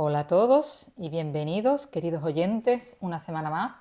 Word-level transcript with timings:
Hola 0.00 0.20
a 0.20 0.26
todos 0.28 0.92
y 0.96 1.08
bienvenidos, 1.08 1.88
queridos 1.88 2.22
oyentes, 2.22 2.96
una 3.00 3.18
semana 3.18 3.50
más 3.50 3.72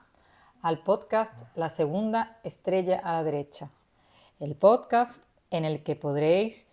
al 0.63 0.79
podcast 0.81 1.39
La 1.53 1.69
segunda 1.69 2.39
estrella 2.43 2.99
a 3.03 3.13
la 3.13 3.23
derecha. 3.23 3.69
El 4.39 4.55
podcast 4.55 5.23
en 5.51 5.63
el 5.63 5.83
que 5.83 5.95
podréis 5.95 6.67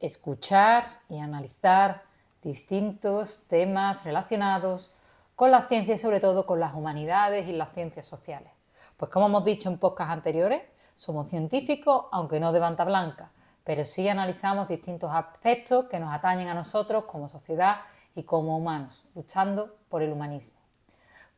escuchar 0.00 0.86
y 1.10 1.18
analizar 1.18 2.04
distintos 2.42 3.42
temas 3.48 4.02
relacionados 4.02 4.92
con 5.36 5.50
la 5.50 5.68
ciencia 5.68 5.96
y 5.96 5.98
sobre 5.98 6.18
todo 6.18 6.46
con 6.46 6.58
las 6.58 6.72
humanidades 6.72 7.46
y 7.48 7.52
las 7.52 7.74
ciencias 7.74 8.06
sociales. 8.06 8.50
Pues 8.96 9.10
como 9.10 9.26
hemos 9.26 9.44
dicho 9.44 9.68
en 9.68 9.76
podcasts 9.76 10.10
anteriores, 10.10 10.62
somos 10.96 11.28
científicos, 11.28 12.06
aunque 12.10 12.40
no 12.40 12.50
de 12.52 12.60
banda 12.60 12.86
blanca, 12.86 13.30
pero 13.62 13.84
sí 13.84 14.08
analizamos 14.08 14.68
distintos 14.68 15.10
aspectos 15.12 15.84
que 15.90 16.00
nos 16.00 16.10
atañen 16.10 16.48
a 16.48 16.54
nosotros 16.54 17.04
como 17.04 17.28
sociedad 17.28 17.82
y 18.14 18.24
como 18.24 18.56
humanos, 18.56 19.04
luchando 19.14 19.76
por 19.88 20.02
el 20.02 20.12
humanismo. 20.12 20.58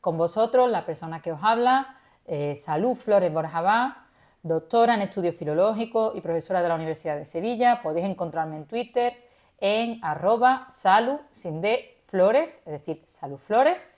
Con 0.01 0.19
vosotros, 0.19 0.71
la 0.71 0.85
persona 0.85 1.23
que 1.23 1.33
os 1.33 1.43
habla, 1.43 1.99
eh, 2.27 2.57
Salud 2.57 2.95
Flores 2.95 3.33
Borjabá, 3.33 4.09
doctora 4.43 4.95
en 4.95 5.03
estudios 5.03 5.35
filológicos 5.35 6.15
y 6.15 6.21
profesora 6.21 6.63
de 6.63 6.69
la 6.69 6.75
Universidad 6.75 7.17
de 7.17 7.25
Sevilla. 7.25 7.81
Podéis 7.83 8.07
encontrarme 8.07 8.57
en 8.57 8.67
Twitter 8.67 9.25
en 9.59 9.99
arroba 10.05 10.67
salud 10.71 11.19
sin 11.31 11.65
es 11.65 12.65
decir, 12.65 13.03
salud 13.09 13.39
flores. 13.39 13.91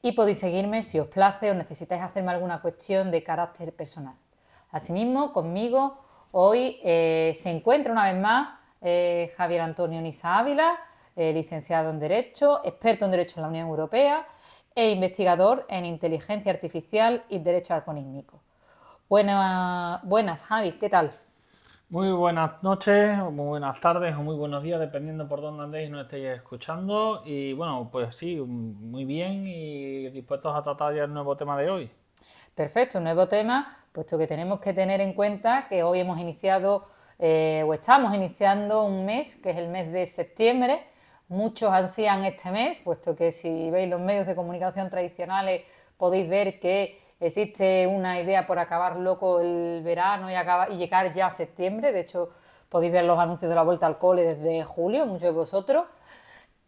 Y 0.00 0.12
podéis 0.12 0.38
seguirme 0.38 0.82
si 0.82 0.98
os 0.98 1.08
place 1.08 1.50
o 1.50 1.54
necesitáis 1.54 2.00
hacerme 2.00 2.30
alguna 2.30 2.62
cuestión 2.62 3.10
de 3.10 3.22
carácter 3.22 3.74
personal. 3.74 4.14
Asimismo, 4.70 5.32
conmigo 5.32 5.98
hoy 6.32 6.78
eh, 6.82 7.36
se 7.38 7.50
encuentra 7.50 7.92
una 7.92 8.10
vez 8.10 8.20
más 8.20 8.58
eh, 8.80 9.34
Javier 9.36 9.60
Antonio 9.62 10.00
Nisa 10.00 10.38
Ávila, 10.38 10.78
eh, 11.16 11.32
licenciado 11.32 11.90
en 11.90 11.98
Derecho, 11.98 12.60
experto 12.64 13.06
en 13.06 13.10
Derecho 13.10 13.40
en 13.40 13.42
la 13.42 13.48
Unión 13.48 13.68
Europea 13.68 14.26
e 14.74 14.90
investigador 14.90 15.64
en 15.68 15.86
Inteligencia 15.86 16.52
Artificial 16.52 17.24
y 17.28 17.38
Derecho 17.38 17.74
Algoritmico. 17.74 18.42
Buena, 19.08 20.00
buenas, 20.04 20.44
Javi, 20.44 20.72
¿qué 20.72 20.90
tal? 20.90 21.18
Muy 21.88 22.10
buenas 22.10 22.62
noches, 22.64 23.16
muy 23.30 23.46
buenas 23.46 23.80
tardes 23.80 24.14
o 24.16 24.18
muy 24.18 24.34
buenos 24.34 24.62
días, 24.62 24.80
dependiendo 24.80 25.28
por 25.28 25.40
dónde 25.40 25.62
andéis 25.62 25.88
y 25.88 25.92
nos 25.92 26.04
estéis 26.04 26.26
escuchando. 26.26 27.22
Y 27.24 27.52
bueno, 27.52 27.88
pues 27.90 28.16
sí, 28.16 28.36
muy 28.36 29.04
bien 29.04 29.46
y 29.46 30.10
dispuestos 30.10 30.54
a 30.54 30.62
tratar 30.62 30.94
ya 30.94 31.04
el 31.04 31.14
nuevo 31.14 31.36
tema 31.36 31.56
de 31.56 31.70
hoy. 31.70 31.90
Perfecto, 32.54 32.98
un 32.98 33.04
nuevo 33.04 33.28
tema, 33.28 33.84
puesto 33.92 34.18
que 34.18 34.26
tenemos 34.26 34.60
que 34.60 34.72
tener 34.72 35.00
en 35.00 35.12
cuenta 35.12 35.68
que 35.68 35.82
hoy 35.84 36.00
hemos 36.00 36.18
iniciado 36.18 36.88
eh, 37.18 37.62
o 37.64 37.72
estamos 37.72 38.14
iniciando 38.14 38.84
un 38.84 39.06
mes, 39.06 39.36
que 39.36 39.50
es 39.50 39.56
el 39.56 39.68
mes 39.68 39.92
de 39.92 40.06
septiembre, 40.06 40.84
Muchos 41.28 41.70
ansían 41.70 42.24
este 42.24 42.50
mes, 42.50 42.80
puesto 42.80 43.16
que 43.16 43.32
si 43.32 43.70
veis 43.70 43.90
los 43.90 44.00
medios 44.00 44.26
de 44.26 44.36
comunicación 44.36 44.88
tradicionales 44.90 45.62
podéis 45.96 46.28
ver 46.28 46.60
que 46.60 47.00
existe 47.18 47.86
una 47.86 48.20
idea 48.20 48.46
por 48.46 48.58
acabar 48.58 48.96
loco 48.96 49.40
el 49.40 49.82
verano 49.82 50.30
y, 50.30 50.34
y 50.74 50.76
llegar 50.76 51.12
ya 51.14 51.26
a 51.26 51.30
septiembre. 51.30 51.92
De 51.92 52.00
hecho, 52.00 52.30
podéis 52.68 52.92
ver 52.92 53.04
los 53.04 53.18
anuncios 53.18 53.48
de 53.48 53.54
la 53.56 53.62
vuelta 53.62 53.86
al 53.86 53.98
cole 53.98 54.22
desde 54.22 54.62
julio, 54.64 55.06
muchos 55.06 55.22
de 55.22 55.30
vosotros. 55.30 55.86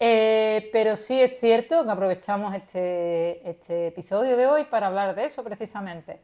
Eh, 0.01 0.71
pero 0.73 0.97
sí 0.97 1.21
es 1.21 1.41
cierto 1.41 1.85
que 1.85 1.91
aprovechamos 1.91 2.55
este, 2.55 3.49
este, 3.49 3.89
episodio 3.89 4.37
de 4.37 4.47
hoy 4.47 4.65
para 4.65 4.87
hablar 4.87 5.15
de 5.17 5.25
eso 5.25 5.43
precisamente, 5.43 6.21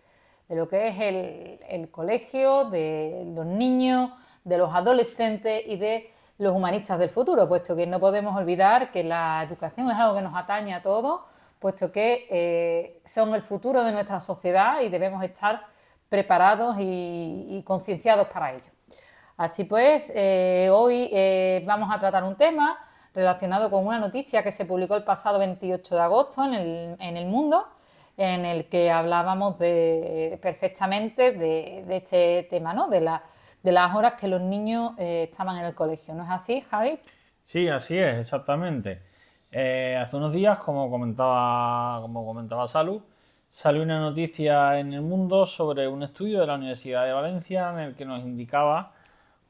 de 0.49 0.55
lo 0.55 0.69
que 0.69 0.89
es 0.89 1.01
el, 1.01 1.61
el 1.69 1.91
colegio, 1.91 2.67
de 2.67 3.25
los 3.35 3.47
niños, 3.47 4.13
de 4.45 4.59
los 4.59 4.73
adolescentes 4.73 5.63
y 5.67 5.77
de 5.77 6.14
los 6.39 6.55
humanistas 6.55 6.99
del 6.99 7.11
futuro, 7.11 7.49
puesto 7.49 7.77
que 7.77 7.87
no 7.87 8.01
podemos 8.01 8.37
olvidar 8.37 8.91
que 8.91 9.05
la 9.05 9.45
educación 9.47 9.91
es 9.91 9.97
algo 9.97 10.17
que 10.17 10.23
nos 10.23 10.35
atañe 10.35 10.75
a 10.75 10.83
todos, 10.83 11.23
puesto 11.61 11.93
que 11.93 12.27
eh, 12.31 13.01
son 13.05 13.35
el 13.35 13.43
futuro 13.43 13.85
de 13.85 13.93
nuestra 13.93 14.21
sociedad 14.21 14.81
y 14.81 14.89
debemos 14.89 15.23
estar 15.23 15.63
preparados 16.09 16.77
y, 16.79 17.63
concienciados 17.67 18.29
para 18.29 18.53
ello. 18.53 18.71
Así 19.37 19.65
pues, 19.65 20.13
eh, 20.15 20.69
hoy 20.73 21.09
eh, 21.13 21.63
vamos 21.67 21.91
a 21.93 21.99
tratar 21.99 22.23
un 22.23 22.37
tema 22.37 22.79
relacionado 23.15 23.71
con 23.71 23.87
una 23.87 23.99
noticia 23.99 24.43
que 24.43 24.53
se 24.53 24.65
publicó 24.65 24.97
el 24.97 25.05
pasado 25.05 25.39
28 25.39 25.95
de 25.95 26.01
agosto 26.01 26.45
en 26.45 26.55
el, 26.55 26.97
en 26.99 27.17
el 27.17 27.27
Mundo, 27.27 27.67
en 28.17 28.45
el 28.45 28.69
que 28.69 28.91
hablábamos 28.91 29.59
de, 29.59 30.39
perfectamente 30.43 31.33
de, 31.33 31.85
de 31.87 31.97
este 31.97 32.47
tema, 32.51 32.75
¿no? 32.75 32.89
de 32.89 33.01
la 33.01 33.23
de 33.65 33.73
las 33.73 33.95
horas 33.97 34.15
que 34.15 34.29
los 34.29 34.43
niños 34.43 34.93
eh, 34.99 35.25
estaban 35.31 35.59
en 35.59 35.65
el 35.65 35.75
colegio. 35.75 36.15
¿No 36.15 36.25
es 36.25 36.31
así, 36.31 36.61
Javi? 36.61 36.99
Sí, 37.45 37.69
así 37.69 37.99
es, 37.99 38.19
exactamente. 38.19 39.03
Eh, 39.51 39.99
hace 40.01 40.17
unos 40.17 40.33
días, 40.33 40.59
como 40.59 40.91
comentaba, 40.91 42.01
como 42.03 42.25
comentaba 42.27 42.69
Salud, 42.69 43.03
salió 43.51 43.83
una 43.83 44.01
noticia 44.01 44.79
en 44.79 44.93
el 44.93 45.03
mundo 45.03 45.47
sobre 45.47 45.89
un 45.89 46.03
estudio 46.03 46.41
de 46.41 46.47
la 46.47 46.57
Universidad 46.57 47.07
de 47.07 47.13
Valencia 47.13 47.71
en 47.71 47.79
el 47.81 47.95
que 47.97 48.05
nos 48.05 48.23
indicaba 48.23 48.93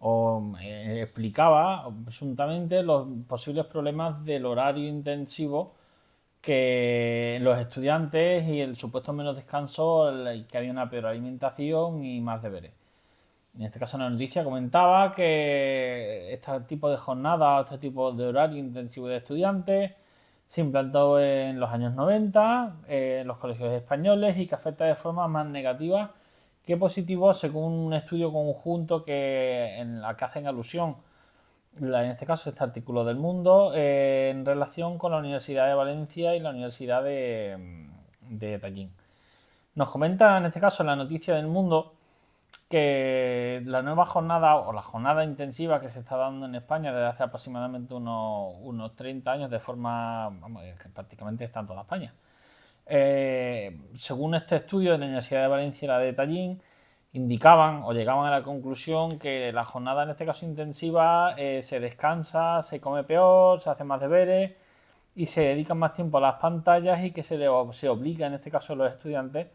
o 0.00 0.54
eh, 0.60 1.02
explicaba 1.02 1.88
presuntamente 2.04 2.82
los 2.82 3.08
posibles 3.28 3.66
problemas 3.66 4.24
del 4.24 4.46
horario 4.46 4.88
intensivo 4.88 5.74
que 6.40 7.38
los 7.42 7.58
estudiantes 7.58 8.46
y 8.48 8.60
el 8.60 8.76
supuesto 8.76 9.12
menos 9.12 9.36
descanso, 9.36 10.12
que 10.48 10.58
había 10.58 10.70
una 10.72 10.90
peor 10.90 11.06
alimentación 11.06 12.04
y 12.04 12.20
más 12.20 12.42
deberes 12.42 12.83
en 13.56 13.62
este 13.62 13.78
caso 13.78 13.98
la 13.98 14.10
noticia 14.10 14.44
comentaba 14.44 15.14
que 15.14 16.32
este 16.32 16.60
tipo 16.62 16.90
de 16.90 16.96
jornada, 16.96 17.60
este 17.62 17.78
tipo 17.78 18.12
de 18.12 18.26
horario 18.26 18.58
intensivo 18.58 19.06
de 19.08 19.18
estudiantes 19.18 19.92
se 20.46 20.60
implantó 20.60 21.20
en 21.20 21.60
los 21.60 21.70
años 21.70 21.94
90 21.94 22.76
en 22.88 23.26
los 23.26 23.38
colegios 23.38 23.72
españoles 23.72 24.36
y 24.38 24.46
que 24.46 24.54
afecta 24.54 24.84
de 24.84 24.94
forma 24.96 25.28
más 25.28 25.46
negativa 25.46 26.12
que 26.66 26.76
positiva 26.76 27.34
según 27.34 27.72
un 27.72 27.94
estudio 27.94 28.32
conjunto 28.32 29.04
que, 29.04 29.76
en 29.78 30.00
la 30.00 30.16
que 30.16 30.24
hacen 30.24 30.46
alusión, 30.46 30.96
en 31.78 31.94
este 31.94 32.24
caso 32.26 32.50
este 32.50 32.64
artículo 32.64 33.04
del 33.04 33.16
Mundo, 33.16 33.72
eh, 33.74 34.30
en 34.30 34.46
relación 34.46 34.96
con 34.96 35.12
la 35.12 35.18
Universidad 35.18 35.66
de 35.66 35.74
Valencia 35.74 36.34
y 36.34 36.40
la 36.40 36.50
Universidad 36.50 37.02
de, 37.02 37.86
de. 38.22 38.88
Nos 39.74 39.90
comenta 39.90 40.38
en 40.38 40.46
este 40.46 40.60
caso 40.60 40.84
la 40.84 40.96
noticia 40.96 41.34
del 41.34 41.48
Mundo 41.48 41.94
que 42.68 43.62
la 43.66 43.82
nueva 43.82 44.06
jornada 44.06 44.56
o 44.56 44.72
la 44.72 44.82
jornada 44.82 45.24
intensiva 45.24 45.80
que 45.80 45.90
se 45.90 46.00
está 46.00 46.16
dando 46.16 46.46
en 46.46 46.54
España 46.54 46.92
desde 46.92 47.06
hace 47.06 47.22
aproximadamente 47.22 47.94
unos, 47.94 48.54
unos 48.60 48.96
30 48.96 49.30
años 49.30 49.50
de 49.50 49.60
forma, 49.60 50.28
vamos, 50.28 50.62
que 50.82 50.88
prácticamente 50.88 51.44
está 51.44 51.60
en 51.60 51.66
toda 51.66 51.82
España. 51.82 52.14
Eh, 52.86 53.76
según 53.94 54.34
este 54.34 54.56
estudio 54.56 54.92
de 54.92 54.98
la 54.98 55.06
Universidad 55.06 55.42
de 55.42 55.48
Valencia 55.48 55.86
y 55.86 55.88
la 55.88 55.98
de 55.98 56.12
Tallinn, 56.12 56.62
indicaban 57.12 57.82
o 57.84 57.92
llegaban 57.92 58.26
a 58.26 58.30
la 58.38 58.42
conclusión 58.42 59.18
que 59.18 59.52
la 59.52 59.64
jornada 59.64 60.02
en 60.02 60.10
este 60.10 60.26
caso 60.26 60.44
intensiva 60.44 61.34
eh, 61.38 61.62
se 61.62 61.80
descansa, 61.80 62.60
se 62.62 62.80
come 62.80 63.04
peor, 63.04 63.60
se 63.60 63.70
hace 63.70 63.84
más 63.84 64.00
deberes 64.00 64.52
y 65.14 65.26
se 65.26 65.42
dedican 65.42 65.78
más 65.78 65.94
tiempo 65.94 66.18
a 66.18 66.20
las 66.20 66.34
pantallas 66.36 67.04
y 67.04 67.12
que 67.12 67.22
se, 67.22 67.38
se 67.72 67.88
obliga 67.88 68.26
en 68.26 68.34
este 68.34 68.50
caso 68.50 68.72
a 68.72 68.76
los 68.76 68.92
estudiantes 68.92 69.46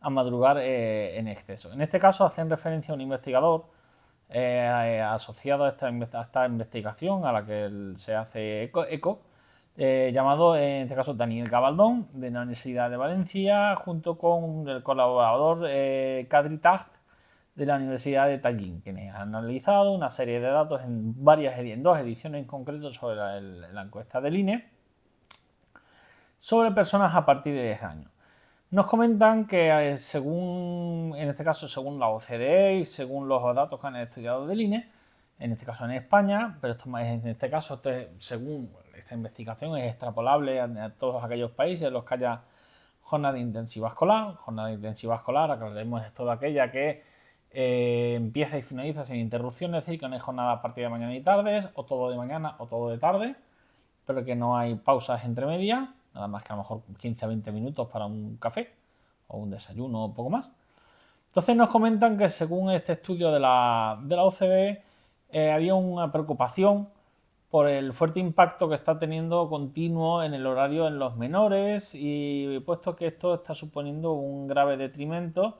a 0.00 0.10
madrugar 0.10 0.58
eh, 0.58 1.18
en 1.18 1.28
exceso. 1.28 1.72
En 1.72 1.80
este 1.80 1.98
caso 1.98 2.24
hacen 2.24 2.48
referencia 2.48 2.92
a 2.92 2.94
un 2.94 3.00
investigador 3.00 3.66
eh, 4.30 5.02
asociado 5.04 5.64
a 5.64 5.70
esta, 5.70 5.88
investigación 6.46 7.24
a 7.24 7.32
la 7.32 7.46
que 7.46 7.92
se 7.96 8.14
hace 8.14 8.64
eco, 8.64 9.20
eh, 9.76 10.10
llamado 10.12 10.56
en 10.56 10.82
este 10.82 10.94
caso 10.94 11.14
Daniel 11.14 11.48
Gabaldón 11.48 12.08
de 12.12 12.30
la 12.30 12.40
Universidad 12.40 12.90
de 12.90 12.96
Valencia 12.96 13.76
junto 13.76 14.18
con 14.18 14.68
el 14.68 14.82
colaborador 14.82 15.60
Kadri 16.28 16.58
Tacht 16.58 16.92
de 17.54 17.66
la 17.66 17.76
Universidad 17.76 18.28
de 18.28 18.38
Tallinn, 18.38 18.80
quienes 18.80 19.14
han 19.14 19.34
analizado 19.34 19.92
una 19.92 20.10
serie 20.10 20.40
de 20.40 20.48
datos 20.48 20.82
en 20.82 21.24
varias 21.24 21.58
en 21.58 21.82
dos 21.82 21.98
ediciones 21.98 22.42
en 22.42 22.46
concreto 22.46 22.92
sobre 22.92 23.16
la, 23.16 23.40
la 23.40 23.82
encuesta 23.82 24.20
del 24.20 24.36
INE 24.36 24.78
sobre 26.40 26.70
personas 26.70 27.14
a 27.14 27.24
partir 27.24 27.54
de 27.54 27.64
10 27.64 27.82
años. 27.82 28.10
Nos 28.70 28.86
comentan 28.86 29.46
que 29.46 29.92
eh, 29.92 29.96
según, 29.96 31.14
en 31.16 31.30
este 31.30 31.42
caso, 31.42 31.66
según 31.68 31.98
la 31.98 32.08
OCDE 32.08 32.80
y 32.80 32.84
según 32.84 33.26
los 33.26 33.42
datos 33.54 33.80
que 33.80 33.86
han 33.86 33.96
estudiado 33.96 34.46
del 34.46 34.60
INE, 34.60 34.90
en 35.38 35.52
este 35.52 35.64
caso 35.64 35.86
en 35.86 35.92
España, 35.92 36.58
pero 36.60 36.74
esto 36.74 36.98
en 36.98 37.26
este 37.26 37.48
caso, 37.48 37.80
según 38.18 38.70
esta 38.94 39.14
investigación, 39.14 39.78
es 39.78 39.88
extrapolable 39.88 40.60
a, 40.60 40.90
todos 40.98 41.24
aquellos 41.24 41.50
países 41.52 41.86
en 41.86 41.94
los 41.94 42.04
que 42.04 42.14
haya 42.14 42.42
jornada 43.02 43.38
intensiva 43.38 43.88
escolar. 43.88 44.34
Jornada 44.34 44.70
intensiva 44.70 45.16
escolar, 45.16 45.50
aclararemos, 45.50 46.04
es 46.04 46.12
toda 46.12 46.34
aquella 46.34 46.70
que 46.70 47.02
eh, 47.52 48.14
empieza 48.16 48.58
y 48.58 48.62
finaliza 48.62 49.06
sin 49.06 49.16
interrupciones, 49.16 49.78
es 49.78 49.86
decir, 49.86 49.98
que 49.98 50.08
no 50.08 50.14
hay 50.14 50.20
jornada 50.20 50.52
a 50.52 50.60
partir 50.62 50.84
de 50.84 50.90
mañana 50.90 51.14
y 51.14 51.22
tardes, 51.22 51.68
o 51.72 51.84
todo 51.86 52.10
de 52.10 52.18
mañana 52.18 52.56
o 52.58 52.66
todo 52.66 52.90
de 52.90 52.98
tarde, 52.98 53.34
pero 54.06 54.26
que 54.26 54.36
no 54.36 54.58
hay 54.58 54.74
pausas 54.74 55.24
entre 55.24 55.46
medias 55.46 55.88
nada 56.18 56.28
más 56.28 56.42
que 56.42 56.52
a 56.52 56.56
lo 56.56 56.62
mejor 56.62 56.82
15 56.98 57.24
a 57.24 57.28
20 57.28 57.52
minutos 57.52 57.88
para 57.88 58.06
un 58.06 58.36
café 58.36 58.74
o 59.28 59.38
un 59.38 59.50
desayuno 59.50 60.04
o 60.04 60.14
poco 60.14 60.30
más. 60.30 60.50
Entonces 61.28 61.56
nos 61.56 61.68
comentan 61.68 62.18
que 62.18 62.30
según 62.30 62.70
este 62.70 62.94
estudio 62.94 63.30
de 63.30 63.40
la, 63.40 63.98
de 64.02 64.16
la 64.16 64.24
OCDE 64.24 64.82
eh, 65.30 65.52
había 65.52 65.74
una 65.74 66.10
preocupación 66.10 66.88
por 67.50 67.68
el 67.68 67.92
fuerte 67.94 68.20
impacto 68.20 68.68
que 68.68 68.74
está 68.74 68.98
teniendo 68.98 69.48
continuo 69.48 70.22
en 70.22 70.34
el 70.34 70.46
horario 70.46 70.86
en 70.88 70.98
los 70.98 71.16
menores 71.16 71.94
y 71.94 72.60
puesto 72.60 72.96
que 72.96 73.06
esto 73.06 73.34
está 73.34 73.54
suponiendo 73.54 74.12
un 74.12 74.48
grave 74.48 74.76
detrimento 74.76 75.58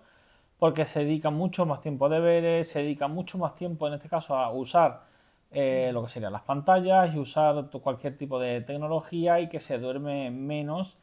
porque 0.59 0.87
se 0.87 1.01
dedica 1.01 1.31
mucho 1.31 1.65
más 1.67 1.81
tiempo 1.81 2.09
de 2.09 2.17
deberes, 2.17 2.71
se 2.71 2.81
dedica 2.81 3.09
mucho 3.09 3.39
más 3.39 3.55
tiempo 3.55 3.87
en 3.87 3.95
este 3.95 4.09
caso 4.09 4.37
a 4.37 4.51
usar 4.51 5.08
eh, 5.51 5.91
lo 5.93 6.03
que 6.05 6.11
serían 6.11 6.33
las 6.33 6.43
pantallas 6.43 7.15
y 7.15 7.19
usar 7.19 7.71
cualquier 7.83 8.19
tipo 8.19 8.39
de 8.39 8.61
tecnología 8.61 9.41
y 9.41 9.49
que 9.49 9.61
se 9.61 9.79
duerme 9.79 10.31
menos 10.31 10.99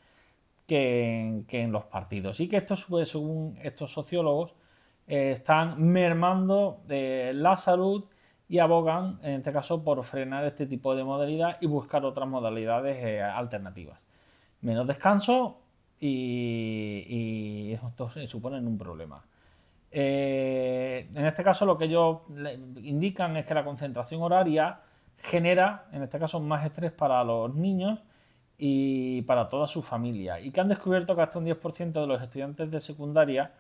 que 0.68 1.44
en, 1.50 1.72
los 1.72 1.86
partidos. 1.86 2.40
Y 2.40 2.48
que 2.48 2.58
esto, 2.58 2.76
según 2.76 3.58
estos 3.64 3.92
sociólogos, 3.92 4.54
eh, 5.08 5.32
están 5.32 5.82
mermando 5.84 6.82
eh, 6.90 7.32
la 7.36 7.58
salud 7.58 8.06
y 8.48 8.60
abogan, 8.60 9.20
en 9.24 9.36
este 9.36 9.52
caso, 9.52 9.84
por 9.84 10.04
frenar 10.04 10.46
este 10.46 10.68
tipo 10.68 10.96
de 10.96 11.04
modalidad 11.04 11.58
y 11.62 11.68
buscar 11.68 12.06
otras 12.06 12.28
modalidades 12.28 13.22
alternativas. 13.24 14.08
Menos 14.62 14.88
descanso 14.88 15.60
y, 16.00 17.06
y 17.08 17.74
esto 17.74 18.10
suponen 18.28 18.68
un 18.68 18.78
problema. 18.78 19.24
En 21.26 21.30
este 21.30 21.44
caso 21.44 21.66
lo 21.66 21.78
que 21.78 21.86
ellos 21.86 22.20
indican 22.84 23.36
es 23.38 23.46
que 23.46 23.56
la 23.56 23.64
concentración 23.64 24.22
horaria 24.22 24.80
genera, 25.18 25.86
en 25.92 26.04
este 26.04 26.20
caso, 26.20 26.40
más 26.40 26.64
estrés 26.66 26.92
para 26.92 27.24
los 27.24 27.56
niños 27.56 28.00
y 28.60 29.24
para 29.24 29.50
toda 29.50 29.66
su 29.66 29.82
familia. 29.82 30.40
Y 30.40 30.52
que 30.52 30.62
han 30.62 30.70
descubierto 30.70 31.16
que 31.16 31.24
hasta 31.24 31.40
un 31.40 31.46
10% 31.46 31.92
de 31.94 32.08
los 32.08 32.22
estudiantes 32.22 32.70
de 32.70 32.80
secundaria 32.80 33.54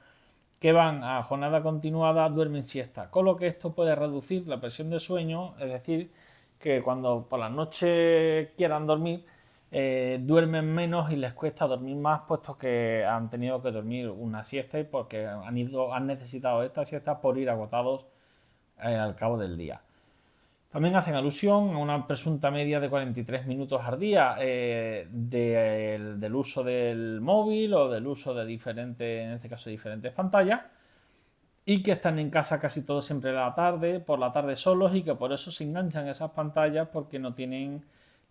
que 0.59 0.71
van 0.71 1.03
a 1.03 1.23
jornada 1.23 1.63
continuada 1.63 2.29
duermen 2.29 2.65
siesta, 2.65 3.09
con 3.09 3.25
lo 3.25 3.35
que 3.35 3.47
esto 3.47 3.73
puede 3.73 3.95
reducir 3.95 4.47
la 4.47 4.61
presión 4.61 4.91
de 4.91 4.99
sueño, 4.99 5.55
es 5.59 5.69
decir, 5.69 6.11
que 6.59 6.83
cuando 6.83 7.25
por 7.27 7.39
la 7.39 7.49
noche 7.49 8.53
quieran 8.57 8.85
dormir, 8.85 9.25
eh, 9.71 10.19
duermen 10.21 10.73
menos 10.73 11.11
y 11.11 11.15
les 11.15 11.33
cuesta 11.33 11.67
dormir 11.67 11.95
más 11.95 12.21
puesto 12.27 12.57
que 12.57 13.03
han 13.03 13.29
tenido 13.29 13.61
que 13.61 13.71
dormir 13.71 14.09
una 14.09 14.43
siesta 14.43 14.79
y 14.79 14.83
porque 14.83 15.25
han, 15.25 15.57
ido, 15.57 15.93
han 15.93 16.07
necesitado 16.07 16.63
esta 16.63 16.85
siesta 16.85 17.19
por 17.19 17.37
ir 17.37 17.49
agotados 17.49 18.05
eh, 18.83 18.95
al 18.95 19.15
cabo 19.15 19.37
del 19.37 19.57
día. 19.57 19.81
También 20.71 20.95
hacen 20.95 21.15
alusión 21.15 21.73
a 21.73 21.77
una 21.77 22.05
presunta 22.05 22.51
media 22.51 22.79
de 22.79 22.89
43 22.89 23.47
minutos 23.47 23.81
al 23.83 23.97
día 23.97 24.35
eh, 24.39 25.07
del 25.09 26.35
uso 26.35 26.63
del 26.63 27.21
móvil 27.21 27.73
o 27.73 27.89
del 27.89 28.05
uso 28.07 28.33
de 28.33 28.45
diferentes, 28.45 29.25
en 29.25 29.31
este 29.31 29.47
caso, 29.47 29.69
diferentes 29.69 30.11
pantallas 30.11 30.61
y 31.65 31.81
que 31.81 31.93
están 31.93 32.19
en 32.19 32.29
casa 32.29 32.59
casi 32.59 32.85
todos 32.85 33.05
siempre 33.05 33.33
la 33.33 33.55
tarde, 33.55 33.99
por 33.99 34.19
la 34.19 34.31
tarde 34.31 34.55
solos 34.55 34.93
y 34.93 35.01
que 35.01 35.15
por 35.15 35.33
eso 35.33 35.51
se 35.51 35.63
enganchan 35.63 36.07
esas 36.07 36.31
pantallas 36.31 36.87
porque 36.89 37.17
no 37.19 37.33
tienen 37.33 37.83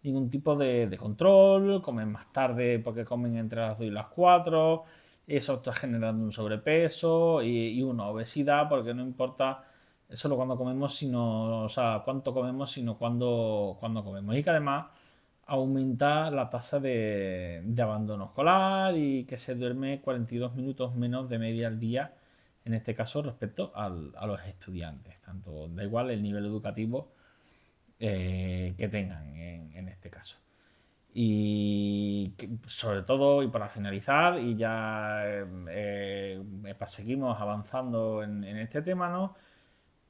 ningún 0.04 0.30
tipo 0.30 0.54
de, 0.54 0.96
control, 0.98 1.82
comen 1.82 2.12
más 2.12 2.32
tarde 2.32 2.78
porque 2.78 3.04
comen 3.04 3.36
entre 3.36 3.60
las 3.60 3.78
2 3.78 3.88
y 3.88 3.90
las 3.90 4.06
4, 4.08 4.84
eso 5.26 5.54
está 5.54 5.72
generando 5.72 6.24
un 6.24 6.32
sobrepeso 6.32 7.42
y, 7.42 7.82
una 7.82 8.06
obesidad 8.08 8.68
porque 8.68 8.94
no 8.94 9.02
importa 9.02 9.64
solo 10.12 10.36
cuando 10.36 10.56
comemos, 10.56 10.94
sino, 10.94 11.64
o 11.64 11.68
sea, 11.68 12.02
cuánto 12.04 12.34
comemos, 12.34 12.70
sino 12.72 12.96
cuándo, 12.98 13.76
cuando 13.80 14.04
comemos. 14.04 14.36
Y 14.36 14.42
que 14.44 14.50
además 14.50 14.86
aumenta 15.46 16.30
la 16.30 16.50
tasa 16.50 16.80
de, 16.80 17.62
abandono 17.82 18.26
escolar 18.26 18.96
y 18.96 19.24
que 19.24 19.38
se 19.38 19.54
duerme 19.54 20.00
42 20.00 20.54
minutos 20.54 20.94
menos 20.94 21.28
de 21.28 21.38
media 21.38 21.68
al 21.68 21.80
día, 21.80 22.14
en 22.64 22.74
este 22.74 22.94
caso 22.94 23.22
respecto 23.22 23.72
a 23.74 23.88
los 23.88 24.40
estudiantes. 24.46 25.20
Tanto 25.22 25.68
da 25.68 25.84
igual 25.84 26.10
el 26.10 26.22
nivel 26.22 26.46
educativo 26.46 27.08
eh, 28.06 28.74
que 28.76 28.88
tengan 28.88 29.34
en, 29.34 29.88
este 29.88 30.10
caso. 30.10 30.38
Y 31.14 32.34
sobre 32.66 33.02
todo, 33.02 33.42
y 33.42 33.48
para 33.48 33.68
finalizar, 33.70 34.38
y 34.38 34.56
ya 34.56 35.22
eh, 35.24 35.46
eh, 35.70 36.74
seguimos 36.86 37.40
avanzando 37.40 38.22
en, 38.22 38.44
este 38.44 38.82
tema, 38.82 39.08
¿no? 39.08 39.36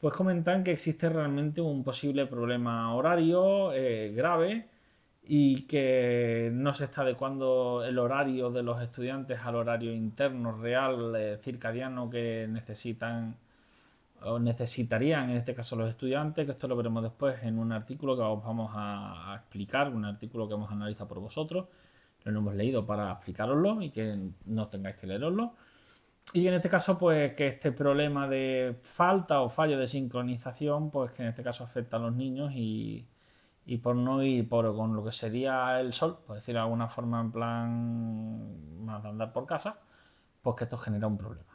Pues 0.00 0.14
comentan 0.14 0.64
que 0.64 0.72
existe 0.72 1.08
realmente 1.08 1.60
un 1.60 1.84
posible 1.84 2.26
problema 2.26 2.94
horario 2.94 3.68
grave 4.12 4.68
y 5.22 5.62
que 5.66 6.50
no 6.52 6.74
se 6.74 6.86
está 6.86 7.02
adecuando 7.02 7.84
el 7.84 7.98
horario 7.98 8.50
de 8.50 8.62
los 8.64 8.80
estudiantes 8.82 9.38
al 9.44 9.54
horario 9.56 9.92
interno 9.92 10.52
real 10.60 11.38
circadiano 11.42 12.10
que 12.10 12.46
necesitan 12.50 13.36
o 14.24 14.38
necesitarían 14.38 15.30
en 15.30 15.36
este 15.36 15.54
caso 15.54 15.76
los 15.76 15.90
estudiantes, 15.90 16.46
que 16.46 16.52
esto 16.52 16.68
lo 16.68 16.76
veremos 16.76 17.02
después 17.02 17.42
en 17.42 17.58
un 17.58 17.72
artículo 17.72 18.16
que 18.16 18.22
os 18.22 18.42
vamos 18.42 18.70
a, 18.74 19.34
explicar, 19.36 19.88
un 19.88 20.04
artículo 20.04 20.48
que 20.48 20.54
hemos 20.54 20.70
analizado 20.70 21.08
por 21.08 21.20
vosotros, 21.20 21.66
lo 22.24 22.38
hemos 22.38 22.54
leído 22.54 22.86
para 22.86 23.12
explicaroslo 23.12 23.82
y 23.82 23.90
que 23.90 24.18
no 24.46 24.68
tengáis 24.68 24.96
que 24.96 25.06
leeroslo. 25.06 25.54
Y 26.32 26.48
en 26.48 26.54
este 26.54 26.70
caso, 26.70 26.98
pues 26.98 27.34
que 27.34 27.48
este 27.48 27.70
problema 27.72 28.26
de 28.26 28.76
falta 28.82 29.42
o 29.42 29.50
fallo 29.50 29.78
de 29.78 29.86
sincronización, 29.88 30.90
pues 30.90 31.12
que 31.12 31.22
en 31.22 31.28
este 31.28 31.42
caso 31.42 31.64
afecta 31.64 31.98
a 31.98 32.00
los 32.00 32.14
niños 32.14 32.52
y, 32.54 33.06
y 33.66 33.76
por 33.78 33.96
no 33.96 34.22
ir 34.22 34.48
por, 34.48 34.74
con 34.74 34.94
lo 34.96 35.04
que 35.04 35.12
sería 35.12 35.80
el 35.80 35.92
sol, 35.92 36.18
por 36.26 36.36
decir 36.36 36.54
de 36.54 36.60
alguna 36.60 36.88
forma 36.88 37.20
en 37.20 37.32
plan 37.32 38.84
más 38.84 39.02
de 39.02 39.08
andar 39.10 39.32
por 39.32 39.46
casa, 39.46 39.78
pues 40.42 40.56
que 40.56 40.64
esto 40.64 40.78
genera 40.78 41.06
un 41.06 41.18
problema. 41.18 41.53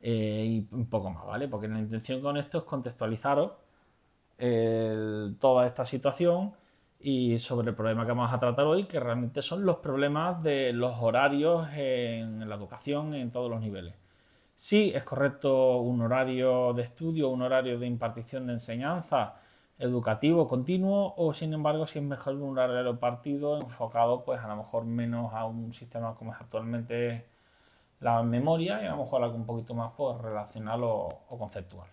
Eh, 0.00 0.44
y 0.46 0.74
un 0.74 0.86
poco 0.86 1.10
más, 1.10 1.26
¿vale? 1.26 1.48
Porque 1.48 1.68
la 1.68 1.78
intención 1.78 2.20
con 2.20 2.36
esto 2.36 2.58
es 2.58 2.64
contextualizaros 2.64 3.52
toda 5.40 5.66
esta 5.66 5.84
situación 5.84 6.52
y 7.00 7.38
sobre 7.38 7.70
el 7.70 7.74
problema 7.76 8.04
que 8.04 8.12
vamos 8.12 8.32
a 8.32 8.38
tratar 8.38 8.66
hoy, 8.66 8.84
que 8.84 9.00
realmente 9.00 9.42
son 9.42 9.64
los 9.64 9.78
problemas 9.78 10.42
de 10.42 10.72
los 10.72 10.96
horarios 11.00 11.68
en 11.74 12.48
la 12.48 12.54
educación 12.56 13.14
en 13.14 13.30
todos 13.30 13.50
los 13.50 13.60
niveles. 13.60 13.94
Sí, 14.54 14.90
es 14.94 15.04
correcto 15.04 15.78
un 15.78 16.00
horario 16.02 16.72
de 16.74 16.82
estudio, 16.82 17.28
un 17.28 17.42
horario 17.42 17.78
de 17.78 17.86
impartición 17.86 18.46
de 18.48 18.54
enseñanza 18.54 19.34
educativo 19.78 20.48
continuo 20.48 21.14
o 21.16 21.32
sin 21.34 21.52
embargo 21.54 21.86
si 21.86 22.00
es 22.00 22.04
mejor 22.04 22.34
un 22.34 22.58
horario 22.58 22.98
partido 22.98 23.60
enfocado 23.60 24.24
pues 24.24 24.40
a 24.40 24.48
lo 24.48 24.56
mejor 24.56 24.84
menos 24.84 25.32
a 25.32 25.44
un 25.46 25.72
sistema 25.72 26.16
como 26.16 26.32
es 26.32 26.40
actualmente 26.40 27.26
la 28.00 28.22
memoria 28.22 28.82
y 28.82 28.86
a 28.86 28.90
lo 28.90 29.04
mejor 29.04 29.22
algo 29.22 29.36
un 29.36 29.46
poquito 29.46 29.74
más 29.74 29.92
por 29.92 30.22
relacional 30.22 30.80
o, 30.84 31.24
conceptual. 31.28 31.88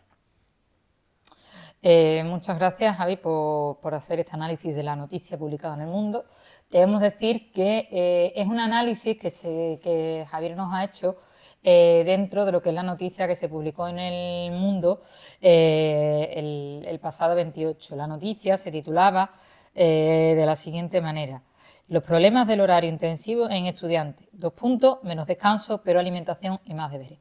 Eh, 1.82 2.24
muchas 2.26 2.58
gracias, 2.58 2.98
Javi, 2.98 3.18
por, 3.18 3.94
hacer 3.94 4.20
este 4.20 4.34
análisis 4.34 4.76
de 4.76 4.84
la 4.84 4.96
noticia 4.96 5.38
publicada 5.38 5.76
en 5.76 5.82
el 5.82 5.88
mundo. 5.88 6.26
Debemos 6.70 7.02
decir 7.02 7.52
que 7.52 7.88
eh, 7.92 8.34
es 8.36 8.48
un 8.48 8.60
análisis 8.60 9.18
que, 9.18 9.30
se, 9.30 10.26
Javier 10.30 10.56
nos 10.56 10.74
ha 10.74 10.84
hecho 10.84 11.18
eh, 11.62 12.04
dentro 12.06 12.46
de 12.46 12.52
lo 12.52 12.62
que 12.62 12.70
es 12.70 12.76
la 12.76 12.84
noticia 12.84 13.28
que 13.28 13.36
se 13.36 13.50
publicó 13.50 13.88
en 13.88 14.00
el 14.00 14.52
mundo 14.52 15.02
el, 15.42 16.84
el, 16.88 17.00
pasado 17.00 17.36
28. 17.36 17.96
La 17.96 18.08
noticia 18.08 18.58
se 18.58 18.72
titulaba 18.72 19.32
de 19.74 20.44
la 20.46 20.56
siguiente 20.56 21.02
manera. 21.02 21.42
Los 21.88 22.02
problemas 22.02 22.48
del 22.48 22.62
horario 22.62 22.90
intensivo 22.90 23.48
en 23.48 23.68
estudiantes. 23.68 24.28
Dos 24.32 24.54
puntos, 24.54 25.04
menos 25.04 25.28
descanso, 25.28 25.82
pero 25.84 26.00
alimentación 26.00 26.60
y 26.66 26.74
más 26.74 26.92
deberes. 26.92 27.20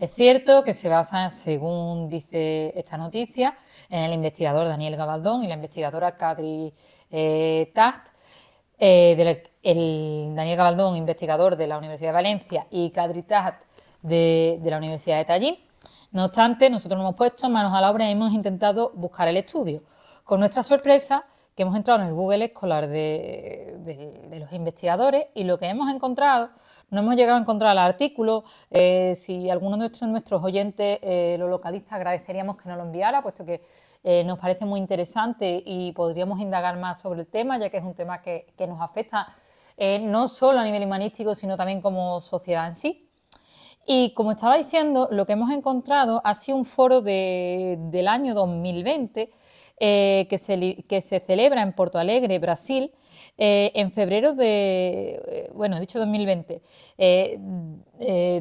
Es 0.00 0.12
cierto 0.12 0.64
que 0.64 0.74
se 0.74 0.88
basa, 0.88 1.30
según 1.30 2.08
dice 2.08 2.72
esta 2.76 2.96
noticia, 2.96 3.56
en 3.88 4.00
el 4.00 4.12
investigador 4.12 4.66
Daniel 4.66 4.96
Gabaldón 4.96 5.44
y 5.44 5.46
la 5.46 5.54
investigadora 5.54 6.16
Kadri 6.16 6.72
eh. 7.10 7.72
Eh, 8.82 9.42
el 9.62 10.34
Daniel 10.34 10.56
Gabaldón, 10.56 10.96
investigador 10.96 11.54
de 11.54 11.66
la 11.68 11.78
Universidad 11.78 12.08
de 12.08 12.14
Valencia, 12.14 12.66
y 12.70 12.90
Kadri 12.90 13.22
Taft 13.22 13.62
de, 14.02 14.58
de 14.60 14.70
la 14.70 14.78
Universidad 14.78 15.18
de 15.18 15.24
Tallinn. 15.26 15.58
No 16.10 16.24
obstante, 16.24 16.68
nosotros 16.68 16.98
nos 16.98 17.10
hemos 17.10 17.16
puesto 17.16 17.48
manos 17.48 17.72
a 17.74 17.80
la 17.80 17.90
obra 17.90 18.08
y 18.08 18.12
hemos 18.12 18.32
intentado 18.32 18.90
buscar 18.94 19.28
el 19.28 19.36
estudio. 19.36 19.82
Con 20.24 20.40
nuestra 20.40 20.62
sorpresa, 20.62 21.26
que 21.60 21.64
hemos 21.64 21.76
entrado 21.76 22.00
en 22.00 22.08
el 22.08 22.14
Google 22.14 22.46
Escolar 22.46 22.88
de, 22.88 24.38
los 24.40 24.50
investigadores 24.50 25.26
y 25.34 25.44
lo 25.44 25.58
que 25.58 25.66
hemos 25.66 25.94
encontrado, 25.94 26.48
no 26.88 27.00
hemos 27.00 27.16
llegado 27.16 27.36
a 27.36 27.40
encontrar 27.42 27.72
el 27.72 27.78
artículo, 27.80 28.44
eh, 28.70 29.14
si 29.14 29.50
alguno 29.50 29.76
de 29.76 29.90
nuestros, 30.06 30.42
oyentes 30.42 30.98
eh, 31.02 31.36
lo 31.38 31.48
localiza, 31.48 31.96
agradeceríamos 31.96 32.56
que 32.56 32.66
nos 32.66 32.78
lo 32.78 32.84
enviara, 32.84 33.20
puesto 33.22 33.44
que 33.44 33.60
eh, 34.02 34.24
nos 34.24 34.38
parece 34.38 34.64
muy 34.64 34.80
interesante 34.80 35.62
y 35.66 35.92
podríamos 35.92 36.40
indagar 36.40 36.78
más 36.78 37.02
sobre 37.02 37.20
el 37.20 37.26
tema, 37.26 37.58
ya 37.58 37.68
que 37.68 37.76
es 37.76 37.84
un 37.84 37.92
tema 37.92 38.22
que, 38.22 38.46
nos 38.66 38.80
afecta 38.80 39.28
no 40.00 40.28
solo 40.28 40.60
a 40.60 40.64
nivel 40.64 40.84
humanístico, 40.84 41.34
sino 41.34 41.58
también 41.58 41.82
como 41.82 42.22
sociedad 42.22 42.68
en 42.68 42.74
sí. 42.74 43.10
Y 43.86 44.14
como 44.14 44.32
estaba 44.32 44.56
diciendo, 44.56 45.08
lo 45.10 45.26
que 45.26 45.34
hemos 45.34 45.50
encontrado 45.50 46.22
ha 46.24 46.34
sido 46.34 46.56
un 46.56 46.64
foro 46.64 47.02
del 47.02 48.08
año 48.08 48.32
2020 48.32 49.39
eh, 49.82 50.26
que, 50.28 50.36
se, 50.36 50.84
que, 50.86 51.00
se, 51.00 51.20
celebra 51.20 51.62
en 51.62 51.72
Porto 51.72 51.98
Alegre, 51.98 52.38
Brasil, 52.38 52.92
eh, 53.38 53.72
en 53.74 53.90
febrero 53.92 54.34
de, 54.34 55.22
eh, 55.26 55.50
bueno, 55.54 55.80
dicho 55.80 55.98
2020, 55.98 56.60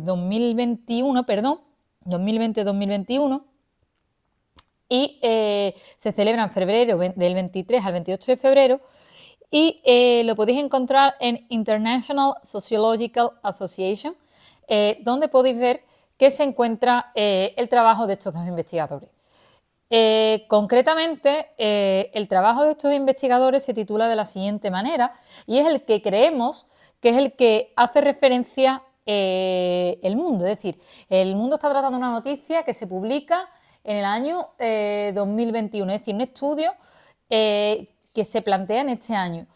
2021, 0.01 1.25
perdón, 1.25 1.61
2020-2021, 2.03 3.45
y 4.89 5.17
se 5.21 6.11
celebra 6.11 6.43
en 6.43 6.51
febrero 6.51 6.97
del 6.97 7.33
23 7.33 7.85
al 7.85 7.93
28 7.93 8.31
de 8.33 8.37
febrero 8.37 8.81
y 9.49 9.81
lo 10.25 10.35
podéis 10.35 10.59
encontrar 10.59 11.15
en 11.21 11.45
International 11.47 12.33
Sociological 12.43 13.31
Association, 13.43 14.13
donde 15.03 15.29
podéis 15.29 15.57
ver 15.57 15.83
que 16.17 16.31
se 16.31 16.43
encuentra 16.43 17.13
el 17.15 17.69
trabajo 17.69 18.07
de 18.07 18.13
estos 18.13 18.33
dos 18.33 18.45
investigadores. 18.45 19.09
Concretamente, 20.47 21.47
el 21.57 22.27
trabajo 22.27 22.63
de 22.63 22.71
estos 22.71 22.93
investigadores 22.93 23.63
se 23.63 23.73
titula 23.73 24.07
de 24.07 24.15
la 24.15 24.25
siguiente 24.25 24.69
manera 24.71 25.13
y 25.47 25.57
es 25.57 25.67
el 25.67 25.83
que 25.83 26.01
creemos 26.01 26.67
que 27.01 27.09
es 27.09 27.17
el 27.17 27.33
que 27.33 27.73
hace 27.75 28.01
referencia 28.01 28.83
el 29.05 30.15
mundo. 30.15 30.45
Es 30.45 30.57
decir, 30.57 30.79
el 31.09 31.35
mundo 31.35 31.55
está 31.55 31.69
tratando 31.69 31.97
una 31.97 32.11
noticia 32.11 32.63
que 32.63 32.73
se 32.73 32.85
publica 32.87 33.49
en 33.83 33.97
el 33.97 34.05
año 34.05 34.49
2021, 35.13 35.91
eh, 35.91 35.95
es 35.95 36.01
decir, 36.01 36.15
un 36.15 36.21
estudio 36.21 36.73
eh, 37.29 37.89
que 38.13 38.25
se 38.25 38.41
plantea 38.41 38.81
en 38.81 38.89
este 38.89 39.15
año. 39.15 39.47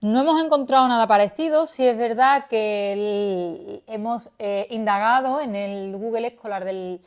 No 0.00 0.20
hemos 0.20 0.42
encontrado 0.42 0.88
nada 0.88 1.06
parecido, 1.06 1.66
si 1.66 1.86
es 1.86 1.96
verdad 1.96 2.46
que 2.48 3.82
hemos 3.86 4.30
eh, 4.38 4.66
indagado 4.70 5.40
en 5.40 5.54
el 5.54 5.96
Google 5.96 6.28
Escolar 6.28 6.64
del, 6.64 7.00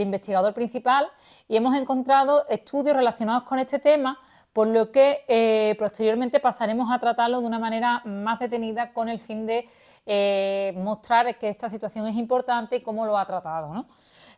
investigador 0.00 0.54
principal 0.54 1.08
y 1.48 1.56
hemos 1.56 1.74
encontrado 1.74 2.46
estudios 2.48 2.96
relacionados 2.96 3.44
con 3.44 3.58
este 3.58 3.78
tema, 3.78 4.18
por 4.52 4.66
lo 4.68 4.90
que 4.90 5.76
posteriormente 5.78 6.40
pasaremos 6.40 6.90
a 6.90 6.98
tratarlo 6.98 7.40
de 7.40 7.46
una 7.46 7.58
manera 7.58 8.02
más 8.04 8.38
detenida 8.38 8.92
con 8.92 9.08
el 9.08 9.20
fin 9.20 9.46
de 9.46 9.68
mostrar 10.76 11.38
que 11.38 11.48
esta 11.48 11.68
situación 11.68 12.06
es 12.06 12.16
importante 12.16 12.76
y 12.76 12.80
cómo 12.80 13.06
lo 13.06 13.16
ha 13.16 13.26
tratado. 13.26 13.86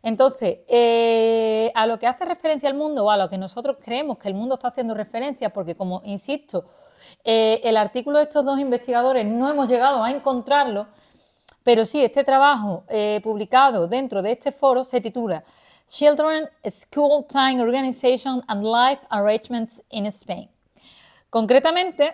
Entonces, 0.03 0.59
eh, 0.67 1.71
a 1.75 1.85
lo 1.85 1.99
que 1.99 2.07
hace 2.07 2.25
referencia 2.25 2.67
al 2.67 2.75
mundo 2.75 3.05
o 3.05 3.11
a 3.11 3.17
lo 3.17 3.29
que 3.29 3.37
nosotros 3.37 3.77
creemos 3.83 4.17
que 4.17 4.27
el 4.29 4.33
mundo 4.33 4.55
está 4.55 4.69
haciendo 4.69 4.93
referencia, 4.93 5.51
porque 5.51 5.75
como 5.75 6.01
insisto, 6.05 6.65
eh, 7.23 7.61
el 7.63 7.77
artículo 7.77 8.17
de 8.17 8.23
estos 8.23 8.43
dos 8.43 8.59
investigadores 8.59 9.25
no 9.25 9.49
hemos 9.49 9.69
llegado 9.69 10.03
a 10.03 10.09
encontrarlo, 10.09 10.87
pero 11.63 11.85
sí, 11.85 12.03
este 12.03 12.23
trabajo 12.23 12.83
eh, 12.87 13.19
publicado 13.23 13.87
dentro 13.87 14.21
de 14.21 14.31
este 14.31 14.51
foro 14.51 14.83
se 14.83 15.01
titula 15.01 15.43
Children 15.87 16.49
School 16.69 17.25
Time 17.27 17.61
Organization 17.61 18.41
and 18.47 18.63
Life 18.63 19.01
Arrangements 19.09 19.83
in 19.89 20.05
Spain. 20.07 20.49
Concretamente, 21.29 22.13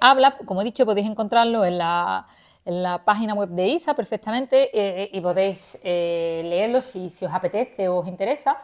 habla, 0.00 0.36
como 0.44 0.60
he 0.60 0.64
dicho, 0.64 0.84
podéis 0.84 1.06
encontrarlo 1.06 1.64
en 1.64 1.78
la, 1.78 2.26
página 3.04 3.34
web 3.34 3.48
de 3.50 3.66
ISA 3.68 3.94
perfectamente 3.94 4.70
eh, 4.72 5.10
y 5.12 5.20
podéis 5.20 5.78
eh, 5.82 6.42
leerlo 6.44 6.82
si, 6.82 7.06
os 7.06 7.32
apetece 7.32 7.88
o 7.88 7.98
os 7.98 8.08
interesa. 8.08 8.58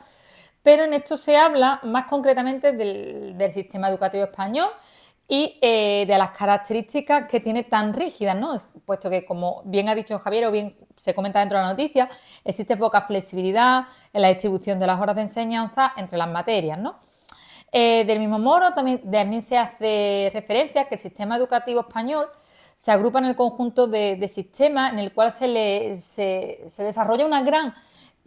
Pero 0.63 0.85
en 0.85 0.95
esto 0.95 1.17
se 1.17 1.37
habla 1.37 1.81
más 1.85 2.07
concretamente 2.07 2.73
del, 2.73 3.37
sistema 3.51 3.89
educativo 3.89 4.25
español 4.25 4.69
y 5.29 5.59
eh, 5.61 6.05
de 6.07 6.19
las 6.19 6.31
características 6.31 7.27
que 7.29 7.41
tiene 7.41 7.65
tan 7.65 7.93
rígidas, 7.93 8.37
¿no? 8.37 8.55
puesto 8.85 9.11
que, 9.11 9.25
como 9.25 9.63
bien 9.65 9.89
ha 9.89 9.95
dicho 9.95 10.19
Javier 10.19 10.47
o 10.47 10.51
bien 10.53 10.77
se 10.97 11.15
comenta 11.15 11.41
dentro 11.41 11.59
de 11.59 11.65
la 11.65 11.71
noticia, 11.71 12.09
existe 12.45 12.77
poca 12.77 13.03
flexibilidad 13.03 13.85
en 14.13 14.23
la 14.23 14.29
distribución 14.29 14.79
de 14.79 14.87
las 14.87 15.01
horas 15.01 15.17
de 15.17 15.23
enseñanza 15.23 15.93
entre 15.97 16.17
las 16.17 16.29
materias. 16.29 16.79
¿no? 16.79 17.01
del 17.73 18.21
mismo 18.21 18.39
modo, 18.39 18.73
también, 18.73 19.03
también 19.11 19.43
se 19.43 19.59
hace 19.59 20.31
referencia 20.33 20.87
que 20.87 20.95
el 20.95 21.01
sistema 21.01 21.37
educativo 21.37 21.81
español 21.81 22.27
se 22.77 22.93
agrupa 22.93 23.19
en 23.19 23.27
el 23.27 23.37
conjunto 23.37 23.87
de, 23.87 24.29
sistemas 24.29 24.93
en 24.93 24.99
el 24.99 25.13
cual 25.13 25.33
se, 25.33 25.97
se, 25.97 26.83
desarrolla 26.83 27.27
una 27.27 27.43
gran 27.43 27.75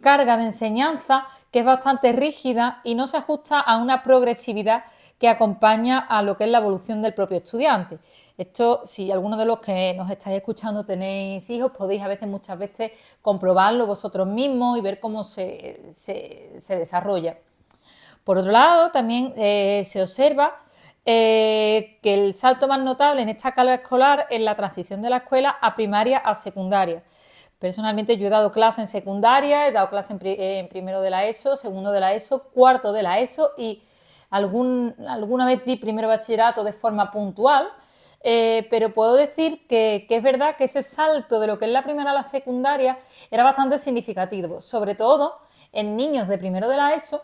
carga 0.00 0.36
de 0.36 0.44
enseñanza 0.44 1.26
que 1.50 1.60
es 1.60 1.64
bastante 1.64 2.12
rígida 2.12 2.80
y 2.84 2.94
no 2.94 3.06
se 3.06 3.18
ajusta 3.18 3.60
a 3.60 3.76
una 3.78 4.02
progresividad 4.02 4.84
que 5.20 5.28
acompaña 5.28 5.98
a 5.98 6.22
lo 6.22 6.38
que 6.38 6.44
es 6.44 6.50
la 6.50 6.58
evolución 6.58 7.02
del 7.02 7.12
propio 7.12 7.36
estudiante. 7.36 7.98
Esto, 8.38 8.80
si 8.86 9.12
alguno 9.12 9.36
de 9.36 9.44
los 9.44 9.60
que 9.60 9.92
nos 9.94 10.10
estáis 10.10 10.38
escuchando 10.38 10.84
tenéis 10.84 11.50
hijos, 11.50 11.72
podéis 11.72 12.00
a 12.00 12.08
veces, 12.08 12.26
muchas 12.26 12.58
veces, 12.58 12.92
comprobarlo 13.20 13.86
vosotros 13.86 14.26
mismos 14.26 14.78
y 14.78 14.80
ver 14.80 14.98
cómo 14.98 15.22
se, 15.22 15.92
desarrolla. 16.68 17.36
Por 18.24 18.38
otro 18.38 18.50
lado, 18.50 18.90
también 18.92 19.34
eh, 19.36 19.86
se 19.86 20.00
observa 20.00 20.56
eh, 21.04 21.98
que 22.02 22.14
el 22.14 22.32
salto 22.32 22.66
más 22.66 22.80
notable 22.80 23.20
en 23.20 23.28
esta 23.28 23.52
calva 23.52 23.74
escolar 23.74 24.26
es 24.30 24.40
la 24.40 24.56
transición 24.56 25.02
de 25.02 25.10
la 25.10 25.18
escuela 25.18 25.50
a 25.60 25.74
primaria 25.74 26.16
a 26.16 26.34
secundaria. 26.34 27.02
Personalmente 27.58 28.16
yo 28.16 28.26
he 28.26 28.30
dado 28.30 28.50
clase 28.50 28.80
en 28.80 28.88
secundaria, 28.88 29.68
he 29.68 29.72
dado 29.72 29.90
clase 29.90 30.16
en, 30.18 30.68
primero 30.68 31.02
de 31.02 31.10
la 31.10 31.26
ESO, 31.26 31.58
segundo 31.58 31.92
de 31.92 32.00
la 32.00 32.14
ESO, 32.14 32.44
cuarto 32.54 32.94
de 32.94 33.02
la 33.02 33.20
ESO 33.20 33.50
y 33.58 33.82
alguna 34.30 35.46
vez 35.46 35.64
di 35.64 35.76
primero 35.76 36.08
bachillerato 36.08 36.64
de 36.64 36.72
forma 36.72 37.10
puntual, 37.10 37.68
eh, 38.22 38.66
pero 38.70 38.92
puedo 38.92 39.14
decir 39.14 39.66
que, 39.66 40.06
que, 40.08 40.16
es 40.16 40.22
verdad 40.22 40.56
que 40.56 40.64
ese 40.64 40.82
salto 40.82 41.40
de 41.40 41.46
lo 41.46 41.58
que 41.58 41.64
es 41.64 41.70
la 41.70 41.82
primera 41.82 42.10
a 42.10 42.14
la 42.14 42.22
secundaria 42.22 42.98
era 43.30 43.44
bastante 43.44 43.78
significativo, 43.78 44.60
sobre 44.60 44.94
todo 44.94 45.38
en 45.72 45.96
niños 45.96 46.28
de 46.28 46.38
primero 46.38 46.68
de 46.68 46.76
la 46.76 46.92
ESO 46.94 47.22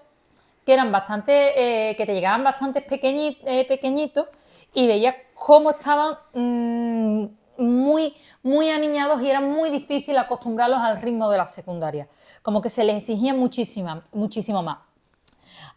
que 0.66 0.72
eran 0.72 0.90
bastante, 0.90 1.90
eh, 1.90 1.96
que 1.96 2.04
te 2.04 2.12
llegaban 2.12 2.42
bastante 2.42 2.84
eh, 2.90 3.64
pequeñitos 3.68 4.26
y 4.74 4.88
veías 4.88 5.14
cómo 5.32 5.70
estaban 5.70 6.16
mm, 6.34 7.26
muy, 7.58 8.14
muy 8.42 8.70
aniñados 8.70 9.22
y 9.22 9.30
era 9.30 9.40
muy 9.40 9.70
difícil 9.70 10.18
acostumbrarlos 10.18 10.80
al 10.80 11.00
ritmo 11.00 11.30
de 11.30 11.38
la 11.38 11.46
secundaria, 11.46 12.08
como 12.42 12.60
que 12.60 12.68
se 12.68 12.82
les 12.82 12.96
exigía 12.96 13.32
muchísimo, 13.32 14.02
muchísimo 14.12 14.60
más. 14.64 14.78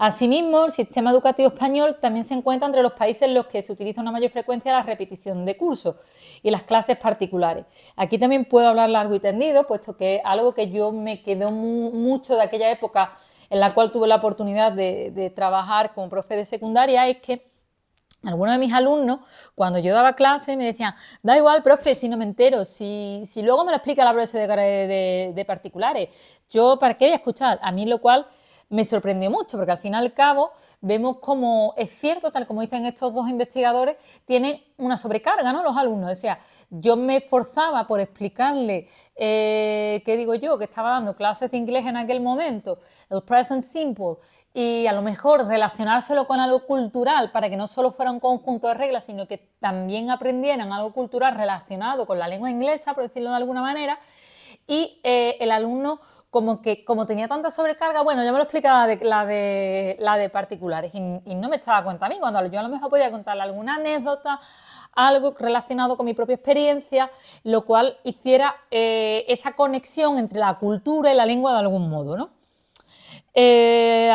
Asimismo, 0.02 0.64
el 0.64 0.72
sistema 0.72 1.12
educativo 1.12 1.50
español 1.50 1.98
también 2.00 2.24
se 2.24 2.34
encuentra 2.34 2.66
entre 2.68 2.82
los 2.82 2.94
países 2.94 3.24
en 3.24 3.34
los 3.34 3.48
que 3.48 3.62
se 3.62 3.74
utiliza 3.74 4.00
una 4.00 4.14
mayor 4.14 4.30
frecuencia 4.30 4.72
la 4.72 4.82
repetición 4.82 5.46
de 5.46 5.58
cursos 5.58 5.98
y 6.42 6.50
las 6.52 6.64
clases 6.64 6.96
particulares. 6.98 7.66
Aquí 7.98 8.18
también 8.18 8.46
puedo 8.46 8.70
hablar 8.70 8.90
largo 8.90 9.14
y 9.16 9.20
tendido, 9.20 9.68
puesto 9.68 9.98
que 9.98 10.22
algo 10.24 10.54
que 10.54 10.72
yo 10.72 10.94
me 10.94 11.22
quedó 11.22 11.52
mucho 11.52 12.38
de 12.38 12.44
aquella 12.44 12.72
época 12.72 13.14
en 13.50 13.60
la 13.60 13.74
cual 13.74 13.92
tuve 13.92 14.08
la 14.08 14.16
oportunidad 14.16 14.72
de, 14.72 15.34
trabajar 15.36 15.94
como 15.94 16.08
profe 16.08 16.38
de 16.38 16.46
secundaria, 16.46 17.06
es 17.10 17.18
que 17.18 17.50
algunos 18.24 18.54
de 18.54 18.60
mis 18.60 18.72
alumnos, 18.72 19.20
cuando 19.54 19.80
yo 19.80 19.94
daba 19.94 20.14
clase, 20.14 20.56
me 20.56 20.64
decían, 20.64 20.96
da 21.24 21.36
igual, 21.36 21.62
profe, 21.62 21.96
si 21.96 22.08
no 22.08 22.16
me 22.16 22.24
entero, 22.24 22.64
si, 22.64 23.26
luego 23.44 23.66
me 23.66 23.72
lo 23.72 23.76
explica 23.76 24.06
la 24.06 24.14
profesora 24.14 24.64
de, 24.64 25.34
de, 25.36 25.46
particulares, 25.46 26.08
yo 26.50 26.80
para 26.80 26.94
qué 26.94 27.08
voy 27.08 27.14
a 27.14 27.18
escuchar, 27.18 27.60
a 27.62 27.72
mí 27.74 27.86
lo 27.86 28.00
cual 28.00 28.26
me 28.70 28.86
sorprendió 28.86 29.32
mucho, 29.32 29.58
porque 29.58 29.72
al 29.72 29.78
fin 29.78 29.94
y 29.94 29.98
al 29.98 30.14
cabo 30.14 30.52
vemos 30.82 31.18
como 31.18 31.74
es 31.76 31.90
cierto, 31.90 32.32
tal 32.32 32.48
como 32.48 32.62
dicen 32.62 32.86
estos 32.86 33.14
dos 33.14 33.28
investigadores, 33.28 33.98
tienen 34.26 34.62
una 34.78 34.98
sobrecarga, 34.98 35.52
¿no? 35.52 35.64
Los 35.64 35.76
alumnos. 35.76 36.12
O 36.12 36.16
sea, 36.16 36.40
yo 36.70 36.96
me 36.96 37.18
esforzaba 37.18 37.88
por 37.88 38.00
explicarle, 38.00 38.88
eh, 39.16 40.02
¿qué 40.06 40.18
digo 40.18 40.36
yo? 40.36 40.58
Que 40.58 40.66
estaba 40.66 40.92
dando 40.92 41.16
clases 41.16 41.52
de 41.52 41.58
inglés 41.58 41.86
en 41.86 41.98
aquel 41.98 42.22
momento, 42.22 42.80
el 43.10 43.24
present 43.24 43.66
simple, 43.66 44.18
y 44.54 44.88
a 44.88 44.94
lo 44.94 45.02
mejor 45.02 45.46
relacionárselo 45.46 46.26
con 46.28 46.40
algo 46.40 46.66
cultural 46.66 47.32
para 47.32 47.50
que 47.50 47.58
no 47.58 47.68
solo 47.68 47.92
fuera 47.92 48.12
un 48.12 48.20
conjunto 48.20 48.68
de 48.68 48.74
reglas, 48.74 49.06
sino 49.06 49.28
que 49.28 49.38
también 49.60 50.10
aprendieran 50.10 50.74
algo 50.74 50.92
cultural 50.92 51.36
relacionado 51.36 52.08
con 52.08 52.18
la 52.18 52.28
lengua 52.28 52.50
inglesa, 52.50 52.94
por 52.94 53.04
decirlo 53.04 53.30
de 53.30 53.38
alguna 53.38 53.62
manera, 53.62 54.00
y 54.66 55.00
eh, 55.04 55.38
el 55.40 55.52
alumno 55.52 56.00
como 56.30 56.62
que 56.62 56.86
como 56.86 57.06
tenía 57.06 57.28
tanta 57.28 57.50
sobrecarga, 57.50 58.02
bueno, 58.04 58.24
ya 58.24 58.32
me 58.32 58.38
lo 58.38 58.44
explicaba 58.44 58.82
la 58.82 58.88
de, 58.88 59.04
la 59.04 59.26
de, 59.26 59.98
la 60.00 60.18
de 60.18 60.30
particulares 60.30 60.92
y, 60.94 61.36
no 61.36 61.50
me 61.50 61.56
echaba 61.56 61.84
cuenta 61.84 62.06
a 62.06 62.10
mí, 62.10 62.18
cuando 62.20 62.46
yo 62.46 62.60
a 62.60 62.64
lo 62.64 62.70
mejor 62.70 62.90
podía 62.90 63.10
contarle 63.10 63.44
alguna 63.44 63.76
anécdota, 63.76 64.40
algo 64.94 65.34
relacionado 65.38 65.98
con 65.98 66.06
mi 66.06 66.14
propia 66.14 66.36
experiencia, 66.36 67.10
lo 67.44 67.66
cual 67.66 67.98
hiciera 68.04 68.56
eh, 68.70 69.26
esa 69.28 69.54
conexión 69.54 70.18
entre 70.18 70.40
la 70.40 70.58
cultura 70.60 71.12
y 71.12 71.16
la 71.16 71.26
lengua 71.26 71.54
de 71.54 71.60
algún 71.60 71.90
modo. 71.90 72.18
¿no? 72.18 72.30
Eh, 73.34 74.12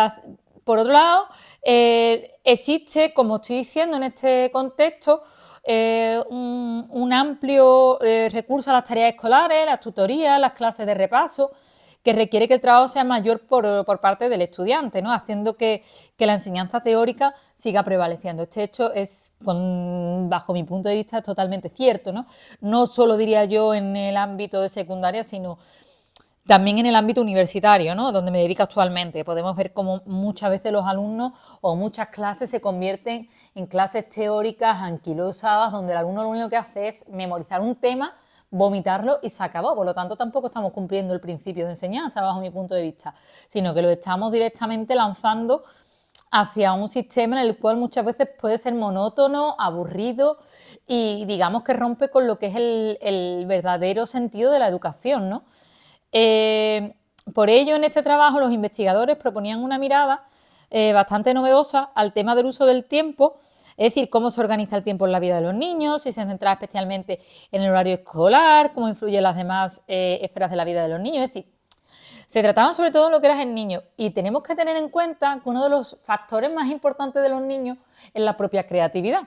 por 0.62 0.78
otro 0.78 0.92
lado, 0.92 1.26
eh, 1.62 2.37
existe, 2.44 3.12
como 3.12 3.37
estoy 3.37 3.56
diciendo 3.56 3.97
en 3.97 4.04
este 4.04 4.50
contexto, 4.52 5.23
un, 5.66 7.11
amplio 7.12 7.99
recurso 8.30 8.71
a 8.71 8.75
las 8.75 8.85
tareas 8.85 9.14
escolares, 9.14 9.64
las 9.64 9.80
tutorías, 9.80 10.38
las 10.38 10.52
clases 10.52 10.85
de 10.87 10.92
repaso, 10.92 11.52
que 12.04 12.12
requiere 12.12 12.46
que 12.46 12.54
el 12.54 12.61
trabajo 12.61 12.87
sea 12.87 13.02
mayor 13.02 13.40
por, 13.40 14.00
parte 14.00 14.28
del 14.28 14.42
estudiante, 14.42 15.00
¿no? 15.00 15.11
haciendo 15.11 15.56
que, 15.56 15.82
la 16.18 16.34
enseñanza 16.34 16.80
teórica 16.80 17.34
siga 17.54 17.82
prevaleciendo. 17.82 18.42
Este 18.42 18.62
hecho 18.62 18.92
es, 18.92 19.34
bajo 19.40 20.52
mi 20.52 20.64
punto 20.64 20.88
de 20.88 20.96
vista, 20.96 21.23
totalmente 21.23 21.70
cierto. 21.70 22.12
¿no? 22.12 22.26
no 22.61 22.87
solo 22.87 23.16
diría 23.16 23.46
yo 23.46 23.75
en 23.75 23.96
el 23.96 24.16
ámbito 24.18 24.61
de 24.61 24.68
secundaria, 24.68 25.25
sino 25.25 25.58
también 26.46 26.78
en 26.78 26.87
el 26.87 26.94
ámbito 26.94 27.23
universitario, 27.23 27.94
¿no? 27.94 28.12
donde 28.12 28.30
me 28.30 28.40
dedico 28.40 28.62
actualmente. 28.62 29.25
Podemos 29.25 29.56
ver 29.56 29.73
cómo 29.73 30.02
muchas 30.04 30.50
veces 30.50 30.73
los 30.73 30.87
alumnos 30.87 31.32
o 31.62 31.75
muchas 31.75 32.08
clases 32.08 32.50
se 32.50 32.61
convierten 32.61 33.30
en 33.54 33.66
clases 33.66 34.08
teóricas 34.11 34.76
anquilosadas, 34.82 35.73
donde 35.73 35.92
el 35.92 35.99
alumno 35.99 36.23
lo 36.23 36.28
único 36.28 36.50
que 36.50 36.56
hace 36.56 36.88
es 36.88 37.08
memorizar 37.08 37.62
un 37.62 37.76
tema 37.76 38.14
vomitarlo 38.54 39.18
y 39.20 39.30
se 39.30 39.42
acabó. 39.42 39.75
Por 39.75 39.84
lo 39.84 39.94
tanto, 39.94 40.16
tampoco 40.16 40.46
estamos 40.46 40.73
cumpliendo 40.73 41.12
el 41.12 41.20
principio 41.20 41.64
de 41.64 41.73
enseñanza, 41.73 42.23
bajo 42.23 42.40
mi 42.40 42.50
punto 42.50 42.75
de 42.75 42.82
vista, 42.82 43.14
sino 43.49 43.75
que 43.75 43.82
lo 43.82 43.90
estamos 43.90 44.30
directamente 44.30 44.94
lanzando 44.94 45.64
hacia 46.30 46.73
un 46.73 46.88
sistema 46.88 47.40
en 47.40 47.49
el 47.49 47.58
cual 47.58 47.76
muchas 47.76 48.04
veces 48.04 48.28
puede 48.40 48.58
ser 48.58 48.75
monótono, 48.75 49.56
aburrido 49.58 50.38
y 50.87 51.25
digamos 51.26 51.64
que 51.64 51.73
rompe 51.73 52.11
con 52.11 52.26
lo 52.26 52.38
que 52.38 52.46
es 52.46 52.56
el, 52.56 53.44
verdadero 53.46 54.06
sentido 54.06 54.52
de 54.52 54.58
la 54.61 54.68
educación. 54.68 55.28
¿no? 55.28 55.44
Eh, 56.12 56.94
por 57.34 57.50
ello, 57.50 57.75
en 57.76 57.84
este 57.84 58.02
trabajo 58.02 58.38
los 58.38 58.52
investigadores 58.52 59.16
proponían 59.16 59.62
una 59.62 59.78
mirada 59.78 60.25
eh, 60.70 60.92
bastante 60.92 61.34
novedosa 61.34 61.90
al 61.94 62.12
tema 62.12 62.34
del 62.34 62.46
uso 62.46 62.66
del 62.66 62.84
tiempo, 62.84 63.38
es 63.76 63.93
decir, 63.93 64.11
cómo 64.11 64.31
se 64.31 64.40
organiza 64.40 64.76
el 64.76 64.83
tiempo 64.83 65.07
en 65.07 65.12
la 65.12 65.21
vida 65.21 65.37
de 65.37 65.43
los 65.43 65.54
niños, 65.54 66.02
si 66.02 66.12
se 66.12 66.25
centra 66.25 66.52
especialmente 66.52 67.21
en 67.50 67.62
el 67.62 67.71
horario 67.71 67.95
escolar, 67.95 68.73
cómo 68.73 68.88
influyen 68.88 69.23
las 69.23 69.37
demás 69.37 69.83
eh, 69.88 70.19
esferas 70.23 70.50
de 70.50 70.57
la 70.57 70.64
vida 70.64 70.83
de 70.83 70.88
los 70.88 71.00
niños, 71.00 71.25
es 71.25 71.35
decir, 71.35 71.52
se 72.26 72.43
trataban 72.43 72.75
sobre 72.75 72.90
todo 72.90 73.07
en 73.07 73.12
lo 73.12 73.21
que 73.21 73.26
era 73.26 73.40
el 73.43 73.54
niño 73.54 73.83
y 73.97 74.11
tenemos 74.11 74.43
que 74.43 74.54
tener 74.54 74.76
en 74.76 74.88
cuenta 74.88 75.40
que 75.43 75.49
uno 75.49 75.62
de 75.62 75.71
los 75.71 75.99
factores 76.02 76.52
más 76.52 76.69
importantes 76.71 77.23
de 77.23 77.28
los 77.28 77.43
niños 77.43 77.78
es 78.12 78.23
la 78.23 78.37
propia 78.37 78.66
creatividad. 78.66 79.23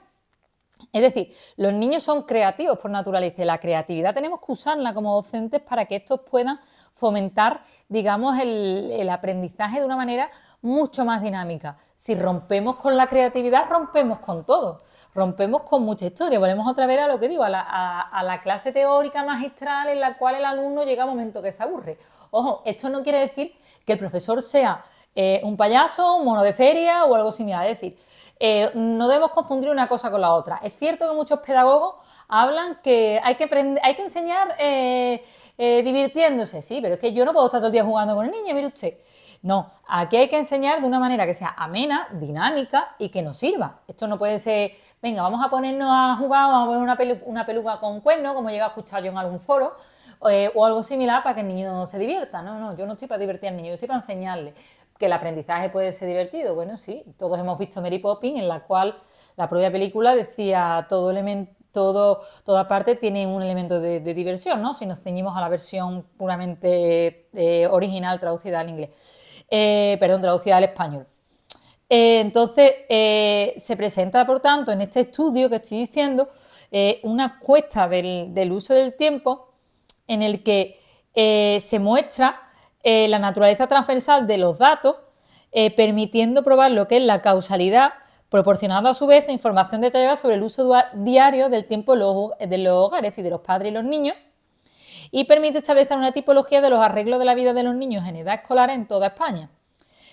Es 0.98 1.14
decir, 1.14 1.36
los 1.58 1.74
niños 1.74 2.02
son 2.02 2.24
creativos 2.24 2.80
por 2.80 2.90
naturaleza 2.90 3.44
y 3.44 3.46
la 3.46 3.60
creatividad 3.60 4.16
tenemos 4.16 4.42
que 4.42 4.52
usarla 4.52 4.94
como 4.96 5.14
docentes 5.14 5.62
para 5.62 5.86
que 5.86 5.98
estos 5.98 6.22
puedan 6.22 6.60
fomentar, 6.94 7.62
digamos, 7.88 8.40
el, 8.40 9.08
aprendizaje 9.10 9.80
de 9.80 9.86
una 9.86 9.96
manera 9.96 10.32
mucho 10.64 11.06
más 11.06 11.22
dinámica. 11.22 11.78
Si 11.96 12.16
rompemos 12.16 12.78
con 12.78 12.98
la 12.98 13.06
creatividad, 13.06 13.70
rompemos 13.70 14.20
con 14.20 14.44
todo, 14.44 14.82
rompemos 15.14 15.62
con 15.62 15.84
mucha 15.84 16.08
historia. 16.08 16.40
Volvemos 16.40 16.68
otra 16.68 16.88
vez 16.88 17.00
a 17.00 17.08
lo 17.08 17.20
que 17.20 17.30
digo, 17.30 17.44
a 17.44 17.50
la, 17.50 18.40
clase 18.42 18.72
teórica 18.72 19.24
magistral 19.24 19.90
en 19.90 20.00
la 20.00 20.18
cual 20.18 20.36
el 20.36 20.46
alumno 20.46 20.84
llega 20.84 21.04
a 21.04 21.06
un 21.06 21.12
momento 21.12 21.44
que 21.44 21.52
se 21.52 21.62
aburre. 21.62 22.00
Ojo, 22.32 22.64
esto 22.66 22.90
no 22.90 23.04
quiere 23.04 23.20
decir 23.20 23.54
que 23.86 23.94
el 23.94 24.00
profesor 24.00 24.42
sea 24.42 24.84
eh, 25.14 25.42
un 25.44 25.56
payaso, 25.56 26.16
un 26.16 26.26
mono 26.26 26.42
de 26.42 26.54
feria 26.54 27.06
o 27.06 27.14
algo 27.14 27.32
similar. 27.32 27.68
Es 27.68 27.80
decir, 27.80 27.98
eh, 28.40 28.72
no 28.76 29.08
debemos 29.08 29.32
confundir 29.32 29.70
una 29.70 29.88
cosa 29.88 30.12
con 30.12 30.22
la 30.22 30.34
otra. 30.34 30.60
Es 30.64 30.76
cierto 30.76 31.10
que 31.10 31.16
muchos 31.16 31.40
pedagogos 31.40 31.96
hablan 32.28 32.80
que 32.84 33.20
hay 33.24 33.36
que, 33.36 33.46
enseñar 34.02 34.54
eh, 34.60 35.24
eh, 35.58 35.82
divirtiéndose, 35.84 36.62
sí, 36.62 36.80
pero 36.82 36.96
es 36.96 37.00
que 37.00 37.14
yo 37.14 37.26
no 37.26 37.34
puedo 37.34 37.48
estar 37.48 37.60
todo 37.60 37.68
el 37.68 37.74
día 37.74 37.84
jugando 37.84 38.16
con 38.16 38.26
el 38.26 38.32
niño, 38.32 38.54
mire 38.54 38.68
usted. 38.68 38.98
No, 39.42 39.72
aquí 39.88 40.18
hay 40.18 40.30
que 40.30 40.38
enseñar 40.38 40.82
de 40.82 40.88
una 40.88 41.00
manera 41.00 41.26
que 41.26 41.34
sea 41.34 41.54
amena, 41.58 42.08
dinámica 42.12 42.96
y 42.98 43.10
que 43.10 43.22
nos 43.22 43.38
sirva. 43.38 43.80
Esto 43.88 44.08
no 44.08 44.18
puede 44.18 44.40
ser, 44.40 44.72
venga, 45.02 45.22
vamos 45.22 45.46
a 45.46 45.50
ponernos 45.50 45.88
a 45.90 46.16
jugar, 46.18 46.48
vamos 46.48 46.64
a 46.64 46.66
poner 46.66 46.82
una, 46.82 47.22
una 47.26 47.46
peluca 47.46 47.80
con 47.80 48.02
cuerno, 48.02 48.34
como 48.34 48.50
llega 48.50 48.66
a 48.66 48.70
escuchar 48.70 49.04
yo 49.04 49.12
en 49.12 49.18
algún 49.18 49.40
foro, 49.40 49.76
o 50.20 50.66
algo 50.66 50.82
similar 50.82 51.22
para 51.22 51.36
que 51.36 51.42
el 51.42 51.48
niño 51.48 51.86
se 51.86 52.00
divierta. 52.00 52.42
No, 52.42 52.60
no, 52.60 52.76
yo 52.76 52.88
no 52.88 52.94
estoy 52.94 53.08
para 53.08 53.20
divertir 53.20 53.50
al 53.50 53.58
niño, 53.58 53.70
yo 53.70 53.74
estoy 53.76 53.88
para 53.88 54.00
enseñarle 54.00 54.56
que 54.98 55.06
el 55.08 55.14
aprendizaje 55.14 55.70
puede 55.70 55.92
ser 55.94 56.08
divertido. 56.08 56.56
Bueno, 56.56 56.78
sí, 56.78 57.04
todos 57.18 57.40
hemos 57.40 57.58
visto 57.58 57.82
Mary 57.82 58.00
Poppins, 58.00 58.40
en 58.40 58.48
la 58.48 58.62
cual 58.62 58.98
la 59.36 59.48
propia 59.50 59.72
película 59.72 60.16
decía 60.16 60.88
todo 60.90 61.12
elemento 61.12 61.58
todo, 61.78 62.24
toda 62.44 62.68
parte 62.68 62.96
tiene 62.96 63.28
un 63.28 63.44
elemento 63.44 63.80
de, 63.80 64.00
diversión, 64.00 64.64
¿no? 64.64 64.74
Si 64.74 64.88
nos 64.88 65.00
ceñimos 65.00 65.38
a 65.38 65.42
la 65.42 65.48
versión 65.48 66.08
puramente 66.18 67.28
eh, 67.34 67.68
original 67.70 68.20
traducida 68.20 68.62
al 68.62 68.70
inglés, 68.70 68.90
eh, 69.48 69.96
perdón, 70.00 70.24
traducida 70.24 70.58
al 70.58 70.64
español. 70.64 71.06
Eh, 71.88 72.20
entonces, 72.20 72.72
se 72.90 73.78
presenta, 73.78 74.26
por 74.26 74.40
tanto, 74.40 74.72
en 74.72 74.82
este 74.82 75.02
estudio 75.02 75.52
que 75.52 75.58
estoy 75.58 75.80
diciendo, 75.80 76.30
una 77.04 77.38
cuesta 77.38 77.88
del, 77.88 78.34
del, 78.34 78.52
uso 78.52 78.74
del 78.74 78.96
tiempo 78.96 79.54
en 80.08 80.24
el 80.24 80.42
que 80.42 80.80
se 81.14 81.80
muestra 81.80 82.47
eh, 82.84 83.08
la 83.08 83.20
naturaleza 83.20 83.68
transversal 83.68 84.28
de 84.28 84.38
los 84.38 84.58
datos, 84.58 84.96
eh, 85.52 85.76
permitiendo 85.76 86.44
probar 86.44 86.72
lo 86.72 86.88
que 86.88 86.98
es 86.98 87.04
la 87.04 87.20
causalidad, 87.22 87.92
proporcionando 88.30 88.90
a 88.90 88.94
su 88.94 89.08
vez 89.08 89.30
información 89.30 89.82
detallada 89.82 90.16
sobre 90.16 90.36
el 90.36 90.44
uso 90.44 90.74
diario 90.94 91.50
del 91.50 91.66
tiempo 91.66 91.94
de 91.94 92.58
los 92.58 92.74
hogares, 92.74 93.18
y 93.18 93.22
de 93.22 93.30
los 93.30 93.42
padres 93.42 93.72
y 93.72 93.74
los 93.74 93.84
niños, 93.84 94.16
y 95.12 95.24
permite 95.24 95.60
establecer 95.60 95.98
una 95.98 96.12
tipología 96.12 96.62
de 96.62 96.70
los 96.70 96.80
arreglos 96.80 97.20
de 97.20 97.26
la 97.26 97.36
vida 97.36 97.54
de 97.54 97.64
los 97.64 97.76
niños 97.76 98.08
en 98.08 98.18
edad 98.18 98.36
escolar 98.36 98.70
en 98.70 98.88
toda 98.88 99.08
España. 99.08 99.50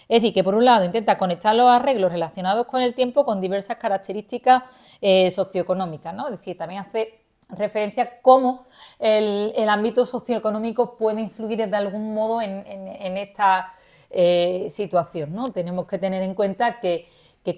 Es 0.09 0.21
decir, 0.21 0.35
que 0.35 0.45
por 0.45 0.55
un 0.55 0.65
lado 0.65 0.85
intenta 0.85 1.17
conectar 1.17 1.55
los 1.57 1.69
arreglos 1.69 2.13
relacionados 2.13 2.67
con 2.67 2.83
el 2.83 2.95
tiempo 2.95 3.25
con 3.25 3.41
diversas 3.41 3.79
características 3.79 4.65
eh, 5.01 5.31
socioeconómicas, 5.31 6.15
¿no? 6.15 6.27
Es 6.27 6.33
decir, 6.33 6.59
también 6.59 6.83
hace 6.83 7.24
referencia 7.51 8.21
cómo 8.23 8.67
el, 8.99 9.69
ámbito 9.69 10.07
socioeconómico 10.07 10.97
puede 10.97 11.21
influir 11.21 11.69
de 11.69 11.77
algún 11.77 12.15
modo 12.15 12.41
en, 12.41 13.17
esta 13.17 13.75
eh, 14.11 14.69
situación. 14.71 15.35
¿no? 15.35 15.53
Tenemos 15.53 15.87
que 15.87 15.99
tener 15.99 16.23
en 16.23 16.35
cuenta 16.35 16.81
que, 16.81 17.09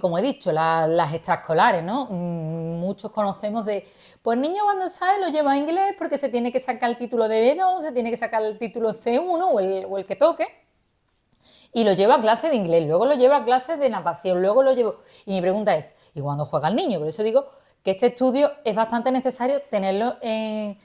como 0.01 0.19
he 0.19 0.23
dicho, 0.23 0.53
las 0.53 1.15
extraescolares, 1.15 1.83
¿no? 1.83 2.07
Mm, 2.07 2.81
muchos 2.81 3.13
conocemos 3.13 3.65
de, 3.65 3.89
pues 4.23 4.39
niño 4.39 4.63
cuando 4.65 4.89
sale 4.89 5.21
lo 5.21 5.29
lleva 5.29 5.53
a 5.53 5.57
inglés 5.57 5.95
porque 5.99 6.19
se 6.19 6.29
tiene 6.29 6.53
que 6.53 6.61
sacar 6.61 6.91
el 6.91 6.99
título 6.99 7.29
de 7.29 7.57
B2, 7.57 7.83
se 7.83 7.93
tiene 7.93 8.11
que 8.11 8.17
sacar 8.17 8.43
el 8.43 8.59
título 8.59 8.93
C1 8.93 9.49
o 9.53 9.61
el, 9.61 9.87
o 9.89 9.99
el 9.99 10.07
que 10.07 10.17
toque, 10.17 10.47
y 11.73 11.85
lo 11.85 11.93
lleva 11.93 12.15
a 12.15 12.21
clase 12.23 12.49
de 12.49 12.57
inglés, 12.57 12.87
luego 12.87 13.05
lo 13.05 13.15
lleva 13.15 13.37
a 13.37 13.45
clases 13.45 13.79
de 13.79 13.91
natación, 13.91 14.41
luego 14.41 14.63
lo 14.63 14.73
llevo... 14.73 14.97
Y 15.27 15.33
mi 15.33 15.41
pregunta 15.43 15.77
es, 15.77 15.95
¿y 16.15 16.23
cuándo 16.23 16.47
juega 16.47 16.69
el 16.69 16.75
niño? 16.75 16.99
Por 16.99 17.09
eso 17.09 17.23
digo 17.23 17.51
que 17.87 17.93
este 17.93 18.07
estudio 18.07 18.51
es 18.65 18.75
bastante 18.75 19.13
necesario 19.13 19.63
tenerlo 19.71 20.17
en, 20.21 20.77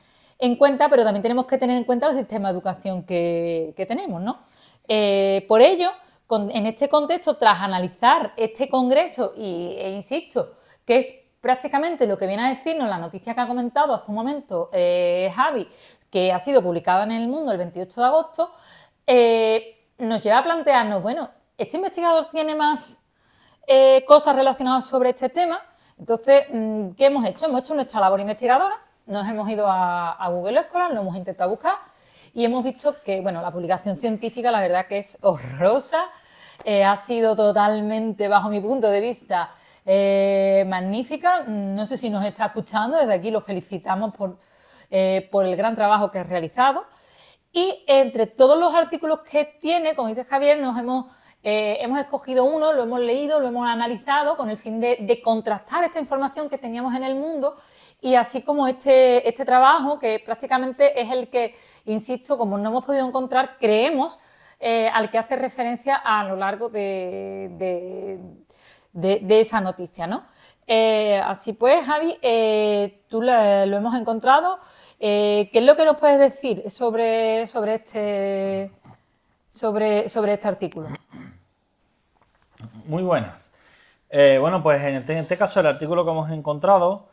cuenta, 0.56 0.88
pero 0.88 1.04
también 1.04 1.24
tenemos 1.24 1.48
que 1.48 1.58
tener 1.58 1.76
en 1.76 1.84
cuenta 1.84 2.08
el 2.08 2.16
sistema 2.16 2.50
de 2.50 2.54
educación 2.54 3.02
que, 3.02 3.74
tenemos, 3.88 4.22
¿no? 4.22 4.42
Eh, 4.88 5.44
por 5.48 5.62
ello, 5.62 5.90
en 6.30 6.68
este 6.68 6.90
contexto, 6.90 7.38
tras 7.38 7.60
analizar 7.60 8.34
este 8.38 8.70
congreso, 8.70 9.34
y, 9.36 9.74
e 9.80 9.90
insisto, 9.94 10.58
que 10.86 11.00
es 11.00 11.16
prácticamente 11.42 12.06
lo 12.06 12.20
que 12.20 12.28
viene 12.28 12.44
a 12.44 12.50
decirnos 12.50 12.88
la 12.88 13.00
noticia 13.00 13.34
que 13.34 13.42
ha 13.42 13.48
comentado 13.48 13.96
hace 13.96 14.06
un 14.10 14.16
momento 14.16 14.70
eh, 14.72 15.32
Javi, 15.36 15.68
que 16.12 16.32
ha 16.32 16.38
sido 16.38 16.62
publicada 16.62 17.04
en 17.06 17.14
el 17.14 17.28
mundo 17.28 17.52
el 17.52 17.58
28 17.58 18.00
de 18.00 18.06
agosto, 18.06 18.52
eh, 19.08 19.88
nos 19.98 20.22
lleva 20.22 20.38
a 20.38 20.44
plantearnos, 20.44 21.02
bueno, 21.02 21.32
¿este 21.58 21.78
investigador 21.78 22.30
tiene 22.30 22.54
más 22.54 23.00
cosas 24.06 24.36
relacionadas 24.36 24.86
sobre 24.86 25.12
este 25.12 25.30
tema? 25.30 25.62
Entonces, 26.02 26.46
mm, 26.52 26.94
¿qué 26.98 27.06
hemos 27.06 27.24
hecho? 27.26 27.46
Hemos 27.46 27.62
hecho 27.62 27.76
nuestra 27.76 28.00
labor 28.00 28.20
investigadora, 28.20 28.76
nos 29.06 29.28
hemos 29.30 29.48
ido 29.48 29.68
a, 29.70 30.28
Google 30.32 30.64
Scholar, 30.64 30.92
lo 30.94 31.02
hemos 31.02 31.16
intentado 31.16 31.52
buscar 31.52 31.76
y 32.34 32.44
hemos 32.44 32.64
visto 32.64 32.96
que, 33.04 33.22
bueno, 33.22 33.40
la 33.40 33.52
publicación 33.52 33.98
científica 33.98 34.50
la 34.50 34.62
verdad 34.62 34.88
que 34.88 34.98
es 34.98 35.20
horrorosa, 35.22 36.06
eh, 36.66 36.84
ha 36.84 36.98
sido 36.98 37.36
totalmente, 37.36 38.28
bajo 38.28 38.50
mi 38.50 38.60
punto 38.60 38.90
de 38.90 39.00
vista, 39.00 39.52
eh, 39.86 40.66
magnífica. 40.68 41.44
No 41.46 41.86
sé 41.86 41.98
si 41.98 42.10
nos 42.10 42.26
está 42.26 42.48
escuchando, 42.48 42.98
desde 42.98 43.14
aquí 43.14 43.30
lo 43.30 43.40
felicitamos 43.40 44.16
por, 44.16 44.40
eh, 44.90 45.30
por 45.32 45.46
el 45.46 45.56
gran 45.56 45.76
trabajo 45.76 46.10
que 46.10 46.18
ha 46.18 46.24
realizado. 46.24 46.86
Y 47.52 47.84
entre 47.86 48.26
todos 48.26 48.58
los 48.60 48.74
artículos 48.74 49.20
que 49.20 49.46
tiene, 49.62 49.96
como 49.96 50.08
dice 50.08 50.26
Javier, 50.26 50.60
nos 50.60 50.80
hemos 50.80 51.14
eh, 51.44 51.80
hemos 51.82 52.00
escogido 52.00 52.46
uno, 52.46 52.72
lo 52.72 52.84
hemos 52.84 53.00
leído, 53.00 53.40
lo 53.40 53.48
hemos 53.48 53.68
analizado 53.68 54.38
con 54.38 54.50
el 54.52 54.58
fin 54.58 54.80
de, 54.80 55.22
contrastar 55.24 55.84
esta 55.84 56.00
información 56.00 56.50
que 56.50 56.60
teníamos 56.60 56.94
en 56.96 57.04
el 57.04 57.16
mundo 57.16 57.56
y 58.00 58.14
así 58.16 58.44
como 58.44 58.68
este, 58.68 59.28
este 59.28 59.44
trabajo, 59.44 59.98
que 60.00 60.22
prácticamente 60.24 61.02
es 61.02 61.12
el 61.12 61.30
que, 61.30 61.56
insisto, 61.86 62.38
como 62.38 62.58
no 62.58 62.70
hemos 62.70 62.86
podido 62.86 63.08
encontrar, 63.08 63.58
creemos 63.60 64.20
eh, 64.60 64.90
al 64.94 65.10
que 65.10 65.18
hace 65.18 65.36
referencia 65.36 65.96
a 65.96 66.24
lo 66.26 66.36
largo 66.36 66.70
de, 66.70 68.20
esa 68.94 69.62
noticia. 69.62 70.06
¿no? 70.06 70.26
Eh, 70.68 71.20
así 71.26 71.54
pues, 71.54 71.86
Javi, 71.86 72.20
tú 73.08 73.22
lo, 73.22 73.34
hemos 73.34 73.96
encontrado. 73.96 74.60
¿Qué 75.00 75.50
es 75.52 75.64
lo 75.64 75.76
que 75.76 75.86
nos 75.86 75.98
puedes 75.98 76.20
decir 76.20 76.70
sobre, 76.70 77.48
sobre, 77.48 77.76
este, 77.76 78.72
sobre, 79.50 80.08
sobre 80.10 80.34
este 80.34 80.48
artículo? 80.48 80.90
Muy 82.86 83.04
buenas. 83.04 83.52
Eh, 84.10 84.38
bueno, 84.40 84.62
pues 84.64 84.82
en 84.82 84.96
este, 84.96 85.14
en 85.14 85.20
este, 85.20 85.38
caso 85.38 85.60
el 85.60 85.68
artículo 85.68 86.04
que 86.06 86.12
hemos 86.12 86.30
encontrado 86.32 87.08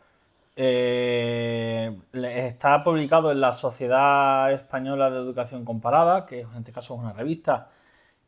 eh, 0.56 1.96
está 2.12 2.82
publicado 2.82 3.30
en 3.32 3.40
la 3.40 3.52
Sociedad 3.52 4.52
Española 4.52 5.10
de 5.10 5.18
Educación 5.18 5.64
Comparada, 5.64 6.26
que 6.26 6.40
en 6.40 6.56
este 6.58 6.72
caso 6.72 6.94
es 6.94 7.00
una 7.00 7.12
revista 7.12 7.70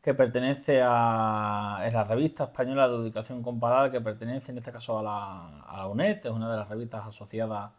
que 0.01 0.13
pertenece 0.13 0.81
a... 0.83 1.83
es 1.85 1.93
la 1.93 2.03
revista 2.05 2.45
española 2.45 2.87
de 2.87 2.95
educación 2.95 3.43
comparada 3.43 3.91
que 3.91 4.01
pertenece 4.01 4.51
en 4.51 4.57
este 4.57 4.71
caso 4.71 4.99
a 4.99 5.03
la, 5.03 5.61
a 5.67 5.77
la 5.77 5.87
UNED, 5.87 6.25
es 6.25 6.31
una 6.31 6.51
de 6.51 6.57
las 6.57 6.69
revistas 6.69 7.05
asociadas 7.05 7.71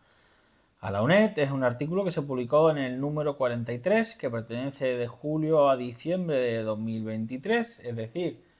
a 0.80 0.90
la 0.90 1.02
UNED. 1.02 1.38
Es 1.38 1.50
un 1.50 1.64
artículo 1.64 2.04
que 2.04 2.12
se 2.12 2.22
publicó 2.22 2.70
en 2.70 2.78
el 2.78 3.00
número 3.00 3.36
43 3.36 4.16
que 4.16 4.30
pertenece 4.30 4.96
de 4.96 5.06
julio 5.06 5.70
a 5.70 5.76
diciembre 5.76 6.36
de 6.38 6.62
2023, 6.62 7.80
es 7.80 7.96
decir, 7.96 8.51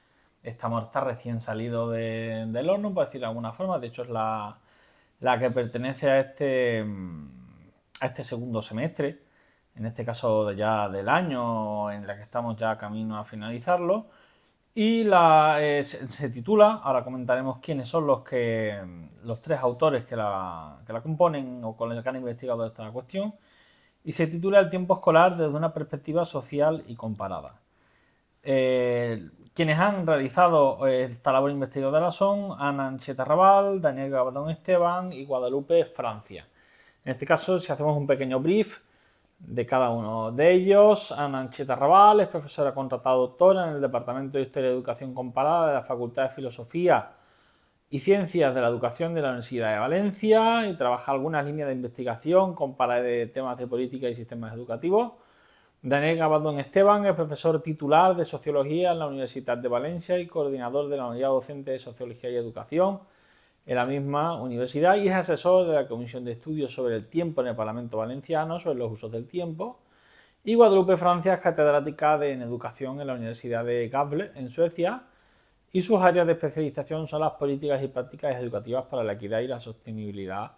Estamos 0.43 0.83
está 0.83 0.99
recién 1.01 1.39
salido 1.39 1.89
del 1.89 2.69
horno, 2.69 2.93
por 2.93 3.05
decirlo 3.05 3.27
de 3.27 3.29
alguna 3.29 3.53
forma. 3.53 3.79
De 3.79 3.87
hecho, 3.87 4.03
es 4.03 4.09
la, 4.09 4.59
que 5.39 5.49
pertenece 5.51 6.09
a 6.09 6.19
este, 6.19 6.85
a 8.01 8.05
este 8.07 8.23
segundo 8.25 8.61
semestre, 8.61 9.21
en 9.75 9.85
este 9.85 10.03
caso 10.05 10.51
ya 10.51 10.89
del 10.89 11.07
año 11.09 11.89
en 11.91 12.03
el 12.03 12.15
que 12.17 12.23
estamos 12.23 12.57
ya 12.57 12.77
camino 12.77 13.17
a 13.17 13.23
finalizarlo. 13.23 14.07
Y 14.75 15.03
la, 15.03 15.57
eh, 15.61 15.83
se, 15.83 16.29
titula, 16.29 16.81
ahora 16.83 17.03
comentaremos 17.03 17.59
quiénes 17.59 17.87
son 17.87 18.07
los, 18.07 18.23
que, 18.23 18.81
los 19.23 19.41
tres 19.41 19.59
autores 19.59 20.03
que 20.05 20.15
la, 20.15 20.79
que 20.85 20.93
la 20.93 21.01
componen 21.01 21.63
o 21.63 21.75
con 21.77 21.89
los 21.93 22.03
que 22.03 22.09
han 22.09 22.15
investigado 22.17 22.65
esta 22.65 22.89
cuestión, 22.91 23.35
y 24.03 24.13
se 24.13 24.27
titula 24.27 24.59
El 24.59 24.69
tiempo 24.69 24.95
escolar 24.95 25.37
desde 25.37 25.55
una 25.55 25.73
perspectiva 25.73 26.25
social 26.25 26.83
y 26.87 26.95
comparada. 26.95 27.61
Eh, 28.43 29.29
quienes 29.53 29.77
han 29.77 30.05
realizado 30.07 30.87
eh, 30.87 31.03
esta 31.05 31.31
labor 31.31 31.51
investigadora 31.51 32.11
son 32.11 32.59
Ana 32.59 32.87
Ancheta 32.87 33.23
Raval, 33.23 33.81
Daniel 33.81 34.09
Gabadón 34.09 34.49
Esteban 34.49 35.13
y 35.13 35.25
Guadalupe 35.25 35.85
Francia. 35.85 36.47
En 37.05 37.11
este 37.13 37.25
caso, 37.25 37.59
si 37.59 37.71
hacemos 37.71 37.95
un 37.95 38.07
pequeño 38.07 38.39
brief 38.39 38.79
de 39.39 39.65
cada 39.65 39.89
uno 39.89 40.31
de 40.31 40.51
ellos, 40.53 41.11
Ana 41.11 41.41
Ancheta 41.41 41.75
Raval 41.75 42.21
es 42.21 42.27
profesora 42.29 42.73
contratada 42.73 43.15
doctora 43.15 43.69
en 43.69 43.75
el 43.75 43.81
Departamento 43.81 44.37
de 44.37 44.45
Historia 44.45 44.69
y 44.69 44.73
Educación 44.73 45.13
Comparada 45.13 45.67
de 45.67 45.73
la 45.73 45.83
Facultad 45.83 46.23
de 46.23 46.29
Filosofía 46.29 47.11
y 47.89 47.99
Ciencias 47.99 48.55
de 48.55 48.61
la 48.61 48.69
Educación 48.69 49.13
de 49.13 49.21
la 49.21 49.27
Universidad 49.29 49.73
de 49.73 49.79
Valencia 49.79 50.67
y 50.67 50.75
trabaja 50.75 51.11
algunas 51.11 51.45
líneas 51.45 51.67
de 51.67 51.75
investigación 51.75 52.55
comparada 52.55 53.01
de 53.01 53.27
temas 53.27 53.57
de 53.57 53.67
política 53.67 54.09
y 54.09 54.15
sistemas 54.15 54.53
educativos. 54.53 55.13
Daniel 55.85 56.17
Gabaldón 56.17 56.61
Esteban 56.61 57.05
es 57.05 57.13
profesor 57.13 57.61
titular 57.61 58.15
de 58.15 58.23
Sociología 58.23 58.93
en 58.93 58.99
la 58.99 59.07
Universidad 59.07 59.57
de 59.57 59.67
Valencia 59.67 60.17
y 60.17 60.27
coordinador 60.27 60.87
de 60.87 60.95
la 60.95 61.07
Unidad 61.07 61.27
Docente 61.27 61.71
de 61.71 61.79
Sociología 61.79 62.29
y 62.29 62.37
Educación 62.37 63.01
en 63.65 63.75
la 63.75 63.85
misma 63.85 64.41
universidad 64.41 64.95
y 64.95 65.09
es 65.09 65.13
asesor 65.13 65.67
de 65.67 65.73
la 65.73 65.85
Comisión 65.85 66.23
de 66.23 66.31
Estudios 66.31 66.73
sobre 66.73 66.95
el 66.95 67.07
Tiempo 67.07 67.41
en 67.41 67.47
el 67.47 67.55
Parlamento 67.57 67.97
Valenciano, 67.97 68.59
sobre 68.59 68.79
los 68.79 68.93
usos 68.93 69.11
del 69.11 69.27
tiempo. 69.27 69.77
Y 70.45 70.55
Guadalupe 70.55 70.95
Francia 70.95 71.33
es 71.33 71.41
catedrática 71.41 72.17
de, 72.17 72.31
en 72.31 72.43
Educación 72.43 73.01
en 73.01 73.07
la 73.07 73.15
Universidad 73.15 73.65
de 73.65 73.89
Gavle, 73.89 74.31
en 74.35 74.49
Suecia, 74.49 75.03
y 75.73 75.81
sus 75.81 75.99
áreas 75.99 76.25
de 76.25 76.31
especialización 76.31 77.07
son 77.07 77.19
las 77.19 77.33
políticas 77.33 77.83
y 77.83 77.89
prácticas 77.89 78.37
educativas 78.37 78.85
para 78.85 79.03
la 79.03 79.13
equidad 79.13 79.41
y 79.41 79.47
la 79.47 79.59
sostenibilidad 79.59 80.53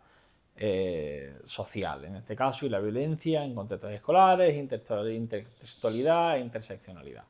eh, 0.57 1.37
social, 1.43 2.05
en 2.05 2.15
este 2.17 2.35
caso, 2.35 2.65
y 2.65 2.69
la 2.69 2.79
violencia 2.79 3.43
en 3.43 3.53
contextos 3.53 3.91
escolares, 3.91 4.55
intertextualidad 4.55 6.37
e 6.37 6.39
interseccionalidad. 6.39 7.23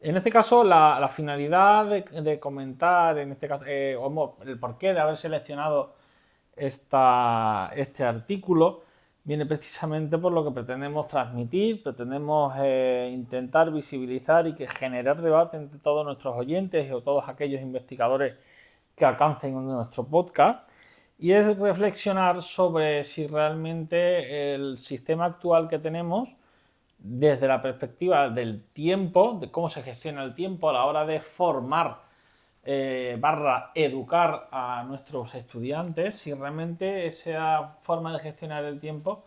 En 0.00 0.16
este 0.16 0.30
caso, 0.30 0.64
la, 0.64 1.08
finalidad 1.08 1.86
de, 1.86 2.40
comentar, 2.40 3.18
en 3.18 3.32
este 3.32 3.48
caso, 3.48 3.64
eh, 3.66 3.96
el 4.46 4.58
porqué 4.58 4.92
de 4.92 5.00
haber 5.00 5.16
seleccionado 5.16 5.94
esta, 6.56 7.70
este 7.74 8.04
artículo, 8.04 8.82
viene 9.24 9.46
precisamente 9.46 10.18
por 10.18 10.32
lo 10.32 10.44
que 10.44 10.50
pretendemos 10.50 11.08
transmitir, 11.08 11.82
pretendemos 11.82 12.54
eh, 12.58 13.10
intentar 13.12 13.72
visibilizar 13.72 14.46
y 14.46 14.54
que 14.54 14.68
generar 14.68 15.22
debate 15.22 15.56
entre 15.56 15.78
todos 15.78 16.04
nuestros 16.04 16.36
oyentes 16.36 16.92
o 16.92 17.00
todos 17.00 17.28
aquellos 17.28 17.62
investigadores 17.62 18.34
que 18.94 19.04
alcancen 19.04 19.54
nuestro 19.66 20.04
podcast, 20.04 20.68
y 21.24 21.32
es 21.32 21.56
reflexionar 21.58 22.42
sobre 22.42 23.02
si 23.02 23.26
realmente 23.26 24.52
el 24.52 24.76
sistema 24.76 25.24
actual 25.24 25.70
que 25.70 25.78
tenemos 25.78 26.36
desde 26.98 27.48
la 27.48 27.62
perspectiva 27.62 28.28
del 28.28 28.62
tiempo, 28.74 29.38
de 29.40 29.50
cómo 29.50 29.70
se 29.70 29.82
gestiona 29.82 30.22
el 30.22 30.34
tiempo 30.34 30.68
a 30.68 30.74
la 30.74 30.84
hora 30.84 31.06
de 31.06 31.20
formar 31.20 32.02
eh, 32.62 33.16
barra 33.18 33.70
educar 33.74 34.48
a 34.52 34.84
nuestros 34.86 35.34
estudiantes, 35.34 36.14
si 36.14 36.34
realmente 36.34 37.06
esa 37.06 37.78
forma 37.80 38.12
de 38.12 38.18
gestionar 38.18 38.62
el 38.66 38.78
tiempo 38.78 39.24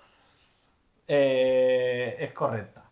eh, 1.07 2.15
es 2.19 2.31
correcta. 2.31 2.83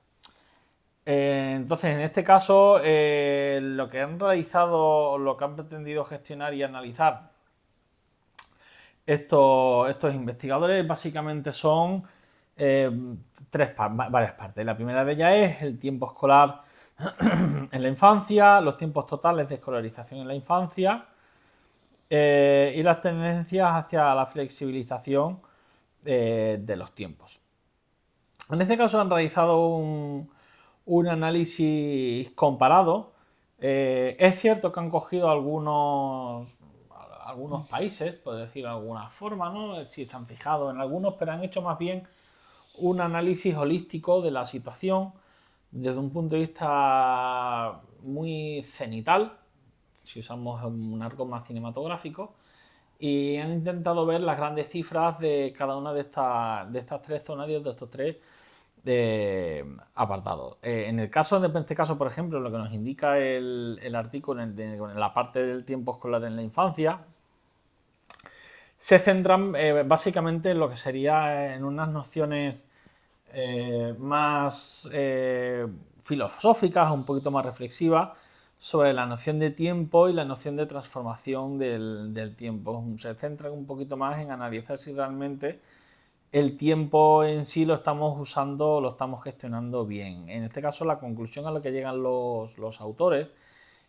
Eh, 1.05 1.53
entonces, 1.57 1.93
en 1.93 2.01
este 2.01 2.23
caso, 2.23 2.79
lo 2.79 3.87
que 3.87 4.01
han 4.01 4.19
realizado, 4.19 5.19
lo 5.19 5.37
que 5.37 5.43
han 5.43 5.55
pretendido 5.55 6.05
gestionar 6.05 6.55
y 6.55 6.63
analizar 6.63 7.34
estos, 9.05 9.89
estos 9.89 10.13
investigadores 10.15 10.85
básicamente 10.87 11.53
son 11.53 12.03
eh, 12.57 12.89
tres 13.49 13.71
varias 13.75 14.33
partes. 14.33 14.65
La 14.65 14.75
primera 14.75 15.03
de 15.03 15.13
ellas 15.13 15.33
es 15.33 15.61
el 15.61 15.77
tiempo 15.79 16.07
escolar 16.07 16.63
en 17.71 17.81
la 17.81 17.87
infancia, 17.89 18.61
los 18.61 18.77
tiempos 18.77 19.05
totales 19.05 19.49
de 19.49 19.55
escolarización 19.55 20.21
en 20.21 20.27
la 20.27 20.35
infancia 20.35 21.05
eh, 22.09 22.73
y 22.77 22.83
las 22.83 23.01
tendencias 23.01 23.69
hacia 23.73 24.13
la 24.15 24.25
flexibilización 24.25 25.41
eh, 26.05 26.57
de 26.61 26.75
los 26.75 26.93
tiempos. 26.95 27.39
En 28.49 28.61
este 28.61 28.77
caso 28.77 29.01
han 29.01 29.09
realizado 29.09 29.67
un, 29.67 30.29
análisis 31.09 32.31
comparado. 32.31 33.13
es 33.59 34.39
cierto 34.39 34.71
que 34.71 34.79
han 34.79 34.89
cogido 34.91 35.29
algunos, 35.31 36.55
algunos 37.35 37.67
países, 37.67 38.13
por 38.13 38.37
decirlo 38.37 38.69
de 38.69 38.75
alguna 38.75 39.09
forma, 39.09 39.49
¿no? 39.49 39.85
si 39.85 40.05
se 40.05 40.15
han 40.15 40.25
fijado 40.25 40.71
en 40.71 40.79
algunos, 40.79 41.15
pero 41.15 41.33
han 41.33 41.43
hecho 41.43 41.61
más 41.61 41.77
bien 41.77 42.07
un 42.77 43.01
análisis 43.01 43.55
holístico 43.55 44.21
de 44.21 44.31
la 44.31 44.45
situación 44.45 45.11
desde 45.71 45.97
un 45.97 46.11
punto 46.11 46.35
de 46.35 46.41
vista 46.41 47.81
muy 48.03 48.63
cenital, 48.71 49.37
si 50.03 50.21
usamos 50.21 50.63
un 50.63 51.01
arco 51.01 51.25
más 51.25 51.45
cinematográfico, 51.45 52.35
y 52.99 53.35
han 53.37 53.51
intentado 53.51 54.05
ver 54.05 54.21
las 54.21 54.37
grandes 54.37 54.69
cifras 54.69 55.19
de 55.19 55.53
cada 55.57 55.75
una 55.75 55.91
de 55.93 56.01
estas, 56.01 56.71
de 56.71 56.79
estas 56.79 57.01
tres 57.01 57.23
zonas, 57.25 57.47
de 57.47 57.57
estos 57.57 57.89
tres 57.89 58.15
eh, 58.85 59.65
apartados. 59.95 60.57
Eh, 60.61 60.85
en 60.87 60.99
el 60.99 61.09
caso 61.09 61.39
de 61.41 61.59
este 61.59 61.75
caso, 61.75 61.97
por 61.97 62.07
ejemplo, 62.07 62.39
lo 62.39 62.51
que 62.51 62.57
nos 62.57 62.71
indica 62.71 63.17
el, 63.19 63.93
artículo 63.95 64.41
en, 64.41 64.57
en, 64.57 64.99
la 64.99 65.13
parte 65.13 65.43
del 65.45 65.65
tiempo 65.65 65.93
escolar 65.95 66.23
en 66.23 66.37
la 66.37 66.43
infancia, 66.43 67.01
se 68.77 68.99
centran 68.99 69.55
eh, 69.55 69.83
básicamente 69.83 70.51
en 70.51 70.59
lo 70.59 70.69
que 70.69 70.75
sería 70.75 71.55
en 71.55 71.63
unas 71.63 71.89
nociones 71.89 72.65
eh, 73.33 73.95
más 73.97 74.89
eh, 74.93 75.67
filosóficas, 76.03 76.91
un 76.91 77.05
poquito 77.05 77.31
más 77.31 77.45
reflexivas, 77.45 78.17
sobre 78.57 78.93
la 78.93 79.05
noción 79.05 79.39
de 79.39 79.51
tiempo 79.51 80.09
y 80.09 80.13
la 80.13 80.25
noción 80.25 80.55
de 80.55 80.65
transformación 80.65 81.57
del, 81.59 82.35
tiempo. 82.37 82.83
Se 82.97 83.13
centran 83.15 83.51
un 83.53 83.65
poquito 83.65 83.97
más 83.97 84.19
en 84.21 84.31
analizar 84.31 84.77
si 84.77 84.93
realmente 84.93 85.59
el 86.31 86.57
tiempo 86.57 87.23
en 87.23 87.45
sí 87.45 87.65
lo 87.65 87.75
estamos 87.75 88.19
usando, 88.19 88.81
lo 88.81 88.91
estamos 88.91 89.23
gestionando 89.23 89.85
bien. 89.85 90.29
En 90.29 90.43
este 90.43 90.61
caso, 90.61 90.85
la 90.85 90.99
conclusión 90.99 91.45
a 91.47 91.51
la 91.51 91.61
que 91.61 91.71
llegan 91.71 92.01
los 92.01 92.81
autores 92.81 93.27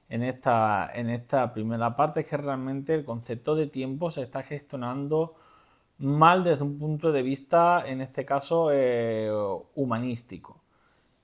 en 0.09 0.23
esta, 0.23 0.91
en 0.95 1.11
esta 1.11 1.53
primera 1.53 1.97
parte 1.97 2.21
es 2.21 2.27
que 2.27 2.37
realmente 2.37 2.95
el 2.95 3.05
concepto 3.05 3.55
de 3.55 3.67
tiempo 3.67 4.11
se 4.11 4.23
está 4.23 4.43
gestionando 4.43 5.35
mal 5.99 6.45
desde 6.45 6.63
un 6.65 6.79
punto 6.79 7.13
de 7.13 7.23
vista, 7.23 7.85
en 7.87 8.01
este 8.01 8.25
caso, 8.25 8.71
eh, 8.73 9.31
humanístico. 9.75 10.61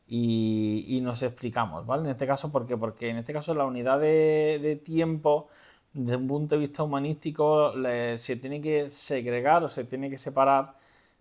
Y, 0.09 1.01
nos 1.03 1.23
explicamos, 1.23 1.87
¿vale? 1.87 2.05
En 2.05 2.11
este 2.11 2.27
caso, 2.27 2.53
¿por 2.53 2.66
qué? 2.66 2.77
Porque 2.77 3.09
en 3.09 3.16
este 3.18 3.33
caso 3.33 3.55
la 3.55 3.64
unidad 3.64 3.99
de, 4.01 4.81
tiempo, 4.85 5.49
desde 5.95 6.16
un 6.16 6.29
punto 6.29 6.55
de 6.55 6.61
vista 6.61 6.83
humanístico, 6.83 7.73
se 8.16 8.37
tiene 8.37 8.61
que 8.61 8.90
segregar 8.90 9.64
o 9.64 9.68
se 9.68 9.85
tiene 9.85 10.11
que 10.11 10.18
separar 10.18 10.75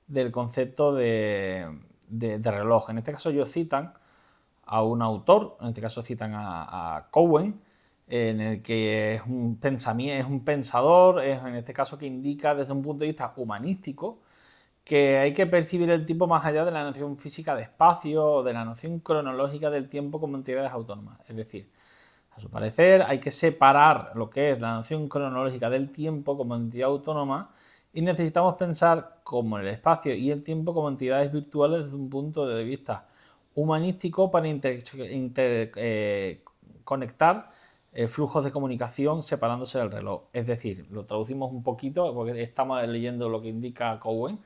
del 0.08 0.32
concepto 0.32 0.94
de, 0.94 1.70
reloj. 2.10 2.90
En 2.90 2.98
este 3.00 3.14
caso 3.14 3.30
ellos 3.30 3.52
citan 3.52 3.94
a 4.72 4.84
un 4.84 5.02
autor, 5.02 5.58
en 5.60 5.68
este 5.70 5.82
caso 5.82 6.02
citan 6.02 6.32
a, 6.34 7.08
Cowen, 7.12 7.60
en 8.08 8.40
el 8.42 8.62
que 8.64 9.16
es 9.16 9.22
un, 9.26 9.60
es 9.62 10.26
un 10.26 10.46
pensador, 10.46 11.24
es 11.24 11.40
en 11.44 11.56
este 11.56 11.74
caso 11.74 11.98
que 11.98 12.06
indica 12.06 12.56
desde 12.56 12.72
un 12.72 12.82
punto 12.82 13.02
de 13.02 13.08
vista 13.08 13.34
humanístico 13.36 14.20
que 14.84 15.18
hay 15.18 15.34
que 15.34 15.46
percibir 15.46 15.90
el 15.90 16.06
tiempo 16.06 16.26
más 16.28 16.46
allá 16.46 16.66
de 16.66 16.72
la 16.72 16.84
noción 16.84 17.18
física 17.18 17.56
de 17.56 17.64
espacio 17.64 18.26
o 18.26 18.44
de 18.44 18.54
la 18.54 18.66
noción 18.66 19.00
cronológica 19.00 19.70
del 19.70 19.90
tiempo 19.90 20.20
como 20.22 20.38
entidades 20.38 20.72
autónomas. 20.72 21.20
Es 21.30 21.36
decir, 21.36 21.70
a 22.32 22.40
su 22.40 22.50
parecer 22.50 23.04
hay 23.04 23.20
que 23.20 23.32
separar 23.32 24.14
lo 24.16 24.30
que 24.30 24.52
es 24.52 24.62
la 24.62 24.74
noción 24.76 25.10
cronológica 25.10 25.70
del 25.70 25.92
tiempo 25.92 26.38
como 26.38 26.56
entidad 26.56 26.90
autónoma 26.90 27.52
y 27.94 28.02
necesitamos 28.02 28.56
pensar 28.56 29.20
como 29.24 29.60
el 29.60 29.68
espacio 29.68 30.16
y 30.16 30.32
el 30.32 30.44
tiempo 30.44 30.74
como 30.74 30.90
entidades 30.90 31.32
virtuales 31.32 31.86
desde 31.86 31.96
un 31.98 32.10
punto 32.10 32.48
de 32.48 32.64
vista 32.64 33.11
humanístico 33.56 34.32
para 34.32 34.48
eh, 34.48 36.44
conectar 36.84 37.50
eh, 37.94 38.08
flujos 38.08 38.44
de 38.44 38.52
comunicación 38.52 39.24
separándose 39.24 39.80
del 39.80 39.92
reloj. 39.92 40.24
Es 40.34 40.48
decir, 40.48 40.88
lo 40.92 41.06
traducimos 41.06 41.52
un 41.52 41.64
poquito 41.64 42.14
porque 42.14 42.42
estamos 42.42 42.86
leyendo 42.88 43.30
lo 43.30 43.42
que 43.42 43.50
indica 43.50 44.00
Cowen 44.00 44.40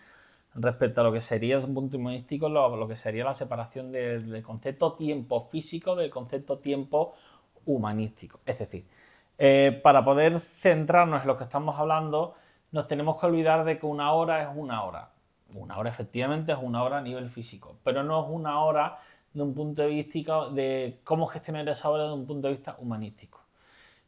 respecto 0.56 1.02
a 1.02 1.04
lo 1.04 1.12
que 1.14 1.22
sería 1.22 1.56
desde 1.56 1.68
un 1.68 1.76
punto 1.76 1.98
humanístico 1.98 2.50
lo, 2.50 2.88
que 2.88 2.96
sería 2.96 3.26
la 3.26 3.34
separación 3.34 3.92
del, 3.92 4.42
concepto 4.42 4.94
tiempo 4.94 5.42
físico 5.50 5.96
del 5.96 6.10
concepto 6.10 6.60
tiempo 6.60 7.14
humanístico. 7.66 8.40
Es 8.46 8.60
decir, 8.60 8.86
eh, 9.38 9.80
para 9.84 10.04
poder 10.06 10.40
centrarnos 10.40 11.22
en 11.22 11.28
lo 11.28 11.38
que 11.38 11.44
estamos 11.44 11.78
hablando, 11.78 12.36
nos 12.72 12.88
tenemos 12.88 13.20
que 13.20 13.26
olvidar 13.28 13.66
de 13.66 13.78
que 13.78 13.86
una 13.86 14.14
hora 14.14 14.44
es 14.44 14.50
una 14.56 14.84
hora 14.84 15.10
Una 15.56 15.78
hora 15.78 15.90
efectivamente 15.90 16.52
es 16.52 16.58
una 16.62 16.84
hora 16.84 16.98
a 16.98 17.02
nivel 17.02 17.30
físico, 17.30 17.78
pero 17.84 18.04
no 18.04 18.24
es 18.24 18.30
una 18.30 18.62
hora 18.62 19.00
de 19.34 19.42
un 19.42 19.54
punto 19.54 19.82
de 19.82 19.88
vista 19.88 20.50
de 20.50 21.00
cómo 21.04 21.28
gestionar 21.28 21.68
esa 21.70 21.90
hora 21.90 22.08
de 22.08 22.14
un 22.14 22.26
punto 22.26 22.48
de 22.48 22.54
vista 22.54 22.76
humanístico. 22.80 23.40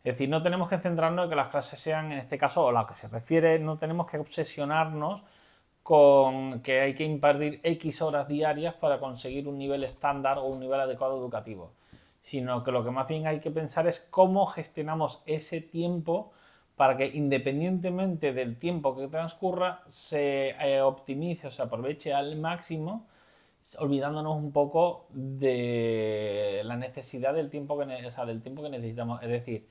Es 0.04 0.14
decir, 0.14 0.30
no 0.30 0.44
tenemos 0.44 0.70
que 0.70 0.78
centrarnos 0.78 1.26
en 1.26 1.30
que 1.30 1.36
las 1.36 1.50
clases 1.50 1.80
sean, 1.80 2.12
en 2.12 2.20
este 2.20 2.38
caso, 2.38 2.66
o 2.66 2.70
a 2.70 2.72
lo 2.72 2.86
que 2.86 2.96
se 2.96 3.08
refiere, 3.08 3.60
no 3.60 3.78
tenemos 3.78 4.08
que 4.08 4.18
obsesionarnos 4.18 5.24
con 5.84 6.62
que 6.62 6.82
hay 6.82 6.96
que 6.96 7.06
impartir 7.06 7.62
X 7.64 8.02
horas 8.02 8.28
diarias 8.28 8.74
para 8.76 9.00
conseguir 9.00 9.48
un 9.48 9.58
nivel 9.58 9.86
estándar 9.86 10.38
o 10.38 10.44
un 10.44 10.60
nivel 10.60 10.82
adecuado 10.82 11.18
educativo, 11.18 11.72
sino 12.22 12.62
que 12.64 12.72
lo 12.72 12.84
que 12.84 12.92
más 12.92 13.08
bien 13.08 13.26
hay 13.26 13.40
que 13.40 13.52
pensar 13.52 13.88
es 13.88 14.06
cómo 14.12 14.48
gestionamos 14.48 15.24
ese 15.26 15.62
tiempo 15.62 16.34
para 16.78 16.96
que 16.96 17.08
independientemente 17.08 18.32
del 18.34 18.58
tiempo 18.58 18.96
que 18.96 19.08
transcurra 19.08 19.84
se 19.88 20.50
eh, 20.62 20.80
optimice 20.82 21.48
o 21.48 21.52
se 21.52 21.64
aproveche 21.64 22.14
al 22.14 22.38
máximo, 22.38 23.08
olvidándonos 23.80 24.38
un 24.38 24.52
poco 24.52 25.08
de 25.10 26.62
la 26.64 26.78
necesidad 26.78 27.34
del 27.34 27.50
tiempo 27.50 27.78
que, 27.78 27.86
del 27.86 28.42
tiempo 28.44 28.62
que 28.64 28.70
necesitamos. 28.70 29.22
Es 29.24 29.30
decir, 29.30 29.68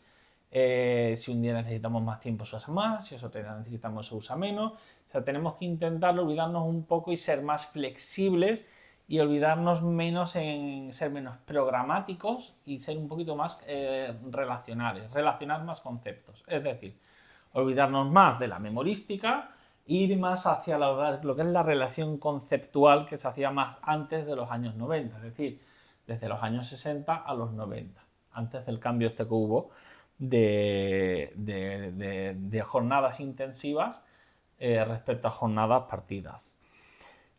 eh, 0.51 1.15
si 1.17 1.33
un 1.33 1.43
día 1.43 1.55
necesitamos 1.55 2.03
más 2.03 2.21
tiempo 2.21 2.45
se 2.45 2.57
usa 2.57 2.75
más, 2.75 3.07
si 3.07 3.15
eso 3.15 3.31
necesitamos 3.33 4.09
se 4.09 4.15
usa 4.17 4.37
menos. 4.37 4.73
O 4.73 5.11
sea, 5.13 5.25
tenemos 5.25 5.55
que 5.55 5.65
intentar 5.65 6.19
olvidarnos 6.19 6.67
un 6.67 6.85
poco 6.85 7.13
y 7.13 7.17
ser 7.17 7.41
más 7.41 7.67
flexibles 7.67 8.65
y 9.09 9.21
olvidarnos 9.21 9.83
menos 9.83 10.35
en 10.37 10.93
ser 10.93 11.11
menos 11.11 11.37
programáticos 11.39 12.57
y 12.65 12.81
ser 12.81 12.99
un 12.99 13.09
poquito 13.09 13.37
más 13.37 13.63
eh, 13.67 14.13
relacionales, 14.31 15.13
relacionar 15.13 15.63
más 15.65 15.81
conceptos. 15.81 16.43
Es 16.47 16.63
decir, 16.65 16.99
olvidarnos 17.53 18.11
más 18.11 18.39
de 18.41 18.49
la 18.49 18.59
memorística 18.59 19.51
ir 19.87 20.19
más 20.19 20.47
hacia 20.47 20.79
lo 20.79 21.37
que 21.37 21.43
es 21.43 21.49
la 21.49 21.63
relación 21.63 22.19
conceptual 22.19 23.07
que 23.07 23.17
se 23.17 23.29
hacía 23.29 23.51
más 23.51 23.79
antes 23.83 24.27
de 24.27 24.37
los 24.37 24.51
años 24.51 24.75
90, 24.75 25.17
es 25.17 25.23
decir, 25.23 25.63
desde 26.07 26.29
los 26.29 26.43
años 26.43 26.67
60 26.69 27.15
a 27.15 27.35
los 27.35 27.53
90, 27.53 28.01
antes 28.33 28.67
del 28.67 28.81
cambio 28.81 29.09
este 29.09 29.25
que 29.25 29.35
hubo 29.35 29.71
de, 30.19 31.33
de, 31.37 32.63
jornadas 32.63 33.21
intensivas 33.21 34.05
eh, 34.59 34.85
respecto 34.85 35.29
a 35.29 35.31
jornadas 35.31 35.85
partidas. 35.89 36.56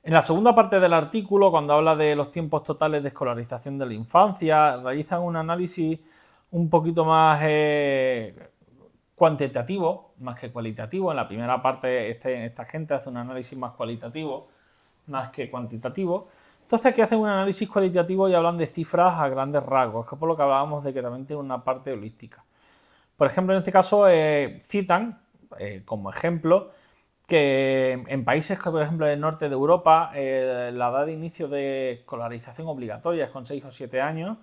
En 0.07 0.13
la 0.13 0.21
segunda 0.21 0.55
parte 0.55 0.79
del 0.79 0.93
artículo, 0.93 1.51
cuando 1.51 1.73
habla 1.73 1.93
de 1.93 2.15
los 2.15 2.31
tiempos 2.31 2.63
totales 2.63 3.03
de 3.03 3.09
escolarización 3.09 3.77
de 3.77 3.87
la 3.87 3.93
infancia, 3.93 4.77
realizan 4.77 5.21
un 5.21 5.35
análisis 5.35 5.99
un 6.51 6.69
poquito 6.69 7.03
más 7.03 7.41
eh, 7.43 8.33
cuantitativo, 9.15 10.13
más 10.19 10.39
que 10.39 10.49
cualitativo. 10.49 11.11
En 11.11 11.17
la 11.17 11.27
primera 11.27 11.61
parte, 11.61 12.09
este, 12.09 12.45
esta 12.45 12.63
gente 12.63 12.93
hace 12.93 13.09
un 13.09 13.17
análisis 13.17 13.59
más 13.59 13.73
cualitativo, 13.73 14.47
más 15.07 15.29
que 15.31 15.51
cuantitativo. 15.51 16.29
Entonces 16.61 16.85
aquí 16.85 17.01
hacen 17.01 17.19
un 17.19 17.27
análisis 17.27 17.69
cualitativo 17.69 18.29
y 18.29 18.33
hablan 18.33 18.57
de 18.57 18.67
cifras 18.67 19.19
a 19.19 19.27
grandes 19.27 19.61
rasgos, 19.61 20.07
que 20.07 20.15
es 20.15 20.19
por 20.19 20.29
lo 20.29 20.37
que 20.37 20.43
hablábamos 20.43 20.85
de 20.85 20.93
que 20.93 21.01
también 21.01 21.25
tiene 21.25 21.41
una 21.41 21.65
parte 21.65 21.91
holística. 21.91 22.45
Por 23.17 23.27
ejemplo, 23.27 23.53
en 23.53 23.59
este 23.59 23.73
caso 23.73 24.07
eh, 24.07 24.61
citan 24.63 25.19
eh, 25.59 25.81
como 25.83 26.09
ejemplo 26.09 26.71
que 27.27 27.91
en 28.07 28.23
países 28.23 28.57
como 28.57 28.77
por 28.77 28.83
ejemplo 28.83 29.05
en 29.05 29.13
el 29.13 29.19
norte 29.19 29.49
de 29.49 29.53
Europa 29.53 30.11
eh, 30.15 30.71
la 30.73 30.89
edad 30.89 31.05
de 31.05 31.13
inicio 31.13 31.49
de 31.49 31.91
escolarización 31.91 32.67
obligatoria 32.67 33.25
es 33.25 33.31
con 33.31 33.45
6 33.45 33.65
o 33.65 33.71
7 33.71 34.01
años, 34.01 34.37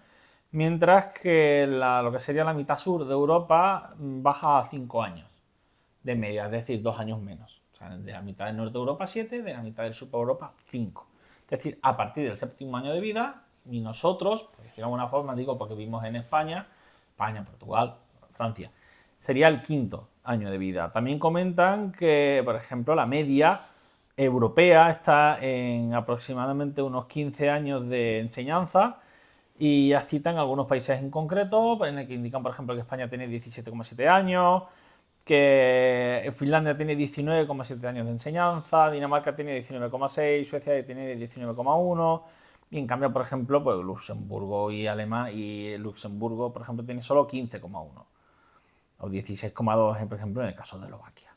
mientras 0.53 1.15
que 1.15 1.67
lo 1.67 2.13
que 2.13 2.21
sería 2.21 2.45
la 2.45 2.53
mitad 2.53 2.79
sur 2.79 3.07
de 3.07 3.13
Europa 3.13 3.95
mm, 3.97 4.23
baja 4.23 4.59
a 4.59 4.67
5 4.67 5.03
años 5.03 5.29
de 6.03 6.15
media, 6.15 6.45
es 6.45 6.51
decir, 6.53 6.83
2 6.83 7.01
años 7.01 7.21
menos. 7.21 7.63
O 7.73 7.77
sea, 7.77 7.97
de 7.97 8.13
la 8.13 8.21
mitad 8.21 8.47
del 8.47 8.59
norte 8.59 8.75
de 8.75 8.79
Europa 8.79 9.07
7, 9.07 9.43
de 9.43 9.53
la 9.53 9.63
mitad 9.63 9.85
del 9.85 9.95
sur 9.95 10.11
de 10.11 10.19
Europa 10.19 10.53
5. 10.67 11.07
Es 11.45 11.51
decir, 11.51 11.79
a 11.83 11.97
partir 11.97 12.29
del 12.29 12.37
séptimo 12.37 12.77
año 12.77 12.93
de 12.93 13.01
vida, 13.01 13.45
y 13.71 13.81
nosotros, 13.81 14.51
decirlo 14.59 14.75
de 14.77 14.83
alguna 14.83 15.09
forma, 15.09 15.35
digo 15.35 15.57
porque 15.57 15.75
vivimos 15.75 16.05
en 16.05 16.17
España, 16.17 16.67
España, 17.09 17.45
Portugal, 17.45 17.97
Francia, 18.35 18.71
sería 19.21 19.49
el 19.49 19.63
quinto 19.63 20.09
año 20.25 20.51
de 20.51 20.59
vida. 20.59 20.93
También 20.93 21.19
comentan 21.19 21.93
que, 21.93 22.43
por 22.45 22.57
ejemplo, 22.57 22.95
la 22.95 23.07
media 23.07 23.61
europea 24.17 24.91
está 24.91 25.39
en 25.41 25.95
aproximadamente 25.95 26.83
unos 26.83 27.07
15 27.07 27.51
años 27.51 27.89
de 27.89 28.21
enseñanza 28.21 29.01
y 29.59 29.89
ya 29.91 30.01
citan 30.03 30.39
algunos 30.39 30.67
países 30.67 31.01
en 31.01 31.11
concreto, 31.11 31.85
en 31.87 31.99
el 31.99 32.07
que 32.09 32.15
indican, 32.15 32.43
por 32.43 32.53
ejemplo, 32.53 32.75
que 32.75 32.81
España 32.83 33.09
tiene 33.09 33.29
17,7 33.29 34.09
años, 34.09 34.65
que 35.25 36.33
Finlandia 36.37 36.77
tiene 36.77 36.97
19,7 36.97 37.85
años 37.87 38.07
de 38.07 38.13
enseñanza, 38.13 38.91
Dinamarca 38.91 39.35
tiene 39.35 39.61
19,6, 39.63 40.45
Suecia 40.45 40.85
tiene 40.85 41.17
19,1 41.17 42.23
y 42.71 42.79
en 42.79 42.87
cambio, 42.87 43.13
por 43.13 43.23
ejemplo, 43.23 43.63
pues 43.63 43.79
Luxemburgo 43.79 44.71
y 44.71 44.87
Alemania 44.87 45.33
y 45.33 45.79
Luxemburgo, 45.79 46.53
por 46.53 46.63
ejemplo, 46.63 46.85
tiene 46.85 47.01
solo 47.01 47.29
15,1 47.29 48.14
o 49.05 49.09
16,2 49.11 50.09
por 50.09 50.17
ejemplo 50.17 50.43
en 50.43 50.49
el 50.49 50.55
caso 50.55 50.79
de 50.79 50.87
Eslovaquia. 50.87 51.31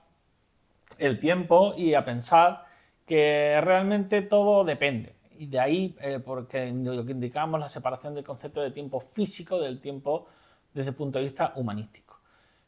el 0.98 1.20
tiempo 1.20 1.74
y 1.78 1.94
a 1.94 2.04
pensar 2.04 2.65
que 3.06 3.60
realmente 3.62 4.22
todo 4.22 4.63
depende. 4.63 5.15
Y 5.38 5.48
de 5.48 5.60
ahí, 5.60 5.96
eh, 6.02 6.20
porque 6.20 6.70
lo 6.72 7.06
que 7.06 7.13
indicamos, 7.13 7.60
la 7.60 7.70
separación 7.70 8.13
del 8.13 8.26
concepto 8.26 8.62
de 8.62 8.72
tiempo 8.72 9.00
físico 9.00 9.60
del 9.60 9.80
tiempo 9.80 10.28
desde 10.74 10.89
el 10.89 10.96
punto 10.96 11.18
de 11.18 11.26
vista 11.26 11.54
humanístico. 11.56 12.20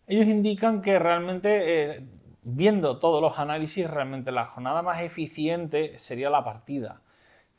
Ellos 0.08 0.28
indican 0.28 0.82
que 0.82 0.98
realmente, 0.98 1.96
eh, 1.98 2.08
viendo 2.44 3.00
todos 3.00 3.22
los 3.22 3.40
análisis, 3.40 3.90
realmente 3.90 4.32
la 4.32 4.46
jornada 4.46 4.82
más 4.82 5.02
eficiente 5.02 5.98
sería 5.98 6.30
la 6.30 6.44
partida 6.44 7.02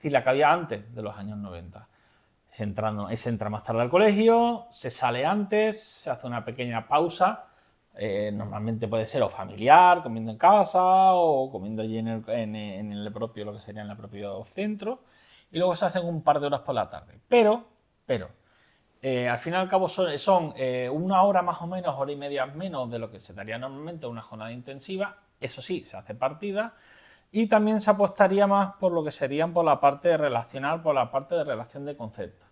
decir, 0.03 0.13
la 0.13 0.25
que 0.25 0.31
había 0.31 0.53
antes 0.53 0.95
de 0.95 1.03
los 1.03 1.17
años 1.17 1.39
90. 1.39 1.89
Se, 2.51 2.65
entrando, 2.65 3.09
entra 3.09 3.49
más 3.49 3.63
tarde 3.63 3.83
al 3.83 3.89
colegio, 3.91 4.67
se 4.71 4.91
sale 4.91 5.25
antes, 5.25 5.83
se 5.83 6.11
hace 6.11 6.27
una 6.27 6.45
pequeña 6.45 6.87
pausa 6.89 7.47
Eh, 7.95 8.31
normalmente 8.33 8.89
puede 8.89 9.05
ser 9.05 9.23
o 9.23 9.29
familiar, 9.29 10.03
comiendo 10.03 10.33
en 10.33 10.39
casa 10.39 10.81
o 11.13 11.51
comiendo 11.51 11.83
allí 11.83 11.99
en 11.99 12.09
el, 12.09 13.13
propio, 13.13 13.45
lo 13.45 13.53
que 13.53 13.61
sería 13.61 13.83
en 13.83 13.91
el 13.91 13.97
propio 13.99 14.43
centro. 14.45 15.01
Y 15.51 15.59
luego 15.59 15.77
se 15.77 15.85
hacen 15.87 16.07
un 16.07 16.23
par 16.23 16.41
de 16.41 16.47
horas 16.47 16.63
por 16.63 16.75
la 16.75 16.89
tarde. 16.89 17.21
Pero, 17.29 17.67
pero, 18.07 18.29
eh, 19.05 19.29
al 19.29 19.39
fin 19.39 19.55
y 19.55 19.57
al 19.57 19.69
cabo 19.69 19.89
son, 19.89 20.55
eh, 20.57 20.89
una 20.89 21.23
hora 21.25 21.43
más 21.43 21.61
o 21.61 21.67
menos, 21.67 21.95
hora 21.99 22.13
y 22.13 22.17
media 22.17 22.47
menos 22.47 22.89
de 22.89 23.01
lo 23.01 23.11
que 23.11 23.19
se 23.19 23.35
daría 23.35 23.59
normalmente 23.59 24.07
una 24.07 24.23
jornada 24.23 24.53
intensiva. 24.53 25.17
Eso 25.41 25.61
sí, 25.61 25.83
se 25.83 25.97
hace 25.97 26.15
partida. 26.15 26.75
Y 27.33 27.49
también 27.49 27.81
se 27.81 27.91
apostaría 27.91 28.47
más 28.47 28.75
por 28.77 28.93
lo 28.93 29.03
que 29.03 29.11
serían 29.11 29.53
por 29.53 29.65
la 29.65 29.81
parte 29.81 30.17
relacional, 30.17 30.83
por 30.83 30.95
la 30.95 31.11
parte 31.11 31.35
de 31.35 31.43
relación 31.43 31.85
de 31.85 31.97
conceptos. 31.97 32.49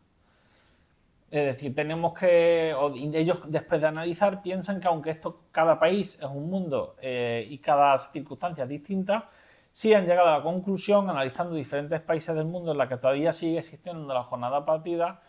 Es 1.30 1.44
decir, 1.44 1.72
tenemos 1.72 2.18
que, 2.18 2.74
ellos 3.14 3.38
después 3.46 3.80
de 3.80 3.86
analizar 3.86 4.42
piensan 4.42 4.80
que 4.80 4.88
aunque 4.88 5.10
esto, 5.10 5.42
cada 5.52 5.78
país 5.78 6.16
es 6.16 6.24
un 6.24 6.50
mundo 6.50 6.96
eh, 7.00 7.46
y 7.48 7.58
cada 7.58 7.96
circunstancia 7.98 8.64
es 8.64 8.70
distinta, 8.70 9.28
sí 9.70 9.94
han 9.94 10.06
llegado 10.06 10.28
a 10.28 10.38
la 10.38 10.42
conclusión, 10.42 11.08
analizando 11.08 11.54
diferentes 11.54 12.00
países 12.00 12.34
del 12.34 12.46
mundo 12.46 12.72
en 12.72 12.78
la 12.78 12.88
que 12.88 12.96
todavía 12.96 13.32
sigue 13.32 13.58
existiendo 13.58 14.12
la 14.12 14.24
jornada 14.24 14.64
partida, 14.66 15.20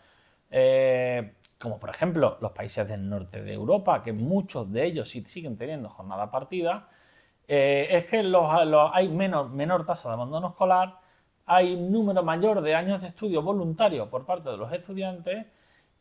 eh, 0.52 1.34
como 1.58 1.78
por 1.80 1.90
ejemplo 1.90 2.38
los 2.40 2.52
países 2.52 2.86
del 2.88 3.08
norte 3.08 3.42
de 3.42 3.52
Europa, 3.52 4.02
que 4.04 4.12
muchos 4.12 4.72
de 4.72 4.86
ellos 4.86 5.08
sí 5.10 5.24
siguen 5.24 5.56
teniendo 5.56 5.88
jornada 5.88 6.30
partida, 6.30 6.88
eh, 7.48 7.88
es 7.90 8.06
que 8.06 8.18
hay 8.18 9.08
menor, 9.08 9.50
menor 9.50 9.84
tasa 9.84 10.08
de 10.08 10.14
abandono 10.14 10.50
escolar, 10.50 10.98
hay 11.46 11.74
un 11.74 11.90
número 11.90 12.22
mayor 12.22 12.60
de 12.62 12.74
años 12.74 13.02
de 13.02 13.08
estudio 13.08 13.42
voluntario 13.42 14.08
por 14.08 14.24
parte 14.24 14.50
de 14.50 14.56
los 14.56 14.72
estudiantes, 14.72 15.46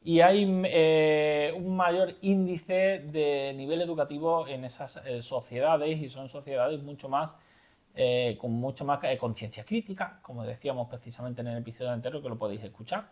y 0.04 0.22
hay 0.22 0.62
eh, 0.66 1.54
un 1.56 1.76
mayor 1.76 2.16
índice 2.22 3.00
de 3.06 3.54
nivel 3.56 3.82
educativo 3.82 4.48
en 4.48 4.66
esas 4.66 4.98
eh, 5.06 5.22
sociedades 5.22 6.00
y 6.02 6.10
son 6.10 6.28
sociedades 6.28 6.82
mucho 6.82 7.08
más 7.08 7.36
eh, 7.94 8.38
con 8.40 8.52
mucho 8.54 8.86
más 8.86 9.00
conciencia 9.20 9.66
crítica, 9.66 10.20
como 10.22 10.44
decíamos 10.44 10.88
precisamente 10.90 11.42
en 11.42 11.48
el 11.48 11.58
episodio 11.58 11.92
anterior 11.92 12.24
que 12.24 12.30
lo 12.30 12.38
podéis 12.38 12.64
escuchar. 12.64 13.12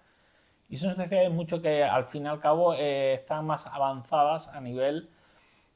Y 0.69 0.77
son 0.77 0.95
sociedades 0.95 1.32
mucho 1.32 1.62
que 1.62 1.84
al 1.84 2.05
fin 2.05 2.25
y 2.25 2.27
al 2.27 2.39
cabo 2.39 2.73
están 2.73 3.45
más 3.45 3.65
avanzadas 3.67 4.49
a 4.49 4.62
nivel 4.62 5.10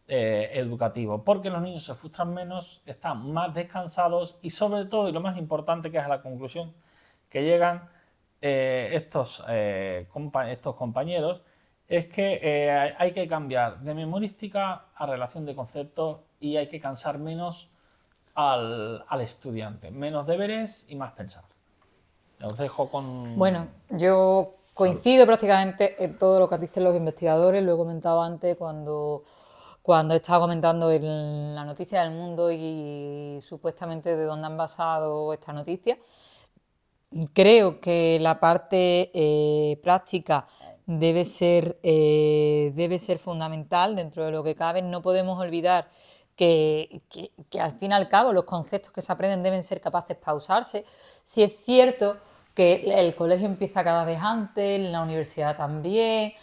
educativo, 0.08 1.24
porque 1.24 1.50
los 1.50 1.62
niños 1.62 1.84
se 1.84 1.96
frustran 1.96 2.34
menos, 2.34 2.84
están 2.86 3.32
más 3.32 3.54
descansados 3.56 4.38
y 4.42 4.52
sobre 4.52 4.86
todo, 4.86 5.10
y 5.10 5.12
lo 5.12 5.22
más 5.22 5.38
importante 5.38 5.90
que 5.90 5.98
es 5.98 6.08
la 6.08 6.22
conclusión 6.22 6.74
que 7.30 7.42
llegan, 7.44 7.90
eh, 8.46 8.90
estos, 8.92 9.42
eh, 9.48 10.06
estos 10.50 10.76
compañeros 10.76 11.42
es 11.88 12.08
que 12.08 12.42
eh, 12.44 12.94
hay 12.98 13.14
que 13.14 13.26
cambiar 13.26 13.80
de 13.80 13.94
memorística 13.94 14.88
a 14.94 15.06
relación 15.06 15.46
de 15.46 15.56
conceptos 15.56 16.20
y 16.42 16.58
hay 16.58 16.68
que 16.68 16.82
cansar 16.82 17.20
menos 17.20 17.72
al, 18.36 19.06
estudiante, 19.22 19.92
menos 19.92 20.28
deberes 20.28 20.86
y 20.90 20.96
más 20.96 21.14
pensar. 21.14 21.46
Os 22.44 22.58
dejo 22.58 22.90
con... 22.90 23.38
Bueno, 23.38 23.68
yo 23.92 24.56
coincido 24.74 25.26
prácticamente 25.26 26.04
en 26.04 26.18
todo 26.18 26.40
lo 26.40 26.50
que 26.50 26.58
dicen 26.58 26.84
los 26.84 26.96
investigadores, 26.96 27.64
lo 27.64 27.76
he 27.76 27.78
comentado 27.78 28.22
antes 28.22 28.58
cuando, 28.58 29.24
cuando 29.82 30.16
estaba 30.16 30.42
comentando 30.42 30.92
en 30.92 31.56
la 31.56 31.66
noticia 31.66 32.02
del 32.04 32.12
mundo 32.12 32.52
y 32.52 33.40
supuestamente 33.42 34.16
de 34.16 34.24
dónde 34.26 34.48
han 34.48 34.58
basado 34.58 35.32
esta 35.34 35.54
noticia. 35.54 35.98
Creo 37.34 37.80
que 37.80 38.18
la 38.20 38.40
parte 38.40 39.12
eh, 39.14 39.80
práctica 39.84 40.48
debe 40.86 41.26
ser, 41.26 41.80
eh, 41.84 42.72
debe 42.76 42.98
ser 42.98 43.20
fundamental 43.20 43.96
dentro 43.96 44.26
de 44.26 44.32
lo 44.32 44.44
que 44.44 44.56
cabe. 44.56 44.82
No 44.82 45.02
podemos 45.02 45.40
olvidar 45.40 45.90
que, 46.36 47.04
al 47.60 47.78
fin 47.78 47.92
y 47.92 47.94
al 47.94 48.10
cabo 48.10 48.34
los 48.34 48.46
conceptos 48.46 48.92
que 48.92 49.02
se 49.02 49.12
aprenden 49.12 49.44
deben 49.44 49.64
ser 49.64 49.80
capaces 49.80 50.10
de 50.10 50.16
pausarse. 50.16 50.86
Si 51.24 51.44
es 51.44 51.56
cierto 51.64 52.18
que 52.54 52.84
el 53.00 53.16
colegio 53.16 53.48
empieza 53.48 53.84
cada 53.84 54.06
vez 54.06 54.20
antes, 54.22 54.80
la 54.80 55.02
universidad 55.02 55.58
también, 55.58 56.34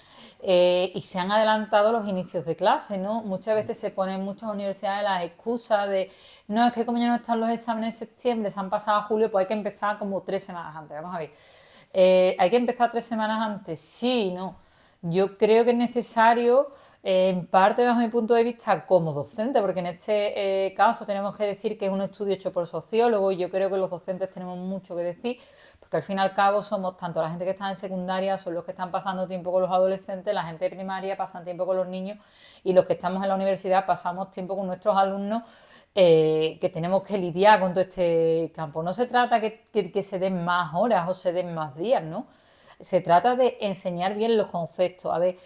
eh, 0.42 0.90
y 0.94 1.02
se 1.02 1.18
han 1.18 1.30
adelantado 1.30 1.92
los 1.92 2.08
inicios 2.08 2.46
de 2.46 2.56
clase, 2.56 2.96
¿no? 2.98 3.22
Muchas 3.22 3.54
veces 3.54 3.78
se 3.78 3.90
ponen 3.90 4.22
muchas 4.22 4.50
universidades 4.50 5.02
las 5.04 5.22
excusas 5.24 5.88
de, 5.88 6.10
no, 6.48 6.66
es 6.66 6.72
que 6.72 6.86
como 6.86 6.98
ya 6.98 7.08
no 7.08 7.16
están 7.16 7.40
los 7.40 7.50
exámenes 7.50 7.94
en 7.94 8.08
septiembre, 8.08 8.50
se 8.50 8.58
han 8.58 8.70
pasado 8.70 8.98
a 8.98 9.02
julio, 9.02 9.30
pues 9.30 9.44
hay 9.44 9.48
que 9.48 9.54
empezar 9.54 9.98
como 9.98 10.22
tres 10.22 10.42
semanas 10.44 10.74
antes. 10.74 10.96
Vamos 10.96 11.14
a 11.14 11.18
ver, 11.18 11.30
eh, 11.92 12.36
¿hay 12.38 12.50
que 12.50 12.56
empezar 12.56 12.90
tres 12.90 13.04
semanas 13.04 13.40
antes? 13.40 13.80
Sí, 13.80 14.32
no. 14.32 14.56
Yo 15.02 15.36
creo 15.38 15.64
que 15.64 15.70
es 15.72 15.76
necesario, 15.76 16.68
eh, 17.02 17.30
en 17.30 17.46
parte 17.46 17.84
bajo 17.84 18.00
mi 18.00 18.08
punto 18.08 18.34
de 18.34 18.44
vista, 18.44 18.86
como 18.86 19.12
docente, 19.12 19.60
porque 19.60 19.80
en 19.80 19.86
este 19.86 20.74
caso 20.76 21.04
tenemos 21.06 21.36
que 21.36 21.44
decir 21.44 21.78
que 21.78 21.86
es 21.86 21.92
un 21.92 22.02
estudio 22.02 22.34
hecho 22.34 22.52
por 22.52 22.66
sociólogos 22.66 23.34
y 23.34 23.38
yo 23.38 23.50
creo 23.50 23.70
que 23.70 23.76
los 23.76 23.90
docentes 23.90 24.30
tenemos 24.30 24.58
mucho 24.58 24.96
que 24.96 25.02
decir 25.02 25.38
porque 25.90 25.96
al 25.96 26.02
fin 26.04 26.18
y 26.18 26.20
al 26.20 26.34
cabo 26.34 26.62
somos 26.62 26.96
tanto 26.96 27.20
la 27.20 27.30
gente 27.30 27.44
que 27.44 27.50
está 27.50 27.68
en 27.68 27.74
secundaria, 27.74 28.38
son 28.38 28.54
los 28.54 28.62
que 28.62 28.70
están 28.70 28.92
pasando 28.92 29.26
tiempo 29.26 29.50
con 29.50 29.60
los 29.62 29.72
adolescentes, 29.72 30.32
la 30.32 30.44
gente 30.44 30.66
de 30.66 30.70
primaria 30.70 31.16
pasan 31.16 31.42
tiempo 31.42 31.66
con 31.66 31.76
los 31.76 31.88
niños 31.88 32.16
y 32.62 32.72
los 32.72 32.86
que 32.86 32.92
estamos 32.92 33.20
en 33.24 33.28
la 33.28 33.34
universidad 33.34 33.86
pasamos 33.86 34.30
tiempo 34.30 34.56
con 34.56 34.68
nuestros 34.68 34.96
alumnos 34.96 35.42
eh, 35.96 36.58
que 36.60 36.68
tenemos 36.68 37.02
que 37.02 37.18
lidiar 37.18 37.58
con 37.58 37.72
todo 37.72 37.82
este 37.82 38.52
campo. 38.54 38.84
No 38.84 38.94
se 38.94 39.06
trata 39.06 39.40
que, 39.40 39.64
que, 39.72 40.02
se 40.04 40.20
den 40.20 40.44
más 40.44 40.72
horas 40.74 41.08
o 41.08 41.14
se 41.14 41.32
den 41.32 41.52
más 41.56 41.74
días, 41.74 42.04
¿no? 42.04 42.28
Se 42.80 43.00
trata 43.00 43.34
de 43.34 43.58
enseñar 43.60 44.14
bien 44.14 44.36
los 44.36 44.46
conceptos. 44.46 45.12
A 45.12 45.18
ver, 45.18 45.38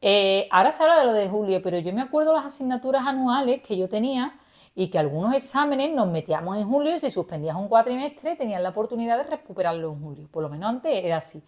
eh, 0.00 0.48
ahora 0.50 0.72
se 0.72 0.82
habla 0.82 0.98
de 1.00 1.04
lo 1.04 1.12
de 1.12 1.28
julio, 1.28 1.60
pero 1.62 1.78
yo 1.78 1.92
me 1.92 2.00
acuerdo 2.00 2.32
las 2.32 2.46
asignaturas 2.46 3.06
anuales 3.06 3.60
que 3.62 3.76
yo 3.76 3.90
tenía 3.90 4.39
y 4.74 4.88
que 4.88 4.98
algunos 4.98 5.34
exámenes 5.34 5.90
nos 5.92 6.08
metíamos 6.08 6.56
en 6.56 6.68
julio 6.68 6.94
y 6.94 7.00
si 7.00 7.10
suspendías 7.10 7.56
un 7.56 7.68
cuatrimestre 7.68 8.36
tenías 8.36 8.62
la 8.62 8.70
oportunidad 8.70 9.18
de 9.18 9.24
recuperarlo 9.24 9.92
en 9.92 10.00
julio. 10.00 10.28
Por 10.30 10.42
lo 10.42 10.48
menos 10.48 10.68
antes 10.68 11.04
era 11.04 11.16
así. 11.18 11.42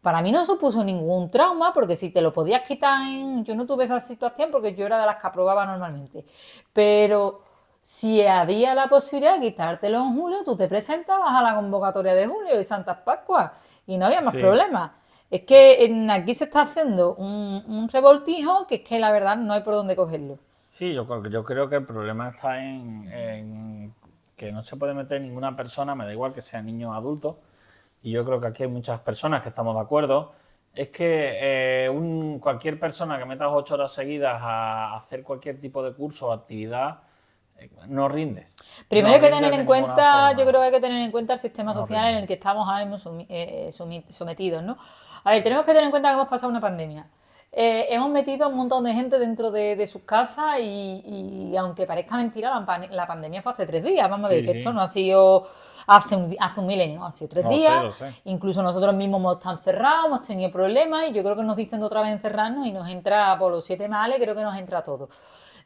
Para 0.00 0.22
mí 0.22 0.32
no 0.32 0.44
supuso 0.44 0.84
ningún 0.84 1.30
trauma 1.30 1.74
porque 1.74 1.96
si 1.96 2.10
te 2.10 2.22
lo 2.22 2.32
podías 2.32 2.62
quitar 2.62 3.02
en... 3.02 3.44
Yo 3.44 3.54
no 3.54 3.66
tuve 3.66 3.84
esa 3.84 4.00
situación 4.00 4.50
porque 4.50 4.74
yo 4.74 4.86
era 4.86 4.98
de 5.00 5.06
las 5.06 5.16
que 5.16 5.26
aprobaba 5.26 5.66
normalmente. 5.66 6.24
Pero 6.72 7.42
si 7.82 8.24
había 8.24 8.74
la 8.74 8.88
posibilidad 8.88 9.34
de 9.34 9.40
quitártelo 9.40 9.98
en 9.98 10.14
julio, 10.16 10.44
tú 10.44 10.56
te 10.56 10.68
presentabas 10.68 11.30
a 11.30 11.42
la 11.42 11.54
convocatoria 11.54 12.14
de 12.14 12.26
julio 12.26 12.58
y 12.60 12.64
Santas 12.64 12.98
Pascuas 13.04 13.50
y 13.86 13.98
no 13.98 14.06
había 14.06 14.20
más 14.20 14.34
problemas. 14.34 14.92
Es 15.30 15.42
que 15.42 16.06
aquí 16.10 16.34
se 16.34 16.44
está 16.44 16.62
haciendo 16.62 17.14
un, 17.16 17.64
un 17.68 17.88
revoltijo 17.88 18.66
que 18.66 18.76
es 18.76 18.82
que 18.82 18.98
la 18.98 19.12
verdad 19.12 19.36
no 19.36 19.52
hay 19.52 19.62
por 19.62 19.74
dónde 19.74 19.96
cogerlo. 19.96 20.38
Sí, 20.78 20.94
yo, 20.94 21.04
yo 21.24 21.42
creo 21.42 21.68
que 21.68 21.74
el 21.74 21.84
problema 21.84 22.28
está 22.28 22.64
en, 22.64 23.92
que 24.36 24.52
no 24.52 24.62
se 24.62 24.76
puede 24.76 24.94
meter 24.94 25.20
ninguna 25.20 25.56
persona, 25.56 25.96
me 25.96 26.04
da 26.04 26.12
igual 26.12 26.32
que 26.32 26.40
sea 26.40 26.62
niño 26.62 26.90
o 26.90 26.94
adulto, 26.94 27.40
y 28.00 28.12
yo 28.12 28.24
creo 28.24 28.40
que 28.40 28.46
aquí 28.46 28.62
hay 28.62 28.68
muchas 28.68 29.00
personas 29.00 29.42
que 29.42 29.48
estamos 29.48 29.74
de 29.74 29.80
acuerdo, 29.80 30.34
es 30.72 30.90
que 30.90 31.36
eh, 31.40 32.38
cualquier 32.40 32.78
persona 32.78 33.18
que 33.18 33.24
metas 33.24 33.48
ocho 33.50 33.74
horas 33.74 33.90
seguidas 33.90 34.38
a 34.40 34.98
hacer 34.98 35.24
cualquier 35.24 35.60
tipo 35.60 35.82
de 35.82 35.92
curso 35.94 36.28
o 36.28 36.32
actividad, 36.32 37.00
eh, 37.58 37.68
no 37.88 38.08
rindes. 38.08 38.54
Primero 38.88 39.16
hay 39.16 39.20
que 39.20 39.30
tener 39.30 39.52
en 39.52 39.66
cuenta, 39.66 40.30
yo 40.36 40.46
creo 40.46 40.60
que 40.60 40.66
hay 40.66 40.72
que 40.72 40.80
tener 40.80 41.02
en 41.02 41.10
cuenta 41.10 41.32
el 41.32 41.40
sistema 41.40 41.74
social 41.74 42.12
en 42.12 42.18
el 42.18 42.26
que 42.28 42.34
estamos 42.34 42.68
ahora 42.68 42.84
mismo 42.84 43.26
eh, 43.28 43.72
sometidos, 44.08 44.62
¿no? 44.62 44.76
A 45.24 45.32
ver, 45.32 45.42
tenemos 45.42 45.64
que 45.64 45.72
tener 45.72 45.86
en 45.86 45.90
cuenta 45.90 46.10
que 46.10 46.14
hemos 46.14 46.28
pasado 46.28 46.48
una 46.48 46.60
pandemia. 46.60 47.08
Eh, 47.50 47.86
hemos 47.90 48.10
metido 48.10 48.44
a 48.44 48.48
un 48.48 48.56
montón 48.56 48.84
de 48.84 48.92
gente 48.92 49.18
dentro 49.18 49.50
de, 49.50 49.86
sus 49.86 50.02
casas 50.02 50.58
y, 50.60 51.54
aunque 51.58 51.86
parezca 51.86 52.16
mentira, 52.16 52.64
la, 52.90 53.06
pandemia 53.06 53.42
fue 53.42 53.52
hace 53.52 53.66
tres 53.66 53.82
días. 53.82 54.08
Vamos 54.08 54.30
a 54.30 54.34
ver, 54.34 54.44
que 54.44 54.58
esto 54.58 54.72
no 54.72 54.80
ha 54.80 54.88
sido 54.88 55.48
hace 55.86 56.14
un, 56.14 56.36
hace 56.38 56.60
un 56.60 56.66
milenio, 56.66 57.02
ha 57.04 57.10
sido 57.10 57.28
tres 57.30 57.48
días. 57.48 58.02
Incluso 58.24 58.62
nosotros 58.62 58.94
mismos 58.94 59.20
hemos 59.20 59.36
estado 59.38 59.56
encerrados, 59.56 60.06
hemos 60.06 60.22
tenido 60.22 60.52
problemas 60.52 61.08
y 61.08 61.12
yo 61.12 61.22
creo 61.22 61.36
que 61.36 61.42
nos 61.42 61.56
dicen 61.56 61.80
de 61.80 61.86
otra 61.86 62.02
vez 62.02 62.12
encerrarnos 62.12 62.66
y 62.66 62.72
nos 62.72 62.88
entra 62.88 63.38
por 63.38 63.50
los 63.50 63.64
siete 63.64 63.88
males, 63.88 64.18
creo 64.20 64.34
que 64.34 64.42
nos 64.42 64.56
entra 64.56 64.82
todo. 64.82 65.08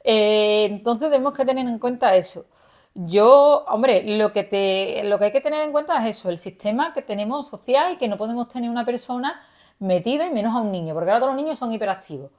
Eh, 0.05 0.67
entonces 0.71 1.11
tenemos 1.11 1.33
que 1.35 1.45
tener 1.45 1.67
en 1.67 1.79
cuenta 1.79 2.15
eso. 2.15 2.47
Yo, 2.95 3.65
hombre, 3.69 4.17
lo 4.19 4.33
que, 4.33 4.45
te, 4.45 5.03
lo 5.05 5.19
que 5.19 5.27
hay 5.27 5.33
que 5.33 5.41
tener 5.41 5.63
en 5.63 5.73
cuenta 5.73 5.99
es 6.07 6.19
eso, 6.19 6.29
el 6.29 6.39
sistema 6.39 6.93
que 6.93 7.03
tenemos 7.03 7.49
social 7.49 7.93
y 7.93 7.97
que 7.97 8.07
no 8.07 8.17
podemos 8.17 8.49
tener 8.49 8.71
una 8.71 8.85
persona 8.85 9.41
metida 9.83 10.27
y 10.27 10.31
menos 10.31 10.55
a 10.55 10.61
un 10.61 10.73
niño, 10.73 10.95
porque 10.95 11.11
ahora 11.11 11.21
todos 11.21 11.35
los 11.35 11.43
niños 11.43 11.59
son 11.59 11.73
hiperactivos. 11.73 12.31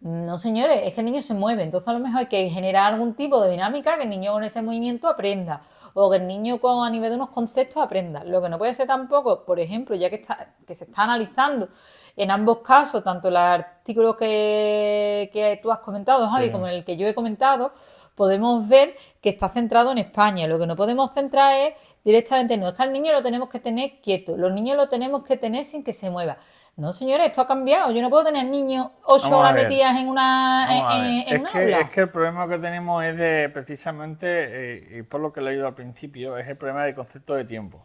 No, 0.00 0.36
señores, 0.38 0.80
es 0.84 0.94
que 0.94 1.00
el 1.00 1.04
niño 1.04 1.22
se 1.22 1.32
mueve, 1.32 1.62
entonces 1.62 1.86
a 1.88 1.92
lo 1.92 2.00
mejor 2.00 2.20
hay 2.20 2.26
que 2.26 2.48
generar 2.50 2.92
algún 2.92 3.14
tipo 3.14 3.40
de 3.40 3.52
dinámica 3.52 3.96
que 3.96 4.02
el 4.02 4.08
niño 4.08 4.32
con 4.32 4.42
ese 4.42 4.60
movimiento 4.60 5.06
aprenda, 5.08 5.62
o 5.94 6.10
que 6.10 6.16
el 6.16 6.26
niño 6.26 6.60
con, 6.60 6.84
a 6.84 6.90
nivel 6.90 7.10
de 7.10 7.16
unos 7.16 7.30
conceptos 7.30 7.80
aprenda. 7.80 8.24
Lo 8.24 8.42
que 8.42 8.48
no 8.48 8.58
puede 8.58 8.74
ser 8.74 8.88
tampoco, 8.88 9.44
por 9.44 9.60
ejemplo, 9.60 9.94
ya 9.94 10.10
que, 10.10 10.16
está, 10.16 10.54
que 10.66 10.74
se 10.74 10.84
está 10.84 11.04
analizando 11.04 11.68
en 12.16 12.32
ambos 12.32 12.58
casos, 12.58 13.04
tanto 13.04 13.28
el 13.28 13.36
artículo 13.36 14.16
que, 14.16 15.30
que 15.32 15.60
tú 15.62 15.70
has 15.70 15.78
comentado, 15.78 16.28
Javi, 16.28 16.50
como 16.50 16.66
el 16.66 16.84
que 16.84 16.96
yo 16.96 17.06
he 17.06 17.14
comentado, 17.14 17.72
podemos 18.16 18.68
ver 18.68 18.96
que 19.20 19.28
está 19.28 19.48
centrado 19.48 19.92
en 19.92 19.98
España. 19.98 20.48
Lo 20.48 20.58
que 20.58 20.66
no 20.66 20.74
podemos 20.74 21.12
centrar 21.12 21.54
es 21.54 21.74
directamente, 22.04 22.56
no 22.56 22.68
es 22.68 22.74
que 22.74 22.82
al 22.82 22.92
niño 22.92 23.12
lo 23.12 23.22
tenemos 23.22 23.48
que 23.48 23.60
tener 23.60 24.00
quieto, 24.00 24.36
los 24.36 24.52
niños 24.52 24.76
lo 24.76 24.88
tenemos 24.88 25.22
que 25.24 25.36
tener 25.36 25.64
sin 25.64 25.84
que 25.84 25.92
se 25.92 26.10
mueva. 26.10 26.38
No, 26.76 26.92
señores, 26.92 27.26
esto 27.26 27.42
ha 27.42 27.46
cambiado. 27.46 27.92
Yo 27.92 28.00
no 28.00 28.08
puedo 28.08 28.24
tener 28.24 28.46
niños 28.46 28.90
ocho 29.04 29.38
horas 29.38 29.54
metidas 29.54 29.94
en 29.96 30.08
una, 30.08 30.66
en, 30.96 31.42
es 31.42 31.50
que, 31.50 31.72
Es 31.72 31.90
que 31.90 32.00
el 32.00 32.08
problema 32.08 32.48
que 32.48 32.58
tenemos 32.58 33.04
es 33.04 33.16
de, 33.16 33.50
precisamente, 33.52 34.26
eh, 34.28 34.98
y 34.98 35.02
por 35.02 35.20
lo 35.20 35.32
que 35.32 35.40
he 35.40 35.42
leído 35.42 35.66
al 35.66 35.74
principio, 35.74 36.38
es 36.38 36.48
el 36.48 36.56
problema 36.56 36.84
del 36.84 36.94
concepto 36.94 37.34
de 37.34 37.44
tiempo. 37.44 37.84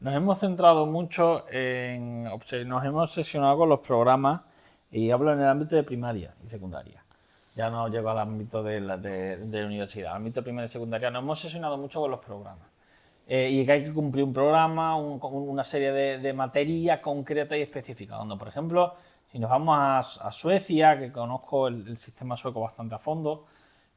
Nos 0.00 0.14
hemos 0.14 0.40
centrado 0.40 0.86
mucho 0.86 1.44
en, 1.50 2.24
nos 2.24 2.84
hemos 2.84 3.10
obsesionado 3.10 3.58
con 3.58 3.68
los 3.68 3.80
programas, 3.80 4.42
y 4.90 5.10
hablo 5.10 5.32
en 5.32 5.40
el 5.40 5.48
ámbito 5.48 5.76
de 5.76 5.82
primaria 5.82 6.34
y 6.44 6.48
secundaria. 6.48 7.02
Ya 7.54 7.70
no 7.70 7.88
llego 7.88 8.10
al 8.10 8.18
ámbito 8.18 8.62
de 8.62 8.80
la, 8.80 8.96
de, 8.96 9.36
de 9.36 9.64
universidad. 9.64 10.12
Al 10.12 10.18
ámbito 10.18 10.42
primaria 10.42 10.66
y 10.66 10.70
secundaria 10.70 11.10
nos 11.10 11.22
hemos 11.22 11.38
obsesionado 11.38 11.76
mucho 11.76 12.00
con 12.00 12.10
los 12.10 12.20
programas. 12.20 12.66
Eh, 13.26 13.50
y 13.50 13.66
que 13.66 13.72
hay 13.72 13.84
que 13.84 13.92
cumplir 13.92 14.24
un 14.24 14.32
programa, 14.32 14.96
una 14.96 15.64
serie 15.64 15.92
de, 15.92 16.18
de 16.18 16.32
materia 16.32 17.02
concreta 17.02 17.56
y 17.56 17.62
específica. 17.62 18.16
Donde, 18.16 18.36
por 18.36 18.48
ejemplo, 18.48 18.94
si 19.30 19.38
nos 19.38 19.50
vamos 19.50 20.18
a, 20.22 20.30
Suecia, 20.30 20.98
que 20.98 21.12
conozco 21.12 21.68
el, 21.68 21.96
sistema 21.98 22.36
sueco 22.36 22.60
bastante 22.60 22.94
a 22.94 22.98
fondo, 22.98 23.46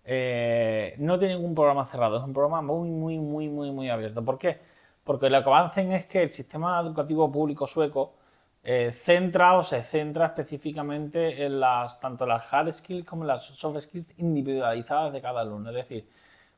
eh, 0.03 0.95
no 0.97 1.19
tiene 1.19 1.36
ningún 1.36 1.55
programa 1.55 1.86
cerrado, 1.86 2.17
es 2.17 2.23
un 2.23 2.34
programa 2.34 2.61
muy, 2.61 2.89
muy, 2.89 3.19
muy, 3.19 3.47
muy, 3.47 3.71
muy 3.71 3.89
abierto. 3.89 4.23
¿Por 4.25 4.38
qué? 4.38 4.59
Porque 5.03 5.30
lo 5.30 5.43
que 5.43 5.51
hacen 5.51 5.91
es 5.93 6.05
que 6.07 6.23
el 6.23 6.30
sistema 6.32 6.80
educativo 6.82 7.32
público 7.32 7.67
sueco 7.67 8.15
eh, 8.63 8.91
centra 8.91 9.57
o 9.57 9.63
se 9.63 9.84
centra 9.84 10.25
específicamente 10.27 11.45
en 11.45 11.59
las 11.59 11.99
tanto 11.99 12.25
las 12.25 12.51
hard 12.53 12.73
skills 12.73 13.05
como 13.05 13.23
las 13.23 13.45
soft 13.45 13.80
skills 13.82 14.13
individualizadas 14.19 15.13
de 15.13 15.21
cada 15.21 15.41
alumno. 15.41 15.69
Es 15.69 15.75
decir, 15.75 16.09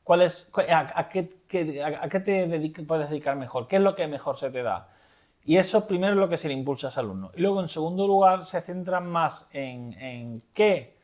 ¿Cuál 0.04 0.24
es, 0.24 0.52
a, 0.56 1.10
qué, 1.10 1.30
a, 1.84 2.10
qué, 2.10 2.20
te 2.20 2.84
puedes 2.84 3.10
dedicar 3.10 3.36
mejor? 3.36 3.68
¿Qué 3.68 3.76
es 3.76 3.82
lo 3.82 3.96
que 3.96 4.08
mejor 4.08 4.38
se 4.38 4.50
te 4.50 4.64
da? 4.64 4.90
Y 5.44 5.58
eso 5.58 5.88
primero 5.88 6.14
es 6.14 6.20
lo 6.20 6.30
que 6.30 6.38
se 6.38 6.48
le 6.48 6.54
impulsa 6.54 6.88
a 6.88 6.90
ese 6.90 7.00
alumno. 7.00 7.32
Y 7.36 7.42
luego, 7.42 7.62
en 7.62 7.70
segundo 7.70 8.08
lugar, 8.08 8.44
se 8.46 8.62
centran 8.62 9.08
más 9.08 9.50
en, 9.54 9.94
en 9.94 10.44
qué 10.54 10.96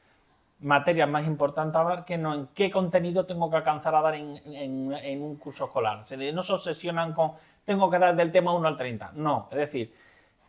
materia 0.60 1.06
más 1.06 1.26
importante 1.26 1.78
dar 1.78 2.04
que 2.04 2.18
no 2.18 2.34
en 2.34 2.48
qué 2.48 2.72
contenido 2.72 3.26
tengo 3.26 3.50
que 3.50 3.58
alcanzar 3.58 3.94
a 3.94 4.02
dar 4.02 4.16
en, 4.16 4.42
en, 4.46 5.22
un 5.22 5.36
curso 5.36 5.66
escolar. 5.66 6.04
no 6.34 6.44
se 6.44 6.54
obsesionan 6.54 7.14
con 7.14 7.34
tengo 7.64 7.90
que 7.90 8.00
dar 8.00 8.16
del 8.16 8.32
tema 8.32 8.54
1 8.54 8.68
al 8.68 8.78
30. 8.78 9.12
No, 9.16 9.50
es 9.52 9.58
decir, 9.58 9.94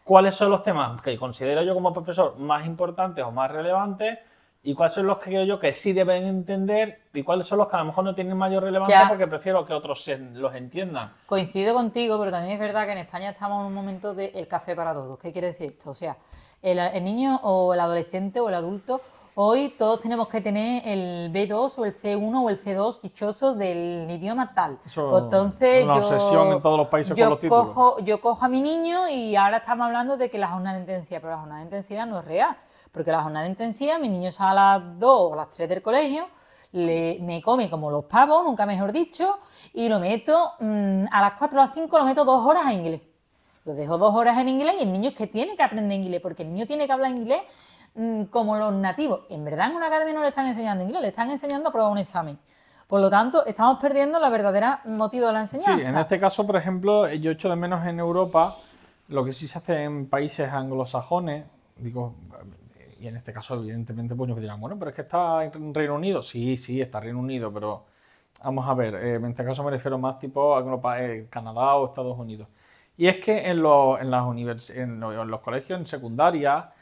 cuáles 0.04 0.34
son 0.34 0.50
los 0.50 0.62
temas 0.62 1.02
que 1.02 1.16
considero 1.18 1.62
yo 1.62 1.74
como 1.74 1.92
profesor 1.92 2.38
más 2.38 2.64
importantes 2.64 3.24
o 3.24 3.32
más 3.32 3.50
relevantes 3.50 4.18
y 4.68 4.74
cuáles 4.74 4.92
son 4.92 5.06
los 5.06 5.16
que 5.16 5.30
creo 5.30 5.44
yo 5.44 5.58
que 5.58 5.72
sí 5.72 5.94
deben 5.94 6.26
entender 6.26 7.00
y 7.14 7.22
cuáles 7.22 7.46
son 7.46 7.56
los 7.56 7.68
que 7.68 7.76
a 7.76 7.78
lo 7.78 7.86
mejor 7.86 8.04
no 8.04 8.14
tienen 8.14 8.36
mayor 8.36 8.62
relevancia 8.62 9.06
porque 9.08 9.26
prefiero 9.26 9.64
que 9.64 9.72
otros 9.72 10.06
los 10.34 10.54
entiendan. 10.54 11.10
Coincido 11.24 11.72
contigo, 11.72 12.18
pero 12.18 12.30
también 12.30 12.52
es 12.52 12.60
verdad 12.60 12.84
que 12.84 12.92
en 12.92 12.98
España 12.98 13.30
estamos 13.30 13.62
en 13.62 13.68
un 13.68 13.72
momento 13.72 14.12
del 14.12 14.46
café 14.46 14.76
para 14.76 14.92
todos. 14.92 15.18
¿Qué 15.20 15.32
quiere 15.32 15.46
decir 15.46 15.70
esto? 15.70 15.88
O 15.88 15.94
sea, 15.94 16.18
el, 16.60 17.02
niño 17.02 17.40
o 17.44 17.72
el 17.72 17.80
adolescente 17.80 18.40
o 18.40 18.50
el 18.50 18.54
adulto, 18.56 19.00
hoy 19.36 19.70
todos 19.70 20.00
tenemos 20.00 20.28
que 20.28 20.42
tener 20.42 20.82
el 20.86 21.32
B2 21.32 21.78
o 21.78 21.86
el 21.86 21.94
C1 21.94 22.44
o 22.44 22.50
el 22.50 22.62
C2 22.62 23.00
dichoso 23.00 23.54
del 23.54 24.06
idioma 24.10 24.52
tal. 24.52 24.80
Entonces, 24.84 25.84
una 25.84 25.98
yo, 25.98 26.06
obsesión 26.08 26.52
en 26.52 26.60
todos 26.60 26.76
los 26.76 26.88
países 26.88 27.18
con 27.18 27.30
los 27.30 27.40
títulos. 27.40 27.68
Cojo, 27.68 28.00
yo 28.00 28.20
cojo 28.20 28.44
a 28.44 28.48
mi 28.50 28.60
niño 28.60 29.08
y 29.08 29.34
ahora 29.34 29.56
estamos 29.56 29.86
hablando 29.86 30.18
de 30.18 30.28
que 30.28 30.36
la 30.36 30.48
jornada 30.48 30.74
de 30.76 30.82
intensidad, 30.82 31.22
pero 31.22 31.30
la 31.30 31.38
jornada 31.38 31.60
de 31.60 31.64
intensidad 31.64 32.06
no 32.06 32.18
es 32.18 32.24
real 32.26 32.54
porque 32.92 33.10
la 33.10 33.22
jornada 33.22 33.46
intensiva, 33.46 33.98
mi 33.98 34.08
niño 34.08 34.30
sale 34.32 34.60
a 34.60 34.78
las 34.78 34.98
2 34.98 35.20
o 35.30 35.32
a 35.34 35.36
las 35.36 35.50
3 35.50 35.68
del 35.68 35.82
colegio, 35.82 36.26
le, 36.72 37.18
me 37.20 37.42
come 37.42 37.70
como 37.70 37.90
los 37.90 38.04
pavos, 38.04 38.44
nunca 38.44 38.66
mejor 38.66 38.92
dicho, 38.92 39.38
y 39.72 39.88
lo 39.88 39.98
meto 39.98 40.52
mm, 40.60 41.04
a 41.10 41.20
las 41.20 41.32
4 41.38 41.58
o 41.58 41.64
las 41.64 41.74
5, 41.74 41.98
lo 41.98 42.04
meto 42.04 42.24
dos 42.24 42.44
horas 42.46 42.66
en 42.66 42.80
inglés. 42.80 43.02
Lo 43.64 43.74
dejo 43.74 43.98
dos 43.98 44.14
horas 44.14 44.38
en 44.38 44.48
inglés 44.48 44.76
y 44.78 44.82
el 44.82 44.92
niño 44.92 45.10
es 45.10 45.14
que 45.14 45.26
tiene 45.26 45.56
que 45.56 45.62
aprender 45.62 45.98
inglés, 45.98 46.20
porque 46.20 46.42
el 46.42 46.52
niño 46.52 46.66
tiene 46.66 46.86
que 46.86 46.92
hablar 46.92 47.10
inglés 47.10 47.42
mm, 47.94 48.24
como 48.24 48.56
los 48.56 48.72
nativos. 48.72 49.22
En 49.28 49.44
verdad 49.44 49.70
en 49.70 49.76
una 49.76 49.86
academia 49.86 50.14
no 50.14 50.22
le 50.22 50.28
están 50.28 50.46
enseñando 50.46 50.82
inglés, 50.82 51.02
le 51.02 51.08
están 51.08 51.30
enseñando 51.30 51.68
a 51.68 51.72
probar 51.72 51.92
un 51.92 51.98
examen. 51.98 52.38
Por 52.86 53.02
lo 53.02 53.10
tanto, 53.10 53.44
estamos 53.44 53.78
perdiendo 53.78 54.18
la 54.18 54.30
verdadera 54.30 54.80
motivo 54.86 55.26
de 55.26 55.34
la 55.34 55.40
enseñanza. 55.40 55.76
Sí, 55.76 55.82
en 55.82 55.98
este 55.98 56.18
caso, 56.18 56.46
por 56.46 56.56
ejemplo, 56.56 57.06
yo 57.12 57.30
echo 57.30 57.50
de 57.50 57.56
menos 57.56 57.86
en 57.86 57.98
Europa 58.00 58.56
lo 59.08 59.24
que 59.24 59.34
sí 59.34 59.46
se 59.46 59.58
hace 59.58 59.84
en 59.84 60.06
países 60.06 60.50
anglosajones, 60.50 61.44
digo, 61.76 62.14
y 63.00 63.08
en 63.08 63.16
este 63.16 63.32
caso, 63.32 63.54
evidentemente, 63.54 64.14
pues 64.14 64.28
nos 64.28 64.40
dirán, 64.40 64.60
bueno, 64.60 64.78
pero 64.78 64.90
es 64.90 64.94
que 64.94 65.02
está 65.02 65.44
en 65.44 65.74
Reino 65.74 65.94
Unido. 65.94 66.22
Sí, 66.22 66.56
sí, 66.56 66.80
está 66.80 67.00
Reino 67.00 67.18
Unido, 67.20 67.52
pero 67.52 67.86
vamos 68.42 68.68
a 68.68 68.74
ver, 68.74 68.94
eh, 68.94 69.14
en 69.16 69.26
este 69.26 69.44
caso 69.44 69.62
me 69.64 69.70
refiero 69.70 69.98
más 69.98 70.18
tipo 70.18 70.56
a 70.56 71.02
eh, 71.02 71.26
Canadá 71.30 71.76
o 71.76 71.86
Estados 71.88 72.18
Unidos. 72.18 72.48
Y 72.96 73.06
es 73.06 73.18
que 73.18 73.48
en, 73.48 73.62
los, 73.62 74.00
en, 74.00 74.10
las 74.10 74.70
en, 74.70 75.00
los 75.00 75.40
colegios 75.40 75.78
en 75.78 75.86
secundaria 75.86 76.72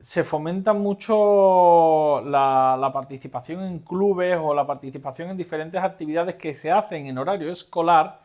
se 0.00 0.24
fomenta 0.24 0.72
mucho 0.72 2.22
la, 2.24 2.76
la, 2.80 2.92
participación 2.92 3.62
en 3.62 3.78
clubes 3.80 4.38
o 4.40 4.54
la 4.54 4.66
participación 4.66 5.30
en 5.30 5.36
diferentes 5.36 5.82
actividades 5.82 6.36
que 6.36 6.54
se 6.54 6.70
hacen 6.70 7.06
en 7.06 7.18
horario 7.18 7.50
escolar 7.50 8.20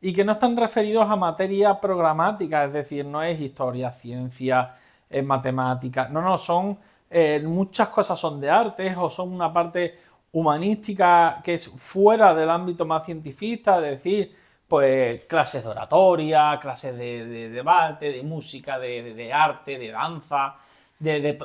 y 0.00 0.12
que 0.12 0.24
no 0.24 0.32
están 0.32 0.56
referidos 0.56 1.08
a 1.08 1.16
materia 1.16 1.80
programática, 1.80 2.64
es 2.64 2.72
decir, 2.72 3.04
no 3.06 3.22
es 3.22 3.40
historia, 3.40 3.92
ciencia, 3.92 4.76
es 5.08 5.24
matemática, 5.24 6.08
no, 6.08 6.22
no, 6.22 6.38
son 6.38 6.78
eh, 7.12 7.42
muchas 7.44 7.88
cosas 7.88 8.18
son 8.18 8.40
de 8.40 8.48
arte 8.48 8.94
o 8.96 9.10
son 9.10 9.32
una 9.32 9.52
parte 9.52 9.98
humanística 10.32 11.40
que 11.44 11.54
es 11.54 11.68
fuera 11.68 12.34
del 12.34 12.48
ámbito 12.48 12.86
más 12.86 13.04
científico, 13.04 13.70
es 13.74 13.82
decir, 13.82 14.34
pues 14.66 15.26
clases 15.26 15.62
de 15.62 15.68
oratoria, 15.70 16.58
clases 16.60 16.96
de, 16.96 17.50
debate, 17.50 18.10
de 18.10 18.22
música, 18.22 18.78
de, 18.78 19.30
arte, 19.32 19.78
de 19.78 19.90
danza, 19.90 20.56
de, 20.98 21.38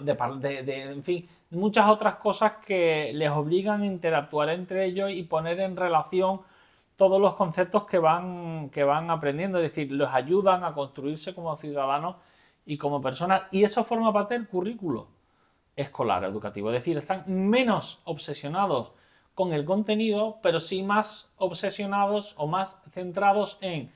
en 0.89 1.03
fin, 1.03 1.27
muchas 1.51 1.89
otras 1.89 2.15
cosas 2.15 2.53
que 2.65 3.11
les 3.13 3.29
obligan 3.29 3.81
a 3.81 3.85
interactuar 3.85 4.49
entre 4.49 4.85
ellos 4.85 5.11
y 5.11 5.23
poner 5.23 5.59
en 5.59 5.75
relación 5.75 6.41
todos 6.95 7.19
los 7.19 7.33
conceptos 7.35 7.85
que 7.85 7.99
van, 7.99 8.69
que 8.69 8.83
van 8.85 9.11
aprendiendo, 9.11 9.57
es 9.59 9.69
decir, 9.69 9.91
los 9.91 10.09
ayudan 10.13 10.63
a 10.63 10.73
construirse 10.73 11.35
como 11.35 11.57
ciudadanos 11.57 12.15
y 12.65 12.77
como 12.77 13.01
personas, 13.01 13.43
y 13.51 13.63
eso 13.65 13.83
forma 13.83 14.13
parte 14.13 14.35
del 14.35 14.47
currículo 14.47 15.16
escolar 15.77 16.25
educativo. 16.25 16.69
Es 16.69 16.81
decir, 16.81 16.97
están 16.97 17.23
menos 17.27 18.01
obsesionados 18.03 18.91
con 19.33 19.53
el 19.53 19.63
contenido, 19.63 20.39
pero 20.43 20.59
sí 20.59 20.83
más 20.83 21.33
obsesionados 21.37 22.33
o 22.37 22.47
más 22.47 22.81
centrados 22.91 23.57
en 23.61 23.93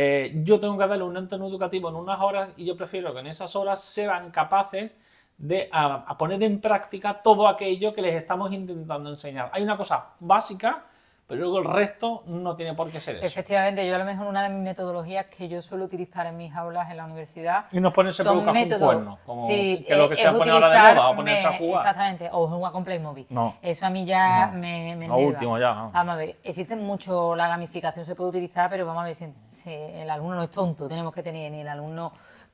eh, 0.00 0.32
yo 0.44 0.60
tengo 0.60 0.78
que 0.78 0.86
darle 0.86 1.02
un 1.02 1.16
entorno 1.16 1.48
educativo 1.48 1.88
en 1.88 1.96
unas 1.96 2.20
horas 2.20 2.50
y 2.56 2.64
yo 2.64 2.76
prefiero 2.76 3.12
que 3.12 3.18
en 3.18 3.26
esas 3.26 3.56
horas 3.56 3.82
sean 3.82 4.30
capaces 4.30 4.96
de 5.36 5.68
poner 6.16 6.40
en 6.44 6.60
práctica 6.60 7.20
todo 7.20 7.48
aquello 7.48 7.92
que 7.92 8.02
les 8.02 8.14
estamos 8.14 8.52
intentando 8.52 9.10
enseñar. 9.10 9.50
Hay 9.52 9.64
una 9.64 9.76
cosa 9.76 10.10
básica 10.20 10.84
pero 11.28 11.42
luego 11.42 11.58
el 11.58 11.66
resto 11.66 12.22
no 12.26 12.56
tiene 12.56 12.72
por 12.72 12.90
qué 12.90 13.02
ser 13.02 13.16
eso. 13.16 13.26
Efectivamente, 13.26 13.86
yo 13.86 13.94
a 13.94 13.98
lo 13.98 14.06
mejor 14.06 14.26
una 14.26 14.42
de 14.42 14.48
mis 14.48 14.62
metodologías 14.62 15.26
que 15.26 15.46
yo 15.46 15.60
suelo 15.60 15.84
utilizar 15.84 16.26
en 16.26 16.38
mis 16.38 16.54
aulas 16.56 16.90
en 16.90 16.96
la 16.96 17.04
universidad. 17.04 17.66
Y 17.70 17.80
nos 17.80 17.92
ponerse 17.92 18.22
son 18.22 18.50
métodos, 18.50 18.80
un 18.80 18.86
cuerno, 18.86 19.18
como 19.26 19.46
sí, 19.46 19.84
que 19.86 19.94
lo 19.94 20.08
que 20.08 20.16
se 20.16 20.30
pone 20.30 20.50
ahora 20.50 20.70
de 20.70 20.94
moda, 20.94 21.10
o 21.10 21.16
ponerse 21.16 21.46
a 21.46 21.52
jugar. 21.52 21.80
Exactamente, 21.80 22.30
o 22.32 22.48
jugar 22.48 22.72
con 22.72 22.82
Playmobil. 22.82 23.26
No. 23.28 23.56
Eso 23.60 23.84
a 23.84 23.90
mí 23.90 24.06
ya 24.06 24.50
me, 24.54 24.96
me. 24.96 25.06
Lo 25.06 25.18
último 25.18 25.58
ya. 25.58 25.90
Vamos 25.92 26.14
a 26.14 26.16
ver, 26.16 26.36
existe 26.42 26.74
mucho, 26.76 27.36
la 27.36 27.46
gamificación 27.46 28.06
se 28.06 28.14
puede 28.14 28.30
utilizar, 28.30 28.70
pero 28.70 28.86
vamos 28.86 29.02
a 29.02 29.04
ver 29.04 29.14
si, 29.14 29.26
si 29.52 29.70
el 29.70 30.08
alumno 30.08 30.36
no 30.36 30.44
es 30.44 30.50
tonto, 30.50 30.88
tenemos 30.88 31.12
que 31.12 31.22
tener 31.22 31.52
ni 31.52 31.60
el 31.60 31.68
alumno 31.68 32.10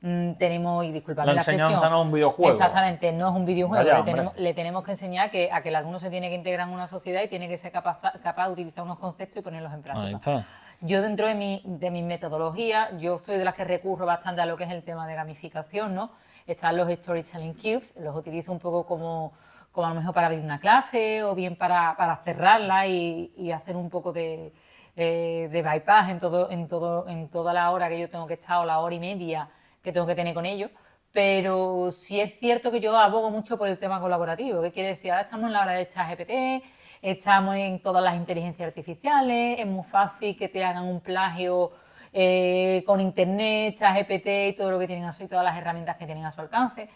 Mm, 0.07 0.35
tenemos, 0.35 0.85
y 0.85 0.93
disculpadme 0.93 1.33
la, 1.33 1.41
enseñanza 1.41 1.89
no 1.89 2.03
es 2.03 2.07
un 2.07 2.13
videojuego. 2.13 2.53
Exactamente, 2.53 3.11
no 3.11 3.31
es 3.31 3.35
un 3.35 3.47
videojuego. 3.47 4.05
le, 4.37 4.53
tenemos, 4.53 4.85
que 4.85 4.91
enseñar 4.91 5.31
que, 5.31 5.51
a 5.51 5.63
que 5.63 5.71
el 5.71 5.77
alumno 5.77 5.99
se 5.99 6.11
tiene 6.11 6.29
que 6.29 6.35
integrar 6.35 6.69
en 6.69 6.75
una 6.75 6.87
sociedad 6.87 7.23
y 7.23 7.29
tiene 7.29 7.49
que 7.49 7.57
ser 7.57 7.73
capaz, 7.73 8.01
capaz 8.23 8.49
de 8.49 8.53
utilizar 8.53 8.85
unos 8.85 8.99
conceptos 8.99 9.39
y 9.39 9.41
ponerlos 9.41 9.73
en 9.73 9.81
práctica. 9.81 10.45
Yo 10.83 11.01
dentro 11.01 11.27
de 11.27 11.35
mi, 11.35 11.63
de 11.65 11.91
mi 11.91 12.03
metodología, 12.03 12.91
yo 12.99 13.19
soy 13.19 13.39
de 13.39 13.47
las 13.47 13.55
que 13.55 13.65
recurro 13.65 14.05
bastante 14.05 14.43
a 14.43 14.47
lo 14.47 14.59
que 14.59 14.65
es 14.65 14.71
el 14.73 14.83
tema 14.83 15.07
de 15.07 15.15
gamificación, 15.15 15.95
¿no? 15.95 16.11
Están 16.47 16.77
los 16.77 16.87
Storytelling 16.93 17.55
Cubes, 17.55 17.97
los 17.99 18.15
utilizo 18.15 18.53
un 18.53 18.59
poco 18.59 18.85
como, 18.85 19.33
como 19.73 19.87
a 19.87 19.91
lo 19.91 19.97
mejor 19.97 20.13
para 20.13 20.27
abrir 20.27 20.45
una 20.45 20.61
clase 20.61 21.23
o 21.23 21.35
bien 21.35 21.57
para, 21.57 21.97
para 21.97 22.17
cerrarla 22.17 22.87
y, 22.87 23.33
y, 23.39 23.53
hacer 23.53 23.75
un 23.75 23.89
poco 23.89 24.13
de, 24.13 24.53
eh, 24.97 25.49
de 25.51 25.63
bypass 25.63 26.11
en, 26.11 26.21
todo, 26.21 26.51
en, 26.51 26.69
todo, 26.69 27.09
en 27.09 27.31
toda 27.31 27.55
la 27.55 27.71
hora 27.71 27.89
que 27.89 27.99
yo 27.99 28.11
tengo 28.11 28.27
que 28.27 28.35
estar 28.35 28.59
o 28.59 28.67
la 28.67 28.81
hora 28.81 28.95
y 28.95 29.01
media 29.01 29.49
que 29.85 29.93
tengo 29.93 30.07
que 30.07 30.15
tener 30.15 30.35
con 30.35 30.47
ellos, 30.47 30.71
pero 31.13 31.93
sí 31.93 32.19
es 32.21 32.39
cierto 32.39 32.73
que 32.73 32.81
yo 32.81 32.97
abogo 32.97 33.31
mucho 33.31 33.59
por 33.59 33.69
el 33.69 33.79
tema 33.79 34.01
colaborativo. 34.01 34.63
¿Qué 34.63 34.73
quiere 34.73 34.89
decir? 34.89 35.13
Ahora 35.13 35.25
estamos 35.25 35.47
en 35.47 35.53
la 35.53 35.61
hora 35.61 35.73
de 35.75 35.87
ChatGPT, 35.87 36.65
estamos 37.03 37.55
en 37.57 37.81
todas 37.81 38.03
las 38.03 38.17
inteligencias 38.17 38.67
artificiales, 38.67 39.61
es 39.61 39.67
muy 39.67 39.85
fácil 39.85 40.37
que 40.37 40.49
te 40.49 40.65
hagan 40.65 40.85
un 40.85 41.01
plagio 41.01 41.73
eh, 42.15 42.83
con 42.87 42.99
Internet, 43.01 43.77
ChatGPT 43.77 44.27
y 44.27 44.53
todo 44.55 44.71
lo 44.71 44.79
que 44.79 44.87
tienen 44.87 45.05
a 45.05 45.13
su 45.13 45.23
y 45.23 45.29
todas 45.29 45.45
las 45.45 45.57
herramientas 45.59 45.97
que 45.97 46.07
tienen 46.07 46.25
a 46.25 46.33
su 46.33 46.41
alcance. 46.41 46.89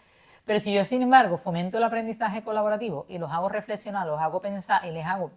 Pero 0.46 0.60
si 0.60 0.72
yo, 0.72 0.82
sin 0.86 1.02
embargo, 1.02 1.36
fomento 1.36 1.76
el 1.76 1.84
aprendizaje 1.84 2.42
colaborativo 2.42 3.04
y 3.10 3.18
los 3.18 3.30
hago 3.30 3.50
reflexionar, 3.50 4.06
los 4.06 4.18
hago 4.18 4.40
pensar 4.40 4.82
y 4.86 4.92
les 4.92 5.04
hago 5.04 5.30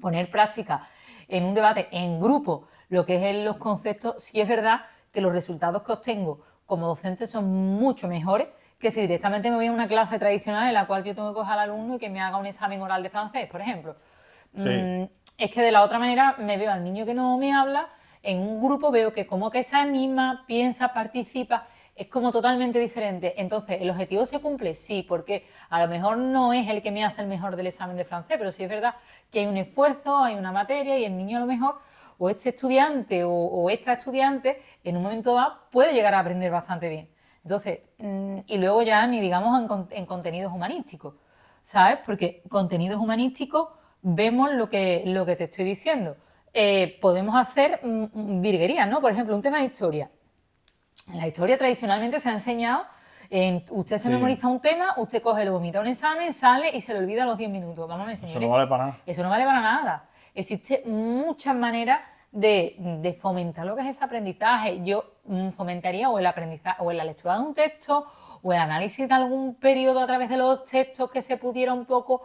poner 0.00 0.30
práctica 0.30 0.86
en 1.28 1.44
un 1.44 1.54
debate 1.54 1.88
en 1.92 2.20
grupo 2.20 2.68
lo 2.90 3.06
que 3.06 3.30
es 3.30 3.44
los 3.44 3.56
conceptos, 3.56 4.22
sí 4.22 4.40
es 4.40 4.48
verdad 4.48 4.82
que 5.12 5.22
los 5.22 5.32
resultados 5.32 5.82
que 5.82 5.92
obtengo 5.92 6.40
como 6.68 6.86
docentes 6.86 7.30
son 7.30 7.46
mucho 7.50 8.08
mejores 8.08 8.46
que 8.78 8.90
si 8.90 9.00
directamente 9.00 9.50
me 9.50 9.56
voy 9.56 9.66
a 9.66 9.72
una 9.72 9.88
clase 9.88 10.18
tradicional 10.18 10.68
en 10.68 10.74
la 10.74 10.86
cual 10.86 11.02
yo 11.02 11.14
tengo 11.14 11.30
que 11.30 11.34
coger 11.40 11.54
al 11.54 11.70
alumno 11.70 11.96
y 11.96 11.98
que 11.98 12.10
me 12.10 12.20
haga 12.20 12.36
un 12.36 12.46
examen 12.46 12.80
oral 12.82 13.02
de 13.02 13.08
francés, 13.08 13.48
por 13.50 13.62
ejemplo. 13.62 13.96
Mm, 14.52 15.04
es 15.38 15.50
que 15.50 15.62
de 15.62 15.72
la 15.72 15.82
otra 15.82 15.98
manera 15.98 16.36
me 16.38 16.58
veo 16.58 16.70
al 16.70 16.84
niño 16.84 17.06
que 17.06 17.14
no 17.14 17.38
me 17.38 17.54
habla, 17.54 17.88
en 18.22 18.40
un 18.40 18.62
grupo 18.62 18.90
veo 18.90 19.14
que 19.14 19.26
como 19.26 19.50
que 19.50 19.60
esa 19.60 19.84
misma 19.86 20.44
piensa, 20.46 20.92
participa, 20.92 21.66
es 21.96 22.06
como 22.08 22.30
totalmente 22.30 22.78
diferente. 22.78 23.40
Entonces, 23.40 23.80
¿el 23.80 23.90
objetivo 23.90 24.26
se 24.26 24.38
cumple? 24.38 24.74
Sí, 24.74 25.04
porque 25.08 25.48
a 25.70 25.82
lo 25.82 25.88
mejor 25.88 26.18
no 26.18 26.52
es 26.52 26.68
el 26.68 26.82
que 26.82 26.92
me 26.92 27.02
hace 27.02 27.22
el 27.22 27.28
mejor 27.28 27.56
del 27.56 27.66
examen 27.66 27.96
de 27.96 28.04
francés, 28.04 28.36
pero 28.38 28.52
sí 28.52 28.62
es 28.62 28.68
verdad 28.68 28.94
que 29.32 29.40
hay 29.40 29.46
un 29.46 29.56
esfuerzo, 29.56 30.18
hay 30.22 30.36
una 30.36 30.52
materia 30.52 30.98
y 30.98 31.04
el 31.04 31.16
niño 31.16 31.38
a 31.38 31.40
lo 31.40 31.46
mejor, 31.46 31.80
o 32.18 32.28
este 32.30 32.50
estudiante 32.50 33.22
o, 33.24 33.70
esta 33.70 33.94
estudiante, 33.94 34.62
en 34.84 34.96
un 34.96 35.02
momento 35.02 35.34
dado 35.34 35.54
puede 35.70 35.92
llegar 35.92 36.14
a 36.14 36.20
aprender 36.20 36.50
bastante 36.50 36.88
bien. 36.88 37.08
Entonces, 37.42 37.80
mm, 37.98 38.38
y 38.46 38.58
luego 38.58 38.82
ya 38.82 39.06
ni 39.06 39.20
digamos 39.20 39.88
en, 39.90 40.06
contenidos 40.06 40.52
humanísticos, 40.52 41.14
¿sabes? 41.62 41.98
Porque 42.04 42.42
contenidos 42.48 43.00
humanísticos 43.00 43.68
vemos 44.02 44.52
lo 44.52 44.68
que, 44.68 45.04
lo 45.06 45.24
que 45.24 45.36
te 45.36 45.44
estoy 45.44 45.64
diciendo. 45.64 46.16
Eh, 46.52 46.98
podemos 47.00 47.36
hacer 47.36 47.80
mm, 47.82 48.04
mm, 48.12 48.40
virguerías, 48.42 48.88
¿no? 48.88 49.00
Por 49.00 49.12
ejemplo, 49.12 49.34
un 49.34 49.42
tema 49.42 49.58
de 49.58 49.66
historia 49.66 50.10
en 51.12 51.18
la 51.18 51.26
historia 51.26 51.56
tradicionalmente 51.56 52.20
se 52.20 52.28
ha 52.28 52.32
enseñado, 52.32 52.84
en, 53.30 53.64
usted 53.70 53.98
se 53.98 54.08
memoriza 54.08 54.48
un 54.48 54.60
tema, 54.60 54.94
usted 54.96 55.22
coge, 55.22 55.44
lo 55.44 55.52
vomita 55.52 55.80
un 55.80 55.86
examen, 55.86 56.32
sale 56.32 56.70
y 56.74 56.80
se 56.80 56.92
lo 56.92 57.00
olvida 57.00 57.24
a 57.24 57.26
los 57.26 57.36
10 57.38 57.50
minutos. 57.50 57.88
Vamos 57.88 58.08
a 58.08 58.12
Eso 58.12 58.40
no 58.40 58.48
vale 58.48 58.66
para 58.66 58.86
nada. 58.86 58.98
Eso 59.06 59.22
no 59.22 59.30
vale 59.30 59.44
para 59.44 59.60
nada. 59.60 60.07
Existen 60.38 60.82
muchas 60.86 61.56
maneras 61.56 61.98
de, 62.30 63.18
fomentar 63.20 63.66
lo 63.66 63.74
que 63.74 63.82
es 63.82 63.88
ese 63.88 64.04
aprendizaje. 64.04 64.80
Yo 64.84 65.14
mm, 65.24 65.48
fomentaría 65.48 66.08
o 66.10 66.16
el 66.16 66.26
aprendizaje, 66.26 66.80
o 66.80 66.92
la 66.92 67.04
lectura 67.04 67.34
de 67.34 67.40
un 67.40 67.54
texto, 67.54 68.06
o 68.40 68.52
el 68.52 68.60
análisis 68.60 69.08
de 69.08 69.14
algún 69.14 69.56
periodo 69.56 69.98
a 69.98 70.06
través 70.06 70.28
de 70.28 70.36
los 70.36 70.64
textos 70.64 71.10
que 71.10 71.22
se 71.22 71.38
pudiera 71.38 71.72
un 71.72 71.86
poco 71.86 72.22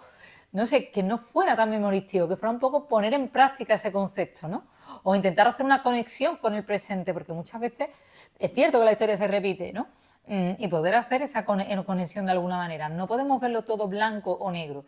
no 0.51 0.67
sé, 0.67 0.91
que 0.91 1.01
no 1.01 1.17
fuera 1.17 1.55
tan 1.55 1.71
memorístico, 1.71 2.27
que 2.27 2.35
fuera 2.35 2.51
un 2.51 2.59
poco 2.59 2.87
poner 2.87 3.15
en 3.15 3.29
práctica 3.29 3.73
ese 3.73 3.91
concepto, 3.91 4.47
¿no? 4.47 4.67
O 5.01 5.15
intentar 5.15 5.47
hacer 5.47 5.65
una 5.65 5.81
conexión 5.81 6.37
con 6.37 6.53
el 6.53 6.63
presente, 6.63 7.15
porque 7.15 7.33
muchas 7.33 7.59
veces 7.59 7.89
es 8.37 8.53
cierto 8.53 8.77
que 8.77 8.85
la 8.85 8.91
historia 8.91 9.17
se 9.17 9.27
repite, 9.27 9.73
¿no? 9.73 9.87
Mm, 10.27 10.51
y 10.59 10.67
poder 10.67 10.93
hacer 10.93 11.23
esa 11.23 11.43
conexión 11.45 12.27
de 12.27 12.33
alguna 12.33 12.57
manera. 12.57 12.89
No 12.89 13.07
podemos 13.07 13.41
verlo 13.41 13.63
todo 13.63 13.87
blanco 13.87 14.33
o 14.33 14.51
negro. 14.51 14.85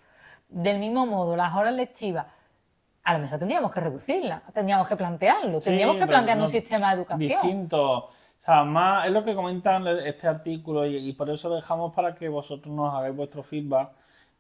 Del 0.50 0.78
mismo 0.78 1.08
modo, 1.08 1.36
las 1.36 1.56
horas 1.56 1.74
lectivas, 1.74 2.28
a 3.06 3.14
lo 3.14 3.20
mejor 3.20 3.40
tendríamos 3.40 3.72
que 3.72 3.80
reducirlas, 3.80 4.42
tendríamos 4.54 4.88
que 4.88 4.96
plantearlo, 4.96 5.62
tendríamos 5.62 5.98
que 5.98 6.08
plantear 6.08 6.40
un 6.40 6.50
sistema 6.50 6.90
de 6.90 7.02
educación. 7.02 7.42
Distinto. 7.42 7.98
O 8.06 8.12
sea, 8.44 8.64
más 8.64 9.08
es 9.08 9.12
lo 9.12 9.24
que 9.24 9.34
comentan 9.34 9.88
este 9.88 10.28
artículo 10.28 10.86
y, 10.86 10.98
y 10.98 11.14
por 11.14 11.30
eso 11.30 11.54
dejamos 11.56 11.94
para 11.94 12.14
que 12.16 12.28
vosotros 12.30 12.74
nos 12.74 12.94
hagáis 12.94 13.16
vuestro 13.16 13.44
feedback 13.44 13.92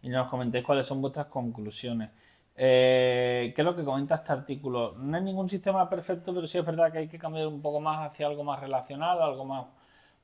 y 0.01 0.09
nos 0.09 0.28
comentéis 0.30 0.66
cuáles 0.66 0.86
son 0.86 1.01
vuestras 1.01 1.28
conclusiones. 1.28 2.09
Eh, 2.55 3.51
¿Qué 3.55 3.61
es 3.61 3.66
lo 3.66 3.76
que 3.76 3.84
comenta 3.84 4.16
este 4.16 4.32
artículo? 4.32 4.93
No 4.97 5.18
hay 5.18 5.24
ningún 5.24 5.49
sistema 5.49 5.89
perfecto, 5.89 6.34
pero 6.34 6.47
sí 6.47 6.57
es 6.57 6.66
verdad 6.66 6.91
que 6.91 6.99
hay 6.99 7.07
que 7.07 7.20
cambiar 7.20 7.47
un 7.47 7.61
poco 7.61 7.80
más 7.80 8.11
hacia 8.11 8.28
algo 8.28 8.43
más 8.43 8.59
relacional, 8.59 9.22
algo 9.22 9.45
más 9.45 9.66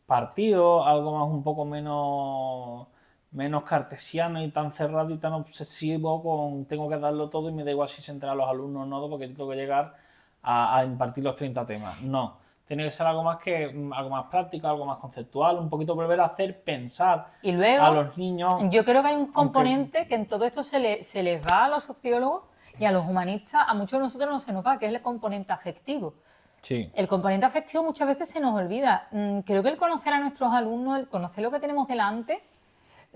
partido, 0.06 0.86
algo 0.86 1.18
más 1.18 1.28
un 1.30 1.44
poco 1.44 1.66
menos, 1.66 2.88
menos 3.32 3.64
cartesiano 3.64 4.44
y 4.44 4.52
tan 4.52 4.74
cerrado 4.74 5.12
y 5.12 5.18
tan 5.18 5.34
obsesivo 5.34 6.22
con 6.22 6.66
tengo 6.66 6.90
que 6.90 6.98
darlo 6.98 7.30
todo 7.30 7.50
y 7.50 7.54
me 7.54 7.64
da 7.64 7.72
igual 7.72 7.90
si 7.90 8.02
se 8.02 8.12
entran 8.12 8.38
los 8.38 8.50
alumnos 8.50 8.84
o 8.84 8.86
no, 8.86 9.10
porque 9.10 9.28
tengo 9.28 9.50
que 9.50 9.56
llegar 9.56 9.96
a, 10.44 10.78
a 10.78 10.86
impartir 10.86 11.24
los 11.24 11.36
30 11.36 11.66
temas. 11.66 12.02
No 12.02 12.42
tiene 12.72 12.86
que 12.86 12.92
ser 12.92 13.06
algo 13.06 13.22
más 13.22 13.38
que 13.38 13.68
mm, 13.68 13.92
algo 13.92 14.12
más 14.12 14.28
práctico, 14.28 14.66
algo 14.66 14.86
más 14.86 14.98
conceptual, 14.98 15.58
un 15.58 15.70
poquito 15.70 15.94
volver 15.94 16.22
a 16.22 16.28
hacer 16.28 16.64
pensar 16.64 17.28
y 17.42 17.52
luego, 17.52 17.84
a 17.84 17.92
los 17.92 18.18
niños. 18.18 18.54
Yo 18.70 18.86
creo 18.86 19.02
que 19.02 19.10
hay 19.10 19.18
un 19.18 19.34
componente 19.34 20.08
que 20.08 20.16
en 20.16 20.26
todo 20.26 20.46
esto 20.46 20.64
se, 20.64 20.80
le, 20.80 21.04
se 21.04 21.22
les 21.22 21.46
va 21.46 21.66
a 21.66 21.68
los 21.68 21.84
sociólogos 21.84 22.44
y 22.80 22.86
a 22.86 22.94
los 22.94 23.06
humanistas, 23.06 23.66
a 23.68 23.74
muchos 23.74 24.00
de 24.00 24.06
nosotros 24.06 24.30
no 24.30 24.40
se 24.40 24.54
nos 24.54 24.66
va, 24.66 24.80
que 24.80 24.86
es 24.86 24.94
el 24.94 25.02
componente 25.02 25.52
afectivo. 25.52 26.14
Sí. 26.62 26.90
El 26.96 27.10
componente 27.10 27.46
afectivo 27.46 27.84
muchas 27.84 28.08
veces 28.08 28.30
se 28.30 28.40
nos 28.40 28.58
olvida. 28.58 29.10
Mm, 29.12 29.40
creo 29.40 29.62
que 29.64 29.68
el 29.68 29.78
conocer 29.78 30.14
a 30.14 30.20
nuestros 30.22 30.54
alumnos, 30.54 30.98
el 30.98 31.10
conocer 31.10 31.44
lo 31.44 31.52
que 31.52 31.60
tenemos 31.60 31.90
delante, 31.90 32.42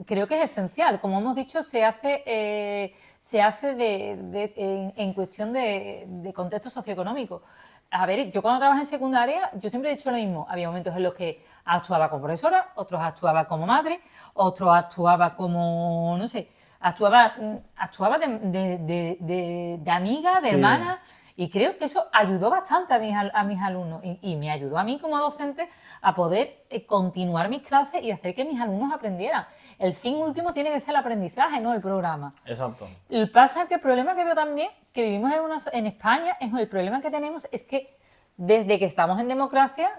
creo 0.06 0.28
que 0.28 0.42
es 0.42 0.52
esencial. 0.52 1.00
Como 1.00 1.20
hemos 1.20 1.36
dicho, 1.36 1.64
se 1.64 1.86
hace, 1.86 2.24
eh, 2.26 2.94
se 3.20 3.42
hace 3.42 3.76
de, 3.76 4.94
en, 4.96 5.14
cuestión 5.14 5.54
de, 5.54 6.06
de 6.08 6.34
contexto 6.34 6.70
socioeconómico 6.70 7.44
a 7.92 8.06
ver, 8.06 8.32
yo 8.32 8.42
cuando 8.42 8.60
trabajé 8.60 8.82
en 8.82 8.86
secundaria, 8.88 9.50
yo 9.54 9.70
siempre 9.70 9.92
he 9.92 9.96
dicho 9.96 10.12
lo 10.12 10.18
mismo. 10.18 10.46
Había 10.50 10.68
momentos 10.68 10.96
en 10.96 11.04
los 11.04 11.14
que 11.14 11.46
actuaba 11.64 12.10
como 12.10 12.24
profesora, 12.24 12.74
otros 12.76 13.02
actuaba 13.02 13.48
como 13.48 13.66
madre, 13.66 14.02
otros 14.34 14.76
actuaba 14.76 15.36
como, 15.36 16.16
no 16.18 16.28
sé, 16.28 16.50
actuaba, 16.80 17.34
mm, 17.38 17.56
actuaba 17.76 18.18
de, 18.18 19.82
amiga, 19.88 20.42
de 20.42 20.50
hermana. 20.50 21.02
Y 21.38 21.50
creo 21.50 21.78
que 21.78 21.84
eso 21.84 22.06
ayudó 22.14 22.50
bastante 22.50 22.94
a 22.94 23.00
mis, 23.00 23.14
a 23.14 23.44
mis 23.44 23.62
alumnos 23.62 24.00
y, 24.04 24.38
me 24.38 24.50
ayudó 24.50 24.78
a 24.78 24.86
mí 24.86 25.00
como 25.00 25.18
docente 25.18 25.68
a 26.02 26.16
poder 26.16 26.64
eh, 26.70 26.86
continuar 26.86 27.50
mis 27.50 27.62
clases 27.62 28.02
y 28.02 28.12
hacer 28.12 28.34
que 28.34 28.46
mis 28.46 28.60
alumnos 28.62 28.94
aprendieran. 28.94 29.46
El 29.78 29.94
fin 29.94 30.16
último 30.16 30.54
tiene 30.54 30.72
que 30.72 30.80
ser 30.80 30.92
el 30.92 31.02
aprendizaje, 31.02 31.60
no 31.60 31.74
el 31.74 31.82
programa. 31.82 32.34
Exacto. 32.46 32.88
El 33.10 33.30
pasa 33.32 33.68
que 33.68 33.76
el 33.76 33.82
problema 33.82 34.16
que 34.16 34.24
veo 34.24 34.34
también, 34.34 34.70
que 34.94 35.04
vivimos 35.04 35.34
en, 35.34 35.80
en 35.80 35.88
España, 35.88 36.38
es 36.40 36.54
el 36.54 36.70
problema 36.70 37.02
que 37.02 37.12
tenemos 37.12 37.46
es 37.52 37.64
que 37.64 37.98
desde 38.38 38.80
que 38.80 38.86
estamos 38.86 39.20
en 39.20 39.28
democracia 39.28 39.92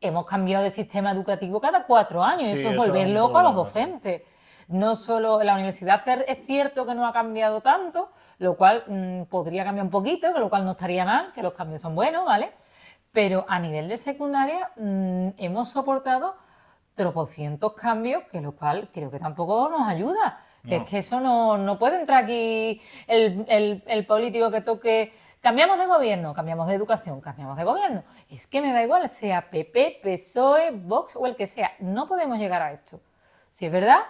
hemos 0.00 0.26
cambiado 0.26 0.64
de 0.64 0.70
sistema 0.70 1.10
educativo 1.10 1.60
cada 1.60 1.84
cuatro 1.84 2.22
años 2.22 2.48
y 2.48 2.50
eso 2.52 2.70
es 2.70 2.76
volver 2.76 3.08
loco 3.08 3.38
a 3.38 3.42
los 3.44 3.54
docentes. 3.54 4.22
No 4.68 4.96
solo 4.96 5.42
la 5.42 5.54
universidad 5.54 6.02
es 6.26 6.46
cierto 6.46 6.86
que 6.86 6.94
no 6.94 7.06
ha 7.06 7.12
cambiado 7.12 7.60
tanto, 7.60 8.10
lo 8.38 8.56
cual 8.56 8.84
mm, 8.86 9.22
podría 9.24 9.64
cambiar 9.64 9.84
un 9.84 9.90
poquito, 9.90 10.32
que 10.32 10.40
lo 10.40 10.48
cual 10.48 10.64
no 10.64 10.72
estaría 10.72 11.04
mal, 11.04 11.32
que 11.32 11.42
los 11.42 11.52
cambios 11.52 11.80
son 11.82 11.94
buenos, 11.94 12.24
¿vale? 12.24 12.52
Pero 13.12 13.44
a 13.48 13.58
nivel 13.58 13.88
de 13.88 13.96
secundaria 13.96 14.70
mm, 14.76 15.28
hemos 15.38 15.68
soportado 15.70 16.36
tropocientos 16.94 17.74
cambios, 17.74 18.24
que 18.32 18.40
lo 18.40 18.52
cual 18.52 18.88
creo 18.92 19.10
que 19.10 19.18
tampoco 19.18 19.68
nos 19.68 19.86
ayuda. 19.86 20.40
es 20.64 20.82
que 20.84 20.98
eso 20.98 21.20
no, 21.20 21.78
puede 21.78 22.00
entrar 22.00 22.24
aquí 22.24 22.80
el, 23.06 23.44
el 23.86 24.06
político 24.06 24.50
que 24.50 24.62
toque 24.62 25.12
Cambiamos 25.46 25.78
de 25.78 25.86
gobierno, 25.86 26.34
cambiamos 26.34 26.66
de 26.66 26.74
educación, 26.74 27.20
cambiamos 27.20 27.56
de 27.56 27.62
gobierno. 27.62 28.02
Es 28.28 28.48
que 28.48 28.60
me 28.60 28.72
da 28.72 28.82
igual, 28.82 29.08
sea 29.08 29.48
PP, 29.48 30.00
PSOE, 30.02 30.72
Vox 30.72 31.14
o 31.14 31.24
el 31.24 31.36
que 31.36 31.46
sea. 31.46 31.70
No 31.78 32.08
podemos 32.08 32.36
llegar 32.36 32.62
a 32.62 32.72
esto. 32.72 33.00
Si 33.52 33.64
es 33.64 33.70
verdad 33.70 34.00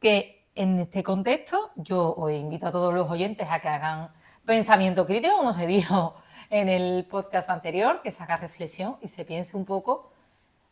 que 0.00 0.46
en 0.54 0.80
este 0.80 1.02
contexto 1.02 1.70
yo 1.76 2.14
os 2.14 2.32
invito 2.32 2.66
a 2.66 2.72
todos 2.72 2.92
los 2.92 3.10
oyentes 3.10 3.48
a 3.50 3.60
que 3.60 3.68
hagan 3.68 4.10
pensamiento 4.44 5.06
crítico, 5.06 5.36
como 5.36 5.52
se 5.52 5.66
dijo 5.68 6.16
en 6.50 6.68
el 6.68 7.04
podcast 7.04 7.48
anterior, 7.50 8.00
que 8.02 8.10
se 8.10 8.22
haga 8.22 8.36
reflexión 8.36 8.96
y 9.00 9.08
se 9.08 9.24
piense 9.24 9.56
un 9.56 9.64
poco 9.64 10.10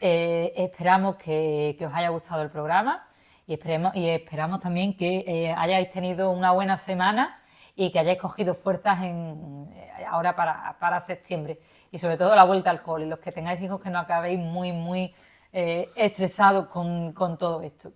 Eh, 0.01 0.53
esperamos 0.55 1.15
que, 1.15 1.75
os 1.81 1.93
haya 1.93 2.09
gustado 2.09 2.41
el 2.41 2.49
programa 2.49 3.07
y, 3.47 3.53
esperemos, 3.53 3.95
y 3.95 4.07
esperamos 4.07 4.59
también 4.59 4.95
que 4.95 5.23
eh, 5.27 5.53
hayáis 5.57 5.89
tenido 5.89 6.31
una 6.31 6.51
buena 6.51 6.77
semana 6.77 7.38
y 7.81 7.91
que 7.91 7.99
hayáis 7.99 8.19
cogido 8.19 8.55
fuerzas 8.55 9.03
en, 9.03 9.71
eh, 9.73 10.05
ahora 10.05 10.35
para, 10.35 10.99
septiembre 10.99 11.61
y 11.91 11.97
sobre 11.97 12.17
todo 12.17 12.35
la 12.35 12.43
vuelta 12.43 12.69
al 12.69 12.81
cole. 12.81 13.05
Los 13.05 13.19
que 13.19 13.31
tengáis 13.31 13.61
hijos 13.61 13.79
que 13.79 13.89
no 13.89 13.99
acabéis 13.99 14.37
muy, 14.37 14.73
muy 14.73 15.15
estresados 15.51 16.67
con, 16.67 17.13
con 17.13 17.37
todo 17.37 17.61
esto. 17.61 17.91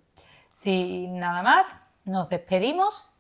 Sin 0.54 1.20
nada 1.20 1.44
más, 1.44 1.86
nos 2.06 2.30
despedimos 2.30 3.14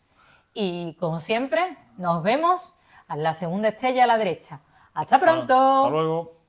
y 0.54 0.96
como 1.00 1.20
siempre, 1.20 1.78
nos 1.98 2.24
vemos 2.24 2.78
a 3.08 3.18
la 3.18 3.34
segunda 3.34 3.70
estrella 3.70 4.06
a 4.06 4.08
la 4.08 4.18
derecha. 4.18 4.62
Hasta 4.94 5.20
pronto. 5.20 5.54
Hasta 5.54 5.90
luego. 5.90 6.43